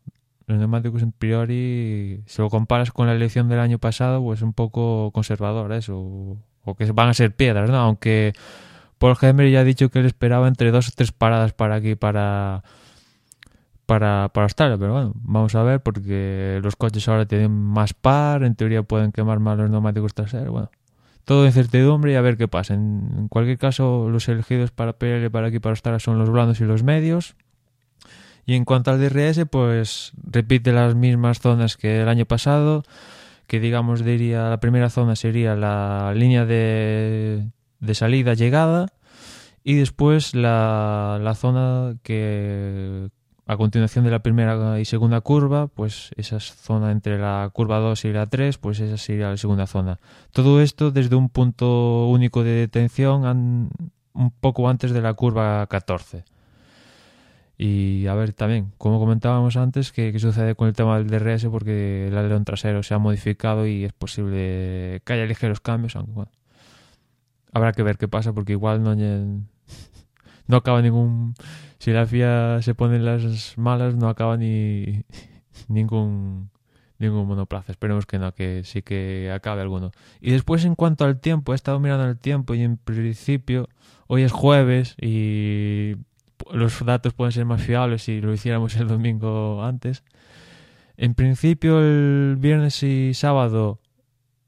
los 0.46 0.58
neumáticos 0.58 1.02
en 1.02 1.12
priori, 1.12 2.22
si 2.24 2.40
lo 2.40 2.48
comparas 2.48 2.90
con 2.90 3.06
la 3.06 3.12
elección 3.14 3.50
del 3.50 3.60
año 3.60 3.78
pasado, 3.78 4.22
pues 4.22 4.40
un 4.40 4.54
poco 4.54 5.10
conservador 5.12 5.74
eso, 5.74 6.38
o 6.64 6.74
que 6.74 6.90
van 6.92 7.10
a 7.10 7.14
ser 7.14 7.36
piedras, 7.36 7.68
¿no? 7.68 7.76
Aunque 7.76 8.32
Paul 8.96 9.16
Hemmer 9.20 9.50
ya 9.50 9.60
ha 9.60 9.64
dicho 9.64 9.90
que 9.90 9.98
él 9.98 10.06
esperaba 10.06 10.48
entre 10.48 10.70
dos 10.70 10.88
o 10.88 10.92
tres 10.96 11.12
paradas 11.12 11.52
para 11.52 11.76
aquí, 11.76 11.96
para 11.96 12.64
para, 13.86 14.30
para 14.32 14.48
pero 14.76 14.92
bueno, 14.92 15.12
vamos 15.14 15.54
a 15.54 15.62
ver 15.62 15.80
porque 15.80 16.60
los 16.62 16.76
coches 16.76 17.08
ahora 17.08 17.26
tienen 17.26 17.52
más 17.52 17.94
par, 17.94 18.42
en 18.42 18.56
teoría 18.56 18.82
pueden 18.82 19.12
quemar 19.12 19.38
más 19.38 19.56
los 19.56 19.70
neumáticos 19.70 20.12
traseros, 20.12 20.50
bueno, 20.50 20.70
todo 21.24 21.46
incertidumbre 21.46 22.12
y 22.12 22.14
a 22.16 22.20
ver 22.20 22.36
qué 22.36 22.48
pasa. 22.48 22.74
En, 22.74 23.28
cualquier 23.28 23.58
caso, 23.58 24.08
los 24.10 24.28
elegidos 24.28 24.70
para 24.72 24.94
PL 24.94 25.30
para 25.30 25.48
aquí 25.48 25.60
para 25.60 25.72
Australia 25.72 26.00
son 26.00 26.18
los 26.18 26.30
blandos 26.30 26.60
y 26.60 26.64
los 26.64 26.82
medios. 26.82 27.36
Y 28.44 28.54
en 28.54 28.64
cuanto 28.64 28.92
al 28.92 29.00
DRS, 29.00 29.44
pues 29.50 30.12
repite 30.22 30.72
las 30.72 30.94
mismas 30.94 31.40
zonas 31.40 31.76
que 31.76 32.02
el 32.02 32.08
año 32.08 32.26
pasado, 32.26 32.84
que 33.48 33.58
digamos 33.58 34.04
diría 34.04 34.48
la 34.50 34.60
primera 34.60 34.88
zona 34.88 35.16
sería 35.16 35.56
la 35.56 36.12
línea 36.14 36.44
de, 36.44 37.48
de 37.80 37.94
salida 37.94 38.34
llegada 38.34 38.92
y 39.64 39.74
después 39.74 40.34
la, 40.36 41.18
la 41.20 41.34
zona 41.34 41.96
que 42.04 43.08
a 43.48 43.56
continuación 43.56 44.04
de 44.04 44.10
la 44.10 44.18
primera 44.18 44.80
y 44.80 44.84
segunda 44.84 45.20
curva, 45.20 45.68
pues 45.68 46.10
esa 46.16 46.40
zona 46.40 46.90
entre 46.90 47.16
la 47.18 47.48
curva 47.52 47.78
2 47.78 48.04
y 48.06 48.12
la 48.12 48.26
3, 48.26 48.58
pues 48.58 48.80
esa 48.80 48.96
sería 48.96 49.30
la 49.30 49.36
segunda 49.36 49.68
zona. 49.68 50.00
Todo 50.32 50.60
esto 50.60 50.90
desde 50.90 51.14
un 51.14 51.28
punto 51.28 52.08
único 52.08 52.42
de 52.42 52.50
detención 52.50 53.70
un 54.14 54.30
poco 54.40 54.68
antes 54.68 54.90
de 54.90 55.00
la 55.00 55.14
curva 55.14 55.64
14. 55.68 56.24
Y 57.56 58.06
a 58.08 58.14
ver 58.14 58.32
también, 58.32 58.72
como 58.78 58.98
comentábamos 58.98 59.56
antes, 59.56 59.92
qué, 59.92 60.18
sucede 60.18 60.56
con 60.56 60.66
el 60.66 60.74
tema 60.74 60.98
del 60.98 61.06
DRS 61.06 61.46
porque 61.46 62.08
el 62.08 62.18
alerón 62.18 62.44
trasero 62.44 62.82
se 62.82 62.94
ha 62.94 62.98
modificado 62.98 63.66
y 63.66 63.84
es 63.84 63.92
posible 63.92 65.00
que 65.04 65.12
haya 65.12 65.24
ligeros 65.24 65.60
cambios, 65.60 65.94
aunque 65.94 66.12
bueno, 66.12 66.32
habrá 67.52 67.72
que 67.72 67.84
ver 67.84 67.96
qué 67.96 68.08
pasa 68.08 68.32
porque 68.32 68.52
igual 68.52 68.82
no, 68.82 68.94
no 70.46 70.56
acaba 70.56 70.82
ningún 70.82 71.34
si 71.78 71.92
la 71.92 72.06
FIA 72.06 72.62
se 72.62 72.74
pone 72.74 72.98
las 72.98 73.56
malas, 73.58 73.94
no 73.96 74.08
acaba 74.08 74.36
ni 74.36 75.04
ningún 75.68 76.50
ningún 76.98 77.26
monoplaza. 77.26 77.72
Esperemos 77.72 78.06
que 78.06 78.18
no, 78.18 78.32
que 78.32 78.62
sí 78.64 78.82
que 78.82 79.30
acabe 79.32 79.62
alguno. 79.62 79.92
Y 80.20 80.30
después, 80.30 80.64
en 80.64 80.74
cuanto 80.74 81.04
al 81.04 81.20
tiempo, 81.20 81.52
he 81.52 81.56
estado 81.56 81.78
mirando 81.80 82.06
el 82.08 82.18
tiempo 82.18 82.54
y 82.54 82.62
en 82.62 82.76
principio, 82.76 83.68
hoy 84.06 84.22
es 84.22 84.32
jueves 84.32 84.94
y 85.00 85.96
los 86.52 86.84
datos 86.84 87.14
pueden 87.14 87.32
ser 87.32 87.44
más 87.44 87.62
fiables 87.62 88.02
si 88.02 88.20
lo 88.20 88.32
hiciéramos 88.32 88.76
el 88.76 88.88
domingo 88.88 89.62
antes. 89.64 90.04
En 90.96 91.14
principio, 91.14 91.80
el 91.80 92.36
viernes 92.38 92.82
y 92.82 93.12
sábado 93.14 93.78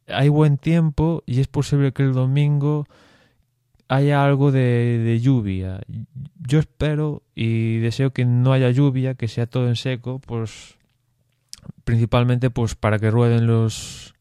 hay 0.07 0.29
buen 0.29 0.57
tiempo 0.57 1.23
y 1.27 1.41
es 1.41 1.49
posible 1.49 1.93
que 1.93 2.03
el 2.03 2.13
domingo 2.13 2.87
haya 3.89 4.25
algo 4.25 4.53
de, 4.53 5.19
lluvia. 5.21 5.81
Yo 6.39 6.59
espero 6.59 7.23
y 7.35 7.79
deseo 7.79 8.13
que 8.13 8.25
no 8.25 8.53
haya 8.53 8.71
lluvia, 8.71 9.15
que 9.15 9.29
sea 9.29 9.47
todo 9.47 9.69
en 9.69 9.77
seco, 9.77 10.21
pues 10.21 10.77
principalmente 11.85 12.51
pues 12.51 12.75
para 12.75 12.99
que 12.99 13.11
rueden 13.11 13.47
los 13.47 14.15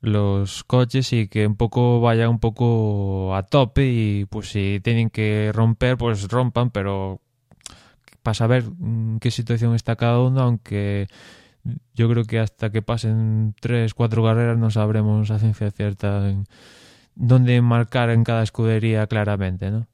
los 0.00 0.62
coches 0.64 1.12
y 1.12 1.26
que 1.26 1.46
un 1.46 1.56
poco 1.56 2.00
vaya 2.00 2.28
un 2.28 2.38
poco 2.38 3.34
a 3.34 3.44
tope 3.44 3.86
y 3.86 4.24
pues 4.26 4.50
si 4.50 4.80
tienen 4.84 5.10
que 5.10 5.50
romper 5.54 5.96
pues 5.96 6.28
rompan 6.28 6.70
pero 6.70 7.20
para 8.22 8.34
saber 8.34 8.64
en 8.80 9.18
qué 9.20 9.30
situación 9.30 9.74
está 9.74 9.96
cada 9.96 10.20
uno 10.20 10.42
aunque 10.42 11.08
yo 11.94 12.08
creo 12.08 12.24
que 12.24 12.38
hasta 12.38 12.70
que 12.70 12.82
pasen 12.82 13.54
tres 13.58 13.94
cuatro 13.94 14.22
carreras 14.22 14.58
no 14.58 14.70
sabremos 14.70 15.30
a 15.30 15.38
ciencia 15.38 15.70
cierta 15.70 16.28
en, 16.28 16.44
dónde 17.16 17.60
marcar 17.60 18.10
en 18.10 18.22
cada 18.22 18.42
escudería 18.42 19.06
claramente, 19.06 19.70
¿no? 19.70 19.88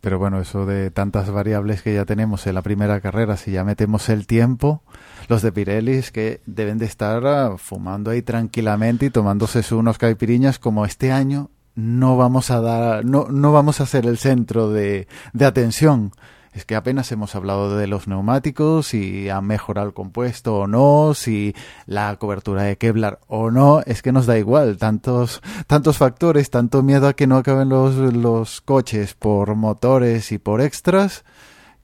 Pero 0.00 0.18
bueno, 0.18 0.40
eso 0.40 0.64
de 0.64 0.90
tantas 0.90 1.30
variables 1.30 1.82
que 1.82 1.92
ya 1.92 2.06
tenemos 2.06 2.46
en 2.46 2.54
la 2.54 2.62
primera 2.62 3.00
carrera, 3.00 3.36
si 3.36 3.50
ya 3.50 3.64
metemos 3.64 4.08
el 4.08 4.26
tiempo, 4.26 4.82
los 5.28 5.42
de 5.42 5.52
Pirelli 5.52 6.00
que 6.12 6.40
deben 6.46 6.78
de 6.78 6.86
estar 6.86 7.26
ah, 7.26 7.56
fumando 7.58 8.10
ahí 8.10 8.22
tranquilamente 8.22 9.06
y 9.06 9.10
tomándose 9.10 9.74
unos 9.74 9.98
caipiriñas 9.98 10.58
como 10.58 10.86
este 10.86 11.12
año 11.12 11.50
no 11.74 12.16
vamos 12.16 12.50
a 12.50 12.60
dar, 12.60 13.04
no, 13.04 13.28
no 13.30 13.52
vamos 13.52 13.80
a 13.80 13.86
ser 13.86 14.06
el 14.06 14.18
centro 14.18 14.70
de, 14.70 15.06
de 15.32 15.44
atención 15.44 16.12
es 16.52 16.64
que 16.64 16.74
apenas 16.74 17.10
hemos 17.12 17.34
hablado 17.36 17.76
de 17.76 17.86
los 17.86 18.08
neumáticos, 18.08 18.88
si 18.88 19.28
han 19.28 19.46
mejorado 19.46 19.86
el 19.86 19.94
compuesto 19.94 20.58
o 20.58 20.66
no, 20.66 21.14
si 21.14 21.54
la 21.86 22.16
cobertura 22.16 22.62
de 22.62 22.76
Kevlar 22.76 23.20
o 23.28 23.50
no, 23.50 23.80
es 23.86 24.02
que 24.02 24.12
nos 24.12 24.26
da 24.26 24.36
igual, 24.38 24.76
tantos, 24.76 25.42
tantos 25.66 25.96
factores, 25.96 26.50
tanto 26.50 26.82
miedo 26.82 27.06
a 27.06 27.14
que 27.14 27.26
no 27.26 27.36
acaben 27.36 27.68
los, 27.68 27.94
los 27.94 28.60
coches 28.60 29.14
por 29.14 29.54
motores 29.54 30.32
y 30.32 30.38
por 30.38 30.60
extras, 30.60 31.24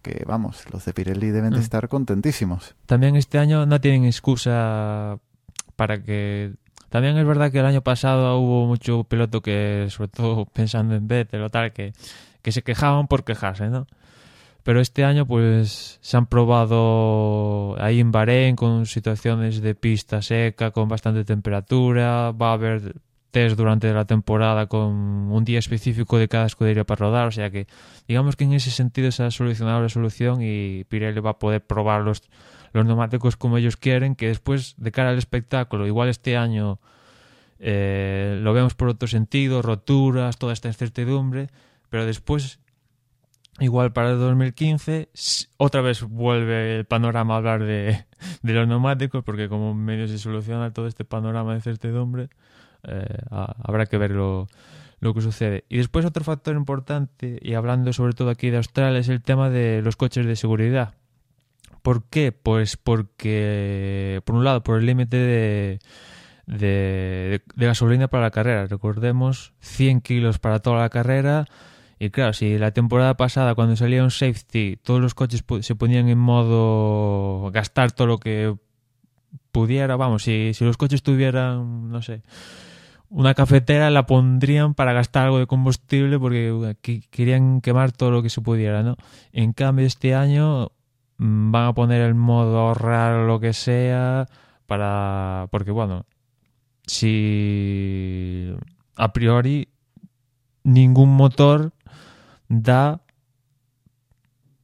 que 0.02 0.24
vamos, 0.26 0.64
los 0.72 0.84
de 0.84 0.92
Pirelli 0.92 1.30
deben 1.30 1.50
de 1.50 1.58
mm. 1.58 1.62
estar 1.62 1.88
contentísimos. 1.88 2.74
También 2.86 3.14
este 3.14 3.38
año 3.38 3.66
no 3.66 3.80
tienen 3.80 4.04
excusa 4.04 5.18
para 5.76 6.02
que 6.02 6.54
también 6.90 7.16
es 7.18 7.26
verdad 7.26 7.52
que 7.52 7.60
el 7.60 7.66
año 7.66 7.82
pasado 7.82 8.38
hubo 8.38 8.66
mucho 8.66 9.04
piloto 9.04 9.42
que, 9.42 9.86
sobre 9.90 10.08
todo 10.08 10.46
pensando 10.46 10.94
en 10.94 11.06
Vettel 11.06 11.42
o 11.42 11.50
tal, 11.50 11.72
que, 11.72 11.92
que 12.42 12.52
se 12.52 12.62
quejaban 12.62 13.06
por 13.06 13.24
quejarse, 13.24 13.68
¿no? 13.68 13.86
Pero 14.66 14.80
este 14.80 15.04
año 15.04 15.26
pues 15.28 16.00
se 16.02 16.16
han 16.16 16.26
probado 16.26 17.80
ahí 17.80 18.00
en 18.00 18.10
Bahrein 18.10 18.56
con 18.56 18.84
situaciones 18.86 19.60
de 19.60 19.76
pista 19.76 20.22
seca, 20.22 20.72
con 20.72 20.88
bastante 20.88 21.24
temperatura, 21.24 22.32
va 22.32 22.50
a 22.50 22.54
haber 22.54 22.96
test 23.30 23.56
durante 23.56 23.92
la 23.92 24.06
temporada 24.06 24.66
con 24.66 24.90
un 25.30 25.44
día 25.44 25.60
específico 25.60 26.18
de 26.18 26.26
cada 26.26 26.46
escudería 26.46 26.82
para 26.82 26.98
rodar, 26.98 27.28
o 27.28 27.30
sea 27.30 27.48
que 27.48 27.68
digamos 28.08 28.34
que 28.34 28.42
en 28.42 28.54
ese 28.54 28.72
sentido 28.72 29.12
se 29.12 29.22
ha 29.22 29.30
solucionado 29.30 29.82
la 29.82 29.88
solución 29.88 30.40
y 30.42 30.82
Pirelli 30.88 31.20
va 31.20 31.30
a 31.30 31.38
poder 31.38 31.64
probar 31.64 32.02
los, 32.02 32.24
los 32.72 32.84
neumáticos 32.84 33.36
como 33.36 33.58
ellos 33.58 33.76
quieren, 33.76 34.16
que 34.16 34.26
después 34.26 34.74
de 34.78 34.90
cara 34.90 35.10
al 35.10 35.18
espectáculo, 35.18 35.86
igual 35.86 36.08
este 36.08 36.36
año 36.36 36.80
eh, 37.60 38.40
lo 38.42 38.52
vemos 38.52 38.74
por 38.74 38.88
otro 38.88 39.06
sentido, 39.06 39.62
roturas, 39.62 40.38
toda 40.38 40.52
esta 40.52 40.66
incertidumbre, 40.66 41.50
pero 41.88 42.04
después 42.04 42.58
Igual 43.58 43.92
para 43.92 44.10
el 44.10 44.18
2015, 44.18 45.08
otra 45.56 45.80
vez 45.80 46.02
vuelve 46.02 46.76
el 46.76 46.84
panorama 46.84 47.34
a 47.34 47.36
hablar 47.38 47.64
de, 47.64 48.04
los 48.42 48.68
neumáticos, 48.68 49.24
porque 49.24 49.48
como 49.48 49.74
medio 49.74 50.06
se 50.08 50.18
soluciona 50.18 50.72
todo 50.72 50.86
este 50.86 51.06
panorama 51.06 51.54
de 51.54 51.62
certidumbre, 51.62 52.28
eh, 52.86 53.18
habrá 53.30 53.86
que 53.86 53.96
ver 53.96 54.10
lo, 54.10 54.46
que 55.00 55.20
sucede. 55.22 55.64
Y 55.70 55.78
después 55.78 56.04
otro 56.04 56.22
factor 56.22 56.54
importante, 56.54 57.38
y 57.40 57.54
hablando 57.54 57.94
sobre 57.94 58.12
todo 58.12 58.28
aquí 58.28 58.50
de 58.50 58.58
Australia, 58.58 58.98
es 58.98 59.08
el 59.08 59.22
tema 59.22 59.48
de 59.48 59.80
los 59.80 59.96
coches 59.96 60.26
de 60.26 60.36
seguridad. 60.36 60.92
¿Por 61.80 62.04
qué? 62.10 62.32
Pues 62.32 62.76
porque, 62.76 64.20
por 64.26 64.36
un 64.36 64.44
lado, 64.44 64.62
por 64.62 64.78
el 64.80 64.86
límite 64.86 65.16
de, 65.16 65.78
de, 66.46 67.42
de 67.54 67.66
gasolina 67.66 68.08
para 68.08 68.24
la 68.24 68.30
carrera. 68.32 68.66
Recordemos, 68.66 69.54
100 69.60 70.02
kilos 70.02 70.38
para 70.38 70.58
toda 70.58 70.80
la 70.80 70.90
carrera 70.90 71.46
y 71.98 72.10
claro, 72.10 72.32
si 72.32 72.58
la 72.58 72.72
temporada 72.72 73.16
pasada 73.16 73.54
cuando 73.54 73.76
salía 73.76 74.02
un 74.02 74.10
safety 74.10 74.76
todos 74.82 75.00
los 75.00 75.14
coches 75.14 75.44
se 75.60 75.74
ponían 75.74 76.08
en 76.08 76.18
modo 76.18 77.50
gastar 77.52 77.92
todo 77.92 78.06
lo 78.06 78.18
que 78.18 78.54
pudiera, 79.50 79.96
vamos, 79.96 80.24
si, 80.24 80.52
si 80.52 80.64
los 80.64 80.76
coches 80.76 81.02
tuvieran, 81.02 81.90
no 81.90 82.02
sé, 82.02 82.22
una 83.08 83.34
cafetera 83.34 83.90
la 83.90 84.06
pondrían 84.06 84.74
para 84.74 84.92
gastar 84.92 85.26
algo 85.26 85.38
de 85.38 85.46
combustible 85.46 86.18
porque 86.18 86.76
querían 87.10 87.60
quemar 87.60 87.92
todo 87.92 88.10
lo 88.10 88.22
que 88.22 88.30
se 88.30 88.40
pudiera, 88.40 88.82
¿no? 88.82 88.96
En 89.32 89.52
cambio 89.52 89.86
este 89.86 90.14
año 90.14 90.72
mm, 91.18 91.50
van 91.52 91.66
a 91.68 91.74
poner 91.74 92.02
el 92.02 92.14
modo 92.14 92.58
ahorrar 92.58 93.26
lo 93.26 93.40
que 93.40 93.52
sea 93.52 94.26
para 94.66 95.48
porque 95.50 95.70
bueno, 95.70 96.04
si 96.86 98.54
a 98.96 99.12
priori 99.12 99.68
ningún 100.64 101.14
motor 101.16 101.72
da 102.48 103.00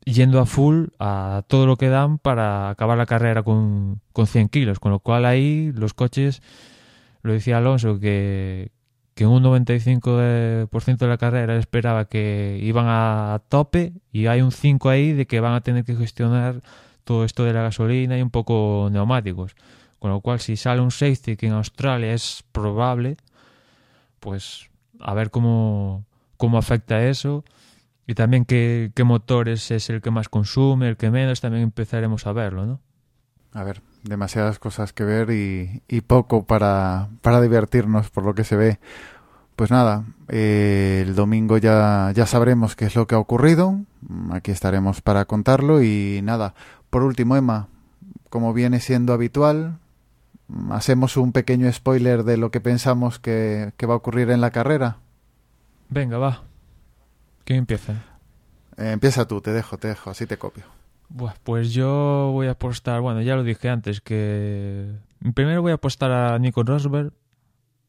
yendo 0.04 0.40
a 0.40 0.46
full 0.46 0.86
a 0.98 1.42
todo 1.46 1.66
lo 1.66 1.76
que 1.76 1.88
dan 1.88 2.18
para 2.18 2.70
acabar 2.70 2.98
la 2.98 3.06
carrera 3.06 3.42
con, 3.42 4.00
con 4.12 4.26
100 4.26 4.48
kilos, 4.48 4.80
con 4.80 4.92
lo 4.92 4.98
cual 4.98 5.24
ahí 5.24 5.72
los 5.74 5.94
coches, 5.94 6.42
lo 7.22 7.32
decía 7.32 7.58
Alonso, 7.58 8.00
que, 8.00 8.72
que 9.14 9.24
en 9.24 9.30
un 9.30 9.42
95% 9.44 10.96
de 10.96 11.06
la 11.06 11.18
carrera 11.18 11.56
esperaba 11.56 12.06
que 12.06 12.58
iban 12.62 12.86
a, 12.88 13.42
tope 13.48 13.92
y 14.12 14.26
hay 14.26 14.42
un 14.42 14.52
5 14.52 14.88
ahí 14.88 15.12
de 15.12 15.26
que 15.26 15.40
van 15.40 15.54
a 15.54 15.60
tener 15.60 15.84
que 15.84 15.94
gestionar 15.94 16.62
todo 17.04 17.24
esto 17.24 17.44
de 17.44 17.52
la 17.52 17.62
gasolina 17.62 18.18
y 18.18 18.22
un 18.22 18.30
poco 18.30 18.88
neumáticos. 18.90 19.54
Con 19.98 20.10
lo 20.10 20.20
cual 20.20 20.40
si 20.40 20.56
sale 20.56 20.80
un 20.80 20.90
safety 20.90 21.36
que 21.36 21.46
en 21.46 21.52
Australia 21.52 22.12
es 22.12 22.42
probable, 22.50 23.16
pues 24.18 24.68
a 24.98 25.14
ver 25.14 25.30
cómo, 25.30 26.04
cómo 26.36 26.58
afecta 26.58 27.06
eso 27.06 27.44
y 28.12 28.14
también 28.14 28.44
qué, 28.44 28.92
qué 28.94 29.04
motores 29.04 29.70
es 29.70 29.88
el 29.88 30.02
que 30.02 30.10
más 30.10 30.28
consume, 30.28 30.86
el 30.86 30.98
que 30.98 31.10
menos, 31.10 31.40
también 31.40 31.62
empezaremos 31.62 32.26
a 32.26 32.32
verlo, 32.32 32.66
¿no? 32.66 32.80
A 33.54 33.64
ver, 33.64 33.80
demasiadas 34.02 34.58
cosas 34.58 34.92
que 34.92 35.02
ver 35.02 35.30
y, 35.30 35.82
y 35.88 36.02
poco 36.02 36.44
para, 36.44 37.08
para 37.22 37.40
divertirnos 37.40 38.10
por 38.10 38.24
lo 38.24 38.34
que 38.34 38.44
se 38.44 38.56
ve. 38.56 38.78
Pues 39.56 39.70
nada, 39.70 40.04
eh, 40.28 41.04
el 41.06 41.14
domingo 41.14 41.56
ya, 41.56 42.12
ya 42.14 42.26
sabremos 42.26 42.76
qué 42.76 42.84
es 42.84 42.96
lo 42.96 43.06
que 43.06 43.14
ha 43.14 43.18
ocurrido. 43.18 43.80
Aquí 44.30 44.50
estaremos 44.50 45.00
para 45.00 45.24
contarlo. 45.24 45.82
Y 45.82 46.20
nada, 46.22 46.54
por 46.90 47.02
último, 47.04 47.36
Emma, 47.36 47.68
como 48.28 48.52
viene 48.52 48.80
siendo 48.80 49.14
habitual, 49.14 49.78
hacemos 50.70 51.16
un 51.16 51.32
pequeño 51.32 51.72
spoiler 51.72 52.24
de 52.24 52.36
lo 52.36 52.50
que 52.50 52.60
pensamos 52.60 53.18
que, 53.18 53.72
que 53.78 53.86
va 53.86 53.94
a 53.94 53.98
ocurrir 53.98 54.30
en 54.30 54.42
la 54.42 54.50
carrera. 54.50 54.98
Venga, 55.88 56.18
va. 56.18 56.51
¿Quién 57.44 57.60
empieza? 57.60 57.92
Eh, 58.76 58.92
empieza 58.92 59.26
tú, 59.26 59.40
te 59.40 59.52
dejo, 59.52 59.78
te 59.78 59.88
dejo, 59.88 60.10
así 60.10 60.26
te 60.26 60.38
copio. 60.38 60.64
pues 61.42 61.72
yo 61.72 62.30
voy 62.32 62.46
a 62.46 62.52
apostar, 62.52 63.00
bueno, 63.00 63.20
ya 63.22 63.36
lo 63.36 63.42
dije 63.42 63.68
antes, 63.68 64.00
que 64.00 64.92
primero 65.34 65.62
voy 65.62 65.72
a 65.72 65.76
apostar 65.76 66.10
a 66.10 66.38
Nico 66.38 66.62
Rosberg, 66.62 67.12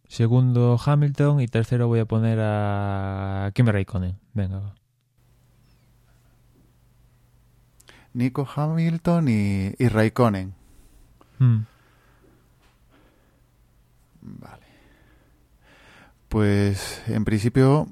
segundo 0.07 0.79
Hamilton 0.83 1.41
y 1.41 1.47
tercero 1.47 1.87
voy 1.87 1.99
a 1.99 2.05
poner 2.05 2.39
a 2.41 3.51
Kimi 3.53 3.71
Raikkonen. 3.71 4.17
Venga, 4.33 4.59
va. 4.59 4.75
Nico 8.13 8.47
Hamilton 8.55 9.27
y, 9.27 9.73
y 9.77 9.87
Raikkonen. 9.87 10.53
Mm. 11.39 11.59
Vale. 14.21 14.63
Pues 16.29 17.01
en 17.07 17.25
principio 17.25 17.87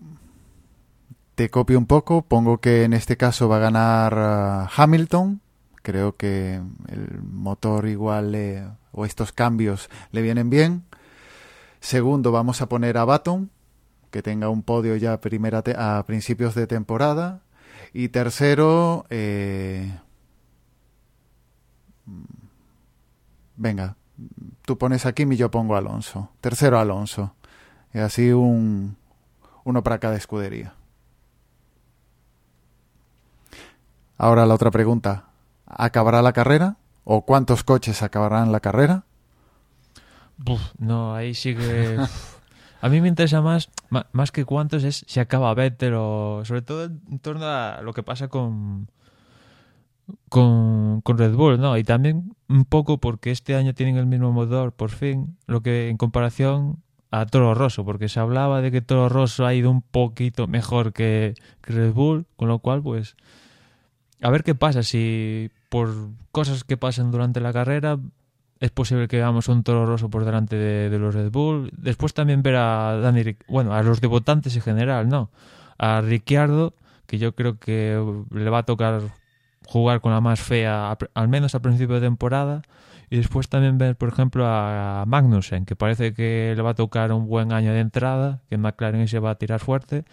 copio 1.49 1.77
un 1.77 1.85
poco, 1.85 2.21
pongo 2.23 2.59
que 2.59 2.83
en 2.83 2.93
este 2.93 3.17
caso 3.17 3.47
va 3.49 3.57
a 3.57 3.59
ganar 3.59 4.13
uh, 4.67 4.69
Hamilton, 4.75 5.41
creo 5.81 6.15
que 6.15 6.61
el 6.87 7.21
motor 7.23 7.87
igual 7.87 8.31
le- 8.33 8.67
o 8.91 9.05
estos 9.05 9.31
cambios 9.31 9.89
le 10.11 10.21
vienen 10.21 10.49
bien. 10.49 10.83
Segundo 11.79 12.31
vamos 12.31 12.61
a 12.61 12.67
poner 12.69 12.97
a 12.97 13.05
Baton, 13.05 13.49
que 14.11 14.21
tenga 14.21 14.49
un 14.49 14.61
podio 14.63 14.95
ya 14.97 15.19
primera 15.21 15.61
te- 15.63 15.75
a 15.77 16.03
principios 16.05 16.53
de 16.55 16.67
temporada. 16.67 17.41
Y 17.93 18.09
tercero, 18.09 19.05
eh, 19.09 19.97
venga, 23.55 23.95
tú 24.65 24.77
pones 24.77 25.05
a 25.05 25.13
Kim 25.13 25.31
y 25.33 25.37
yo 25.37 25.51
pongo 25.51 25.75
a 25.75 25.79
Alonso. 25.79 26.29
Tercero 26.41 26.79
Alonso. 26.79 27.33
Y 27.93 27.99
así 27.99 28.31
un, 28.31 28.97
uno 29.63 29.83
para 29.83 29.99
cada 29.99 30.15
escudería. 30.15 30.73
Ahora 34.21 34.45
la 34.45 34.53
otra 34.53 34.69
pregunta. 34.69 35.31
¿Acabará 35.65 36.21
la 36.21 36.31
carrera? 36.31 36.77
¿O 37.03 37.25
cuántos 37.25 37.63
coches 37.63 38.03
acabarán 38.03 38.51
la 38.51 38.59
carrera? 38.59 39.05
No, 40.77 41.15
ahí 41.15 41.33
sí 41.33 41.55
que... 41.55 41.97
A 42.81 42.89
mí 42.89 43.01
me 43.01 43.07
interesa 43.07 43.41
más, 43.41 43.71
más 43.89 44.31
que 44.31 44.45
cuántos, 44.45 44.83
es 44.83 45.03
si 45.07 45.19
acaba 45.19 45.51
Vettel 45.55 45.95
o... 45.95 46.43
Sobre 46.45 46.61
todo 46.61 46.83
en 46.83 47.17
torno 47.17 47.47
a 47.47 47.81
lo 47.81 47.93
que 47.93 48.03
pasa 48.03 48.27
con... 48.27 48.91
Con, 50.29 51.01
Red 51.03 51.33
Bull, 51.33 51.59
¿no? 51.59 51.75
Y 51.75 51.83
también 51.83 52.35
un 52.47 52.65
poco 52.65 52.99
porque 52.99 53.31
este 53.31 53.55
año 53.55 53.73
tienen 53.73 53.97
el 53.97 54.05
mismo 54.05 54.31
motor, 54.31 54.71
por 54.71 54.91
fin, 54.91 55.35
lo 55.47 55.61
que 55.61 55.89
en 55.89 55.97
comparación 55.97 56.77
a 57.09 57.25
Toro 57.25 57.55
Rosso, 57.55 57.83
porque 57.85 58.07
se 58.07 58.19
hablaba 58.19 58.61
de 58.61 58.69
que 58.69 58.81
Toro 58.81 59.09
Rosso 59.09 59.47
ha 59.47 59.55
ido 59.55 59.71
un 59.71 59.81
poquito 59.81 60.45
mejor 60.45 60.93
que 60.93 61.33
Red 61.63 61.93
Bull, 61.93 62.27
con 62.35 62.49
lo 62.49 62.59
cual, 62.59 62.83
pues, 62.83 63.15
a 64.21 64.29
ver 64.29 64.43
qué 64.43 64.55
pasa, 64.55 64.83
si 64.83 65.49
por 65.69 65.89
cosas 66.31 66.63
que 66.63 66.77
pasan 66.77 67.11
durante 67.11 67.39
la 67.39 67.53
carrera 67.53 67.97
es 68.61 68.69
posible 68.69 69.07
que 69.07 69.17
veamos 69.17 69.47
un 69.47 69.63
Toro 69.63 69.87
Rosso 69.87 70.09
por 70.09 70.23
delante 70.23 70.55
de, 70.55 70.99
los 70.99 71.15
Red 71.15 71.31
Bull. 71.31 71.71
Después 71.75 72.13
también 72.13 72.43
ver 72.43 72.57
a 72.57 72.95
Dani, 72.97 73.35
bueno, 73.47 73.73
a 73.73 73.81
los 73.81 74.01
debutantes 74.01 74.55
en 74.55 74.61
general, 74.61 75.09
¿no? 75.09 75.31
A 75.79 76.01
Ricciardo, 76.01 76.75
que 77.07 77.17
yo 77.17 77.33
creo 77.33 77.57
que 77.57 77.99
le 78.29 78.49
va 78.51 78.59
a 78.59 78.63
tocar 78.63 79.01
jugar 79.65 79.99
con 79.99 80.11
la 80.11 80.21
más 80.21 80.39
fea, 80.39 80.95
al 81.15 81.27
menos 81.27 81.55
al 81.55 81.61
principio 81.61 81.95
de 81.95 82.01
temporada. 82.01 82.61
Y 83.09 83.17
después 83.17 83.49
también 83.49 83.79
ver, 83.79 83.95
por 83.95 84.09
ejemplo, 84.09 84.45
a 84.47 85.05
Magnussen, 85.07 85.65
que 85.65 85.75
parece 85.75 86.13
que 86.13 86.53
le 86.55 86.61
va 86.61 86.69
a 86.69 86.75
tocar 86.75 87.11
un 87.13 87.27
buen 87.27 87.51
año 87.51 87.73
de 87.73 87.79
entrada, 87.79 88.41
que 88.47 88.57
McLaren 88.57 89.07
se 89.07 89.17
va 89.17 89.31
a 89.31 89.35
tirar 89.35 89.59
fuerte. 89.59 90.05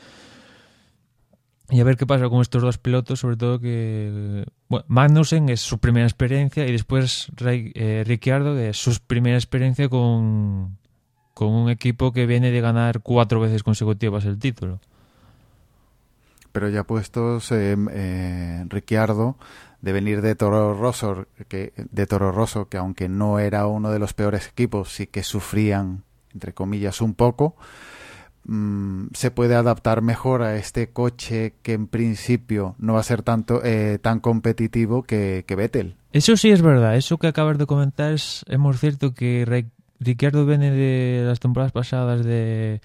Y 1.70 1.80
a 1.80 1.84
ver 1.84 1.96
qué 1.96 2.06
pasa 2.06 2.28
con 2.30 2.40
estos 2.40 2.62
dos 2.62 2.78
pilotos, 2.78 3.20
sobre 3.20 3.36
todo 3.36 3.60
que 3.60 4.46
bueno, 4.68 4.86
Magnussen 4.88 5.50
es 5.50 5.60
su 5.60 5.78
primera 5.78 6.06
experiencia 6.06 6.66
y 6.66 6.72
después 6.72 7.30
eh, 7.44 8.04
Ricciardo 8.06 8.58
es 8.58 8.78
su 8.78 8.96
primera 9.06 9.36
experiencia 9.36 9.88
con, 9.90 10.78
con 11.34 11.48
un 11.48 11.68
equipo 11.68 12.12
que 12.12 12.26
viene 12.26 12.50
de 12.50 12.62
ganar 12.62 13.00
cuatro 13.00 13.38
veces 13.38 13.62
consecutivas 13.62 14.24
el 14.24 14.38
título. 14.38 14.80
Pero 16.52 16.70
ya 16.70 16.84
puestos, 16.84 17.52
eh, 17.52 17.76
eh, 17.90 18.64
Ricciardo, 18.68 19.36
de 19.82 19.92
venir 19.92 20.22
de 20.22 20.34
Toro 20.34 20.72
Rosso, 20.72 21.26
que, 21.48 21.74
de 21.76 22.06
Toro 22.06 22.32
Rosso, 22.32 22.68
que 22.68 22.78
aunque 22.78 23.10
no 23.10 23.38
era 23.38 23.66
uno 23.66 23.90
de 23.90 23.98
los 23.98 24.14
peores 24.14 24.48
equipos, 24.48 24.92
sí 24.92 25.06
que 25.06 25.22
sufrían, 25.22 26.02
entre 26.32 26.54
comillas, 26.54 27.02
un 27.02 27.14
poco, 27.14 27.56
mm, 28.44 29.06
se 29.14 29.30
puede 29.30 29.54
adaptar 29.54 30.02
mejor 30.02 30.42
a 30.42 30.56
este 30.56 30.90
coche 30.90 31.54
que 31.62 31.72
en 31.74 31.86
principio 31.86 32.74
no 32.78 32.94
va 32.94 33.00
a 33.00 33.04
ser 33.04 33.22
tanto 33.22 33.60
eh, 33.64 33.98
tan 34.00 34.20
competitivo 34.20 35.02
que, 35.02 35.44
que 35.46 35.56
Vettel. 35.56 35.96
Eso 36.12 36.36
sí 36.36 36.50
es 36.50 36.62
verdad, 36.62 36.96
eso 36.96 37.18
que 37.18 37.26
acabas 37.26 37.58
de 37.58 37.66
comentar 37.66 38.12
es, 38.12 38.44
es 38.48 38.80
cierto 38.80 39.12
que 39.14 39.44
Ri- 39.46 39.70
Ricciardo 40.00 40.46
viene 40.46 40.70
de 40.70 41.24
las 41.26 41.40
temporadas 41.40 41.72
pasadas 41.72 42.24
de, 42.24 42.80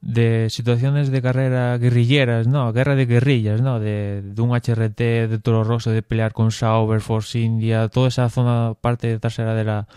de 0.00 0.48
situaciones 0.48 1.10
de 1.10 1.20
carrera 1.20 1.76
guerrilleras, 1.76 2.46
¿no? 2.46 2.72
Guerra 2.72 2.94
de 2.94 3.06
guerrillas, 3.06 3.60
¿no? 3.60 3.80
De, 3.80 4.22
de 4.22 4.42
un 4.42 4.50
HRT, 4.54 5.28
de 5.28 5.38
Toro 5.42 5.64
Rosso, 5.64 5.90
de 5.90 6.02
pelear 6.02 6.32
con 6.32 6.50
Sauber, 6.52 7.00
Force 7.00 7.38
India, 7.38 7.88
toda 7.88 8.08
esa 8.08 8.28
zona, 8.30 8.74
parte 8.80 9.18
trasera 9.18 9.54
de 9.54 9.64
la, 9.64 9.88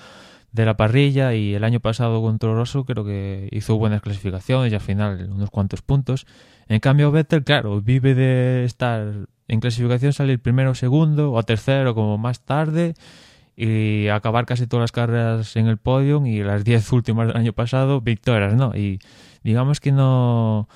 de 0.52 0.66
la 0.66 0.76
parrilla 0.76 1.34
y 1.34 1.54
el 1.54 1.64
año 1.64 1.80
pasado 1.80 2.22
con 2.22 2.38
Toro 2.38 2.56
Rosso 2.56 2.86
creo 2.86 3.06
que 3.06 3.48
hizo 3.52 3.78
buenas 3.78 4.02
clasificaciones 4.02 4.72
y 4.72 4.76
al 4.76 4.82
final 4.82 5.30
unos 5.32 5.50
cuantos 5.50 5.82
puntos. 5.82 6.26
En 6.68 6.80
cambio 6.80 7.12
Vettel, 7.12 7.44
claro, 7.44 7.82
vive 7.82 8.16
de 8.16 8.66
estar 8.66 9.28
en 9.48 9.60
clasificación, 9.60 10.14
salir 10.14 10.42
primero, 10.42 10.76
segundo 10.76 11.32
o 11.34 11.44
tercero 11.44 11.96
como 11.96 12.18
más 12.18 12.42
tarde 12.42 12.94
y 13.56 14.08
acabar 14.08 14.46
casi 14.46 14.68
todas 14.68 14.84
las 14.84 14.92
carreras 14.92 15.56
en 15.56 15.68
el 15.68 15.78
podio 15.78 16.26
y 16.26 16.44
las 16.44 16.64
10 16.64 16.92
últimas 16.94 17.28
del 17.28 17.38
año 17.38 17.54
pasado 17.54 18.02
victorias, 18.02 18.54
¿no? 18.54 18.76
Y 18.76 19.00
digamos 19.44 19.80
que 19.80 19.92
no... 19.92 20.68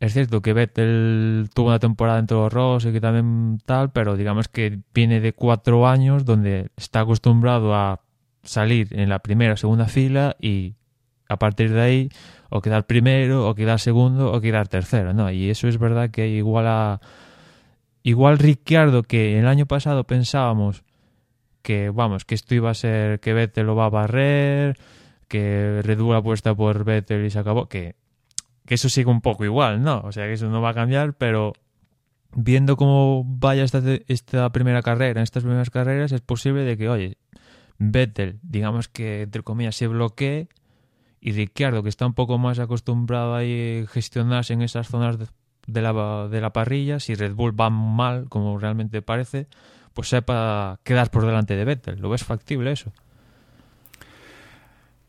Es 0.00 0.14
cierto 0.14 0.42
que 0.42 0.52
Vettel 0.52 1.48
tuvo 1.54 1.68
una 1.68 1.78
temporada 1.78 2.18
en 2.18 2.26
Toro 2.26 2.48
Rosso 2.48 2.88
y 2.88 2.92
que 2.92 3.00
también 3.00 3.60
tal, 3.64 3.92
pero 3.92 4.16
digamos 4.16 4.48
que 4.48 4.80
viene 4.92 5.20
de 5.20 5.32
cuatro 5.32 5.86
años 5.86 6.24
donde 6.24 6.70
está 6.76 7.00
acostumbrado 7.00 7.74
a 7.74 8.00
salir 8.42 8.88
en 8.92 9.08
la 9.08 9.20
primera 9.20 9.54
o 9.54 9.56
segunda 9.56 9.86
fila 9.86 10.36
y 10.40 10.74
a 11.28 11.38
partir 11.38 11.72
de 11.72 11.80
ahí 11.80 12.08
o 12.50 12.60
quedar 12.60 12.86
primero 12.86 13.48
o 13.48 13.54
quedar 13.54 13.80
segundo 13.80 14.32
o 14.32 14.40
quedar 14.40 14.68
tercero, 14.68 15.14
¿no? 15.14 15.30
Y 15.30 15.50
eso 15.50 15.68
es 15.68 15.78
verdad 15.78 16.10
que 16.10 16.28
igual 16.28 16.66
a 16.66 17.00
igual 18.02 18.38
Ricciardo 18.38 19.02
que 19.02 19.38
el 19.38 19.46
año 19.46 19.66
pasado 19.66 20.04
pensábamos 20.04 20.82
que 21.62 21.90
vamos, 21.90 22.24
que 22.24 22.34
esto 22.34 22.54
iba 22.54 22.70
a 22.70 22.74
ser 22.74 23.20
que 23.20 23.32
Vettel 23.32 23.66
lo 23.66 23.76
va 23.76 23.86
a 23.86 23.90
barrer, 23.90 24.76
que 25.28 25.80
Red 25.82 26.00
Bull 26.00 26.16
apuesta 26.16 26.54
por 26.54 26.84
Vettel 26.84 27.24
y 27.24 27.30
se 27.30 27.38
acabó, 27.38 27.68
que 27.68 27.94
que 28.66 28.74
eso 28.74 28.88
sigue 28.88 29.10
un 29.10 29.20
poco 29.20 29.44
igual, 29.44 29.82
¿no? 29.82 30.00
O 30.04 30.12
sea, 30.12 30.26
que 30.26 30.34
eso 30.34 30.48
no 30.48 30.60
va 30.60 30.70
a 30.70 30.74
cambiar, 30.74 31.14
pero 31.14 31.52
viendo 32.34 32.76
cómo 32.76 33.24
vaya 33.26 33.64
esta, 33.64 33.82
esta 34.08 34.50
primera 34.52 34.82
carrera, 34.82 35.20
en 35.20 35.24
estas 35.24 35.42
primeras 35.42 35.70
carreras, 35.70 36.12
es 36.12 36.20
posible 36.20 36.62
de 36.62 36.76
que, 36.76 36.88
oye, 36.88 37.18
Vettel, 37.78 38.38
digamos 38.42 38.88
que 38.88 39.22
entre 39.22 39.42
comillas 39.42 39.76
se 39.76 39.86
bloquee 39.86 40.48
y 41.20 41.32
Ricciardo, 41.32 41.82
que 41.82 41.88
está 41.88 42.06
un 42.06 42.14
poco 42.14 42.38
más 42.38 42.58
acostumbrado 42.58 43.36
a 43.36 43.42
gestionarse 43.88 44.52
en 44.52 44.62
esas 44.62 44.88
zonas 44.88 45.18
de, 45.18 45.26
de 45.66 45.82
la, 45.82 46.28
de 46.28 46.40
la 46.40 46.52
parrilla, 46.52 47.00
si 47.00 47.14
Red 47.14 47.34
Bull 47.34 47.58
va 47.58 47.70
mal, 47.70 48.28
como 48.28 48.58
realmente 48.58 49.02
parece, 49.02 49.46
pues 49.94 50.08
sepa 50.08 50.80
quedar 50.82 51.10
por 51.10 51.26
delante 51.26 51.54
de 51.54 51.64
Vettel. 51.64 52.00
¿Lo 52.00 52.10
ves 52.10 52.24
factible 52.24 52.72
eso? 52.72 52.92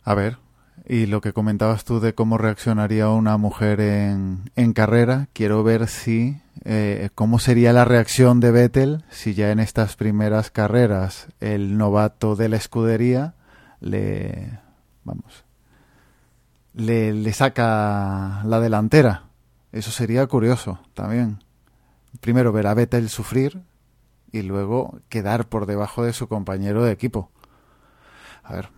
A 0.04 0.14
ver, 0.14 0.38
y 0.86 1.06
lo 1.06 1.22
que 1.22 1.34
comentabas 1.34 1.86
tú 1.86 2.00
de 2.00 2.14
cómo 2.14 2.38
reaccionaría 2.38 3.10
una 3.10 3.38
mujer 3.38 3.80
en, 3.80 4.52
en 4.56 4.74
carrera, 4.74 5.28
quiero 5.34 5.64
ver 5.64 5.88
si 5.88 6.42
eh, 6.66 7.10
cómo 7.16 7.40
sería 7.40 7.74
la 7.74 7.86
reacción 7.86 8.40
de 8.40 8.52
Vettel 8.52 9.04
si 9.10 9.34
ya 9.34 9.52
en 9.52 9.60
estas 9.60 9.96
primeras 9.96 10.52
carreras 10.52 11.28
el 11.40 11.78
novato 11.78 12.36
de 12.36 12.50
la 12.50 12.58
escudería 12.58 13.36
le 13.80 14.60
vamos 15.04 15.44
le, 16.74 17.14
le 17.14 17.34
saca 17.34 18.42
la 18.44 18.60
delantera. 18.60 19.24
Eso 19.72 19.92
sería 19.92 20.26
curioso 20.28 20.80
también. 20.94 21.44
Primero 22.20 22.52
ver 22.52 22.68
a 22.68 22.74
Vettel 22.74 23.10
sufrir 23.10 23.62
y 24.32 24.42
luego 24.42 25.00
quedar 25.10 25.48
por 25.48 25.66
debajo 25.66 26.04
de 26.04 26.14
su 26.14 26.28
compañero 26.28 26.84
de 26.84 26.92
equipo. 26.92 27.32
A 28.44 28.54
ver, 28.54 28.70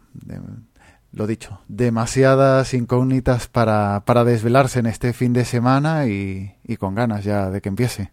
lo 1.15 1.27
dicho, 1.27 1.61
demasiadas 1.69 2.73
incógnitas 2.73 3.47
para, 3.47 4.03
para 4.05 4.25
desvelarse 4.25 4.79
en 4.79 4.85
este 4.85 5.13
fin 5.13 5.31
de 5.31 5.45
semana 5.45 6.07
y, 6.07 6.55
y, 6.63 6.75
con 6.75 6.93
ganas 6.93 7.23
ya 7.23 7.49
de 7.49 7.61
que 7.61 7.69
empiece. 7.69 8.11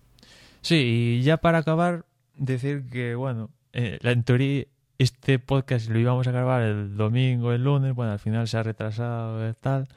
Sí, 0.61 1.19
y 1.19 1.23
ya 1.23 1.39
para 1.39 1.59
acabar, 1.59 2.05
decir 2.37 2.89
que, 2.91 3.17
bueno, 3.17 3.51
eh, 3.73 3.99
en 4.03 4.23
teoría 4.23 4.65
este 4.99 5.41
podcast 5.41 5.89
lo 5.89 5.99
íbamos 5.99 6.29
a 6.29 6.31
grabar 6.31 6.63
el 6.63 6.97
domingo, 6.97 7.53
el 7.53 7.65
lunes, 7.65 7.93
bueno, 7.93 8.13
al 8.13 8.21
final 8.21 8.47
se 8.47 8.57
ha 8.57 8.63
retrasado 8.63 9.49
y 9.49 9.53
tal. 9.55 9.89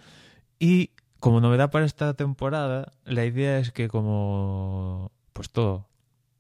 Y 0.58 0.90
como 1.20 1.42
novedad 1.42 1.70
para 1.70 1.86
esta 1.86 2.16
temporada, 2.16 2.92
la 3.04 3.24
idea 3.26 3.60
es 3.60 3.72
que 3.72 3.88
como, 3.88 5.12
pues 5.34 5.52
todo, 5.52 5.88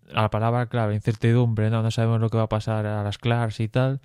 la 0.08 0.32
palabra 0.32 0.66
clave, 0.66 0.96
incertidumbre, 0.96 1.70
no, 1.70 1.84
no 1.84 1.92
sabemos 1.92 2.20
lo 2.20 2.30
que 2.30 2.38
va 2.38 2.44
a 2.44 2.50
pasar 2.50 2.88
a 2.88 3.04
las 3.04 3.20
clases 3.20 3.60
y 3.60 3.68
tal. 3.68 4.02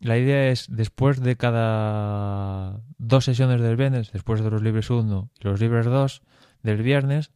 La 0.00 0.16
idea 0.16 0.50
es, 0.50 0.66
después 0.68 1.20
de 1.20 1.36
cada 1.36 2.80
dos 2.98 3.24
sesiones 3.24 3.60
del 3.60 3.76
viernes, 3.76 4.12
después 4.12 4.42
de 4.42 4.50
los 4.50 4.62
libres 4.62 4.90
1 4.90 5.30
y 5.40 5.44
los 5.44 5.60
libres 5.60 5.86
2 5.86 6.22
del 6.62 6.82
viernes, 6.82 7.32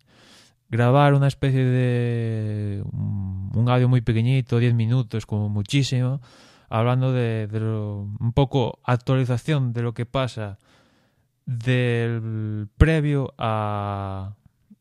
grabar 0.69 1.15
una 1.15 1.27
especie 1.27 1.65
de 1.65 2.83
un 2.93 3.67
audio 3.69 3.89
muy 3.89 4.01
pequeñito, 4.01 4.59
10 4.59 4.75
minutos 4.75 5.27
como 5.27 5.49
muchísimo, 5.49 6.21
hablando 6.69 7.13
de, 7.13 7.49
de 7.49 7.61
lo, 7.61 8.03
un 8.19 8.33
poco 8.33 8.79
actualización 8.85 9.73
de 9.73 9.83
lo 9.83 9.93
que 9.93 10.07
pasa 10.07 10.59
del 11.45 12.69
previo 12.79 13.35
a, 13.39 14.37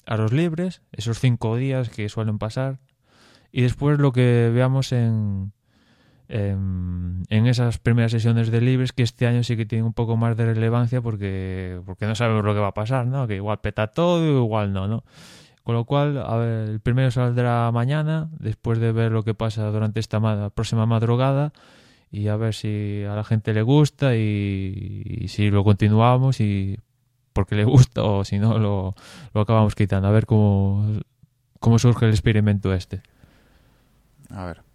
a 0.05 0.17
los 0.17 0.31
libres, 0.31 0.83
esos 0.91 1.19
cinco 1.19 1.55
días 1.55 1.89
que 1.89 2.09
suelen 2.09 2.37
pasar, 2.37 2.79
y 3.51 3.63
después 3.63 3.99
lo 3.99 4.11
que 4.11 4.51
veamos 4.53 4.91
en, 4.91 5.51
en, 6.31 7.23
en, 7.29 7.47
esas 7.47 7.77
primeras 7.77 8.11
sesiones 8.11 8.49
de 8.51 8.61
libres 8.61 8.93
que 8.93 9.03
este 9.03 9.27
año 9.27 9.43
sí 9.43 9.57
que 9.57 9.65
tiene 9.65 9.83
un 9.83 9.93
poco 9.93 10.15
más 10.17 10.37
de 10.37 10.45
relevancia 10.45 11.01
porque, 11.01 11.79
porque 11.85 12.05
no 12.05 12.15
sabemos 12.15 12.45
lo 12.45 12.53
que 12.53 12.59
va 12.59 12.67
a 12.67 12.73
pasar, 12.73 13.05
¿no? 13.05 13.27
Que 13.27 13.35
igual 13.35 13.59
peta 13.59 13.87
todo, 13.87 14.43
igual 14.43 14.71
no, 14.71 14.87
¿no? 14.87 15.03
Con 15.63 15.75
lo 15.75 15.85
cual, 15.85 16.17
a 16.17 16.37
ver, 16.37 16.69
el 16.69 16.79
primero 16.79 17.11
saldrá 17.11 17.71
mañana, 17.71 18.29
después 18.39 18.79
de 18.79 18.91
ver 18.91 19.11
lo 19.11 19.23
que 19.23 19.33
pasa 19.33 19.69
durante 19.69 19.99
esta 19.99 20.19
ma 20.19 20.49
próxima 20.49 20.85
madrugada 20.85 21.53
y 22.11 22.29
a 22.29 22.35
ver 22.35 22.53
si 22.53 23.03
a 23.03 23.15
la 23.15 23.23
gente 23.23 23.53
le 23.53 23.61
gusta 23.61 24.15
y, 24.15 25.03
y 25.05 25.27
si 25.27 25.51
lo 25.51 25.63
continuamos 25.63 26.39
y 26.39 26.79
porque 27.33 27.55
le 27.55 27.65
gusta 27.65 28.03
o 28.03 28.23
si 28.25 28.39
no 28.39 28.57
lo, 28.57 28.95
lo 29.33 29.41
acabamos 29.41 29.75
quitando. 29.75 30.07
A 30.07 30.11
ver 30.11 30.25
cómo, 30.25 30.99
cómo 31.59 31.77
surge 31.77 32.05
el 32.05 32.11
experimento 32.11 32.73
este. 32.73 33.01
A 34.29 34.45
ver. 34.45 34.70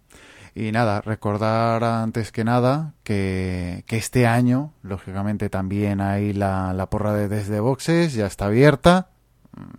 Y 0.59 0.71
nada, 0.71 1.01
recordar 1.01 1.83
antes 1.83 2.31
que 2.31 2.43
nada 2.43 2.95
que, 3.03 3.85
este 3.89 4.25
año, 4.25 4.73
lógicamente 4.81 5.51
también 5.51 6.01
hay 6.01 6.33
la, 6.33 6.87
porra 6.89 7.13
de 7.13 7.27
Desde 7.27 7.59
Boxes, 7.59 8.15
ya 8.15 8.25
está 8.25 8.47
abierta. 8.47 9.09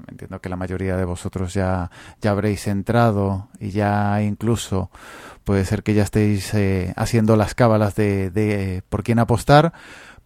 Entiendo 0.07 0.41
que 0.41 0.49
la 0.49 0.55
mayoría 0.55 0.97
de 0.97 1.05
vosotros 1.05 1.53
ya, 1.53 1.91
ya 2.21 2.31
habréis 2.31 2.69
entrado 2.69 3.49
y 3.59 3.71
ya 3.71 4.23
incluso 4.23 4.93
puede 5.43 5.65
ser 5.65 5.83
que 5.83 5.95
ya 5.95 6.05
estéis 6.05 6.55
eh, 6.55 6.95
haciendo 6.95 7.35
las 7.35 7.57
cábalas 7.57 7.97
de, 7.97 8.31
de 8.31 8.85
por 8.89 9.03
quién 9.03 9.19
apostar. 9.19 9.73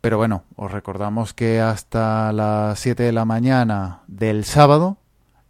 Pero 0.03 0.19
bueno, 0.19 0.45
os 0.57 0.71
recordamos 0.71 1.33
que 1.33 1.63
hasta 1.63 2.31
las 2.31 2.79
7 2.79 3.05
de 3.05 3.13
la 3.13 3.25
mañana 3.25 4.03
del 4.07 4.45
sábado 4.45 4.99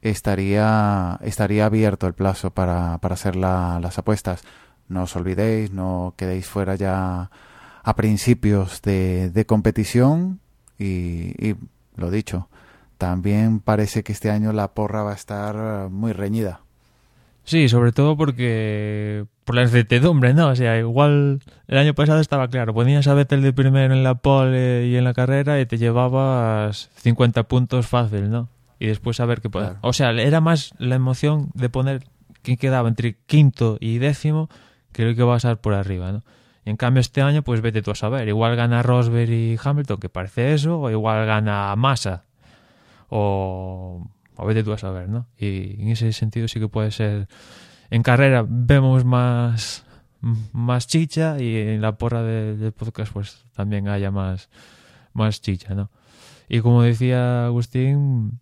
estaría, 0.00 1.18
estaría 1.22 1.66
abierto 1.66 2.06
el 2.06 2.14
plazo 2.14 2.52
para, 2.52 2.98
para 2.98 3.14
hacer 3.14 3.34
la, 3.34 3.80
las 3.80 3.98
apuestas. 3.98 4.44
No 4.88 5.04
os 5.04 5.16
olvidéis, 5.16 5.72
no 5.72 6.14
quedéis 6.16 6.46
fuera 6.46 6.74
ya 6.76 7.30
a 7.82 7.96
principios 7.96 8.82
de, 8.82 9.30
de 9.30 9.46
competición 9.46 10.40
y, 10.78 11.34
y, 11.44 11.56
lo 11.96 12.10
dicho, 12.10 12.48
también 12.98 13.60
parece 13.60 14.02
que 14.02 14.12
este 14.12 14.30
año 14.30 14.52
la 14.52 14.74
porra 14.74 15.02
va 15.02 15.12
a 15.12 15.16
estar 15.16 15.90
muy 15.90 16.12
reñida. 16.12 16.60
Sí, 17.44 17.68
sobre 17.68 17.92
todo 17.92 18.16
porque 18.16 19.26
por 19.44 19.56
la 19.56 19.62
incertidumbre, 19.62 20.32
¿no? 20.32 20.48
O 20.48 20.56
sea, 20.56 20.78
igual 20.78 21.40
el 21.66 21.78
año 21.78 21.94
pasado 21.94 22.20
estaba 22.20 22.48
claro, 22.48 22.72
ponías 22.72 23.08
a 23.08 23.14
Vettel 23.14 23.42
de 23.42 23.52
primero 23.52 23.92
en 23.92 24.04
la 24.04 24.14
pole 24.14 24.86
y 24.86 24.96
en 24.96 25.04
la 25.04 25.14
carrera 25.14 25.60
y 25.60 25.66
te 25.66 25.78
llevabas 25.78 26.90
50 26.96 27.42
puntos 27.44 27.86
fácil, 27.86 28.30
¿no? 28.30 28.48
Y 28.78 28.86
después 28.86 29.18
a 29.18 29.26
ver 29.26 29.40
qué 29.40 29.50
puede. 29.50 29.66
Claro. 29.66 29.80
O 29.82 29.92
sea, 29.92 30.10
era 30.10 30.40
más 30.40 30.72
la 30.78 30.94
emoción 30.94 31.50
de 31.54 31.68
poner 31.68 32.04
quién 32.42 32.56
quedaba 32.56 32.88
entre 32.88 33.16
quinto 33.26 33.76
y 33.80 33.98
décimo 33.98 34.48
lo 34.96 35.14
que 35.14 35.22
va 35.22 35.34
a 35.34 35.36
estar 35.38 35.60
por 35.60 35.74
arriba, 35.74 36.12
¿no? 36.12 36.22
En 36.64 36.76
cambio 36.76 37.00
este 37.00 37.22
año, 37.22 37.42
pues 37.42 37.60
vete 37.60 37.82
tú 37.82 37.90
a 37.90 37.94
saber. 37.94 38.28
Igual 38.28 38.54
gana 38.56 38.82
Rosberg 38.82 39.30
y 39.30 39.58
Hamilton, 39.62 39.98
que 39.98 40.08
parece 40.08 40.54
eso, 40.54 40.80
o 40.80 40.90
igual 40.90 41.26
gana 41.26 41.74
Massa. 41.76 42.24
O, 43.08 44.06
o 44.36 44.46
vete 44.46 44.62
tú 44.62 44.72
a 44.72 44.78
saber, 44.78 45.08
¿no? 45.08 45.26
Y 45.36 45.82
en 45.82 45.88
ese 45.88 46.12
sentido 46.12 46.46
sí 46.48 46.60
que 46.60 46.68
puede 46.68 46.90
ser 46.92 47.28
en 47.92 48.02
carrera 48.02 48.42
vemos 48.48 49.04
más, 49.04 49.84
más 50.52 50.86
chicha 50.86 51.36
y 51.38 51.56
en 51.56 51.82
la 51.82 51.98
porra 51.98 52.22
del 52.22 52.58
de 52.58 52.72
podcast 52.72 53.12
pues 53.12 53.44
también 53.54 53.86
haya 53.86 54.10
más, 54.10 54.48
más 55.12 55.42
chicha, 55.42 55.74
¿no? 55.74 55.90
Y 56.48 56.60
como 56.60 56.82
decía 56.82 57.44
Agustín, 57.44 58.40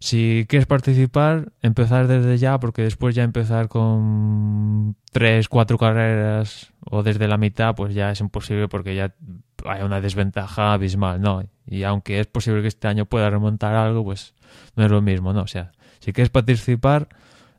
si 0.00 0.46
quieres 0.48 0.66
participar, 0.66 1.52
empezar 1.60 2.08
desde 2.08 2.38
ya, 2.38 2.58
porque 2.58 2.82
después 2.82 3.14
ya 3.14 3.22
empezar 3.22 3.68
con 3.68 4.96
tres, 5.12 5.48
cuatro 5.50 5.76
carreras 5.76 6.72
o 6.80 7.02
desde 7.02 7.28
la 7.28 7.36
mitad, 7.36 7.74
pues 7.74 7.94
ya 7.94 8.10
es 8.10 8.20
imposible 8.20 8.66
porque 8.66 8.94
ya 8.94 9.14
hay 9.66 9.82
una 9.82 10.00
desventaja 10.00 10.72
abismal, 10.72 11.20
¿no? 11.20 11.44
Y 11.66 11.82
aunque 11.82 12.18
es 12.18 12.26
posible 12.26 12.62
que 12.62 12.68
este 12.68 12.88
año 12.88 13.04
pueda 13.04 13.28
remontar 13.28 13.74
algo, 13.74 14.02
pues 14.02 14.34
no 14.74 14.86
es 14.86 14.90
lo 14.90 15.02
mismo, 15.02 15.34
¿no? 15.34 15.42
O 15.42 15.46
sea, 15.46 15.72
si 16.00 16.14
quieres 16.14 16.30
participar, 16.30 17.08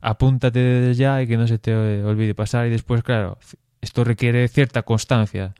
apúntate 0.02 0.60
desde 0.60 0.96
ya 0.96 1.22
y 1.22 1.28
que 1.28 1.38
no 1.38 1.48
se 1.48 1.60
te 1.60 1.76
olvide 2.04 2.34
pasar. 2.34 2.66
Y 2.66 2.72
después, 2.72 3.04
claro, 3.04 3.38
esto 3.82 4.04
requiere 4.04 4.48
cierta 4.48 4.82
constancia. 4.82 5.54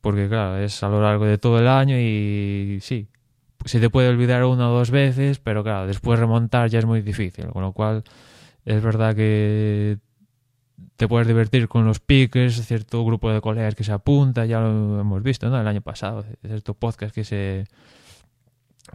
Porque, 0.00 0.28
claro, 0.28 0.58
es 0.58 0.82
a 0.82 0.88
lo 0.88 1.00
largo 1.00 1.24
de 1.24 1.38
todo 1.38 1.60
el 1.60 1.68
año 1.68 1.96
y 1.96 2.78
sí, 2.82 3.06
se 3.64 3.80
te 3.80 3.90
puede 3.90 4.08
olvidar 4.08 4.44
una 4.44 4.70
o 4.70 4.72
dos 4.72 4.90
veces, 4.90 5.38
pero 5.38 5.62
claro, 5.62 5.86
después 5.86 6.18
remontar 6.18 6.68
ya 6.68 6.78
es 6.78 6.86
muy 6.86 7.02
difícil. 7.02 7.46
Con 7.48 7.62
lo 7.62 7.72
cual, 7.72 8.04
es 8.64 8.82
verdad 8.82 9.14
que 9.14 9.98
te 10.96 11.08
puedes 11.08 11.26
divertir 11.26 11.68
con 11.68 11.84
los 11.84 12.00
piques, 12.00 12.64
cierto 12.66 13.04
grupo 13.04 13.30
de 13.30 13.40
colegas 13.40 13.74
que 13.74 13.84
se 13.84 13.92
apunta, 13.92 14.46
ya 14.46 14.60
lo 14.60 15.00
hemos 15.00 15.22
visto, 15.22 15.48
¿no? 15.48 15.60
El 15.60 15.66
año 15.66 15.80
pasado, 15.80 16.24
cierto 16.44 16.74
podcast 16.74 17.14
que 17.14 17.24
se 17.24 17.64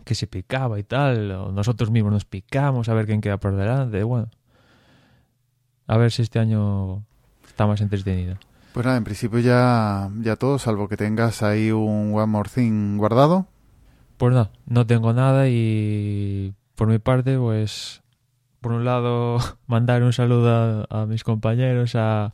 que 0.03 0.15
se 0.15 0.27
picaba 0.27 0.79
y 0.79 0.83
tal, 0.83 1.29
nosotros 1.55 1.91
mismos 1.91 2.11
nos 2.11 2.25
picamos 2.25 2.89
a 2.89 2.93
ver 2.93 3.05
quién 3.05 3.21
queda 3.21 3.37
por 3.37 3.55
delante, 3.55 4.03
bueno. 4.03 4.29
A 5.87 5.97
ver 5.97 6.11
si 6.11 6.21
este 6.21 6.39
año 6.39 7.03
está 7.47 7.65
más 7.65 7.79
entretenido. 7.79 8.35
Pues 8.73 8.85
nada, 8.85 8.97
en 8.97 9.05
principio 9.05 9.39
ya, 9.39 10.09
ya 10.21 10.35
todo, 10.35 10.59
salvo 10.59 10.89
que 10.89 10.97
tengas 10.97 11.41
ahí 11.41 11.71
un 11.71 12.13
One 12.13 12.27
More 12.27 12.49
Thing 12.53 12.97
guardado. 12.97 13.47
Pues 14.17 14.33
no, 14.33 14.49
no 14.65 14.87
tengo 14.87 15.13
nada 15.13 15.47
y 15.47 16.53
por 16.75 16.87
mi 16.87 16.99
parte, 16.99 17.37
pues, 17.37 18.01
por 18.61 18.71
un 18.71 18.85
lado, 18.85 19.37
mandar 19.67 20.03
un 20.03 20.13
saludo 20.13 20.87
a, 20.89 21.05
mis 21.05 21.23
compañeros, 21.23 21.95
a, 21.95 22.31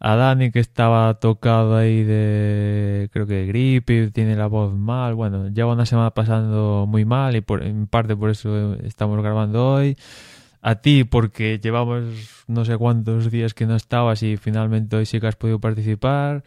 a 0.00 0.16
Dani 0.16 0.50
que 0.50 0.60
estaba 0.60 1.14
tocado 1.14 1.76
ahí 1.76 2.02
de 2.04 3.08
creo 3.12 3.26
que 3.26 3.46
gripe, 3.46 4.10
tiene 4.10 4.36
la 4.36 4.46
voz 4.46 4.74
mal, 4.74 5.14
bueno, 5.14 5.48
lleva 5.48 5.72
una 5.72 5.86
semana 5.86 6.10
pasando 6.12 6.86
muy 6.88 7.04
mal 7.04 7.36
y 7.36 7.40
por, 7.42 7.62
en 7.62 7.86
parte 7.86 8.16
por 8.16 8.30
eso 8.30 8.74
estamos 8.82 9.20
grabando 9.22 9.74
hoy. 9.74 9.96
A 10.62 10.76
ti 10.76 11.04
porque 11.04 11.58
llevamos 11.58 12.44
no 12.46 12.64
sé 12.64 12.76
cuántos 12.76 13.30
días 13.30 13.54
que 13.54 13.66
no 13.66 13.76
estabas 13.76 14.22
y 14.22 14.36
finalmente 14.36 14.96
hoy 14.96 15.06
sí 15.06 15.20
que 15.20 15.26
has 15.26 15.36
podido 15.36 15.60
participar. 15.60 16.44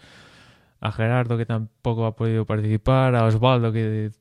A 0.82 0.92
Gerardo 0.92 1.38
que 1.38 1.46
tampoco 1.46 2.06
ha 2.06 2.16
podido 2.16 2.46
participar, 2.46 3.16
a 3.16 3.26
Osvaldo 3.26 3.72
que 3.72 4.12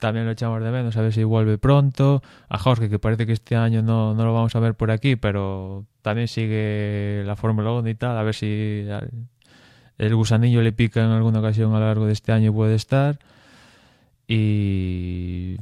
también 0.00 0.26
lo 0.26 0.32
echamos 0.32 0.62
de 0.62 0.70
menos, 0.70 0.96
a 0.96 1.02
ver 1.02 1.12
si 1.12 1.22
vuelve 1.22 1.58
pronto. 1.58 2.22
A 2.48 2.58
Jorge, 2.58 2.88
que 2.88 2.98
parece 2.98 3.26
que 3.26 3.32
este 3.32 3.54
año 3.54 3.82
no, 3.82 4.14
no 4.14 4.24
lo 4.24 4.34
vamos 4.34 4.56
a 4.56 4.60
ver 4.60 4.74
por 4.74 4.90
aquí, 4.90 5.14
pero 5.14 5.84
también 6.02 6.26
sigue 6.26 7.22
la 7.24 7.36
Fórmula 7.36 7.70
1 7.72 7.88
y 7.88 7.94
tal, 7.94 8.16
a 8.16 8.22
ver 8.22 8.34
si 8.34 8.86
el 9.98 10.16
gusanillo 10.16 10.62
le 10.62 10.72
pica 10.72 11.04
en 11.04 11.10
alguna 11.10 11.40
ocasión 11.40 11.74
a 11.74 11.78
lo 11.78 11.86
largo 11.86 12.06
de 12.06 12.14
este 12.14 12.32
año 12.32 12.52
puede 12.52 12.74
estar. 12.74 13.18
Y 14.26 15.56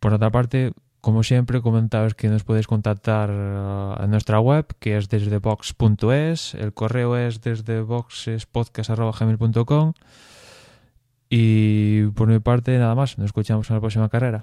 por 0.00 0.14
otra 0.14 0.30
parte, 0.30 0.72
como 1.00 1.22
siempre, 1.22 1.60
comentaros 1.60 2.14
que 2.14 2.28
nos 2.28 2.44
podéis 2.44 2.66
contactar 2.66 3.30
a 3.30 4.06
nuestra 4.08 4.40
web, 4.40 4.66
que 4.78 4.96
es 4.96 5.08
desde 5.08 5.38
box.es, 5.38 6.54
el 6.54 6.72
correo 6.72 7.16
es 7.16 7.42
desde 7.42 7.82
boxespodcast.gmail.com 7.82 9.92
y 11.34 12.08
por 12.08 12.28
mi 12.28 12.40
parte, 12.40 12.76
nada 12.76 12.94
más. 12.94 13.16
Nos 13.16 13.24
escuchamos 13.24 13.70
en 13.70 13.76
la 13.76 13.80
próxima 13.80 14.10
carrera. 14.10 14.42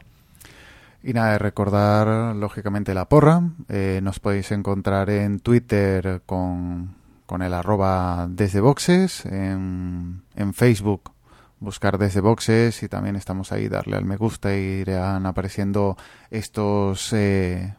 Y 1.04 1.14
nada, 1.14 1.38
recordar 1.38 2.36
lógicamente 2.36 2.96
la 2.96 3.08
porra. 3.08 3.44
Eh, 3.68 4.00
nos 4.02 4.20
podéis 4.20 4.52
encontrar 4.52 5.12
en 5.12 5.40
Twitter 5.40 6.24
con, 6.26 6.96
con 7.28 7.44
el 7.44 7.54
arroba 7.54 8.28
desde 8.28 8.60
boxes, 8.60 9.24
en, 9.28 10.24
en, 10.36 10.56
Facebook 10.56 11.12
buscar 11.60 12.00
desde 12.00 12.22
boxes 12.22 12.82
y 12.82 12.90
también 12.90 13.16
estamos 13.16 13.52
ahí, 13.52 13.68
darle 13.68 13.96
al 13.96 14.06
me 14.06 14.18
gusta 14.18 14.58
y 14.58 14.82
irán 14.82 15.28
apareciendo 15.28 15.96
estos 16.32 17.14
eh, 17.14 17.76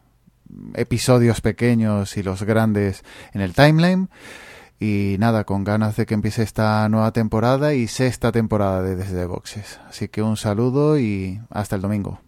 episodios 0.73 1.41
pequeños 1.41 2.15
y 2.15 2.23
los 2.23 2.43
grandes 2.43 3.03
en 3.33 3.41
el 3.41 3.53
timeline. 3.53 4.07
Y 4.83 5.17
nada, 5.19 5.43
con 5.43 5.63
ganas 5.63 5.95
de 5.95 6.07
que 6.07 6.15
empiece 6.15 6.41
esta 6.41 6.89
nueva 6.89 7.11
temporada 7.11 7.75
y 7.75 7.87
sexta 7.87 8.31
temporada 8.31 8.81
de 8.81 8.95
Desde 8.95 9.27
Boxes. 9.27 9.79
Así 9.87 10.07
que 10.07 10.23
un 10.23 10.37
saludo 10.37 10.97
y 10.97 11.39
hasta 11.51 11.75
el 11.75 11.83
domingo. 11.83 12.19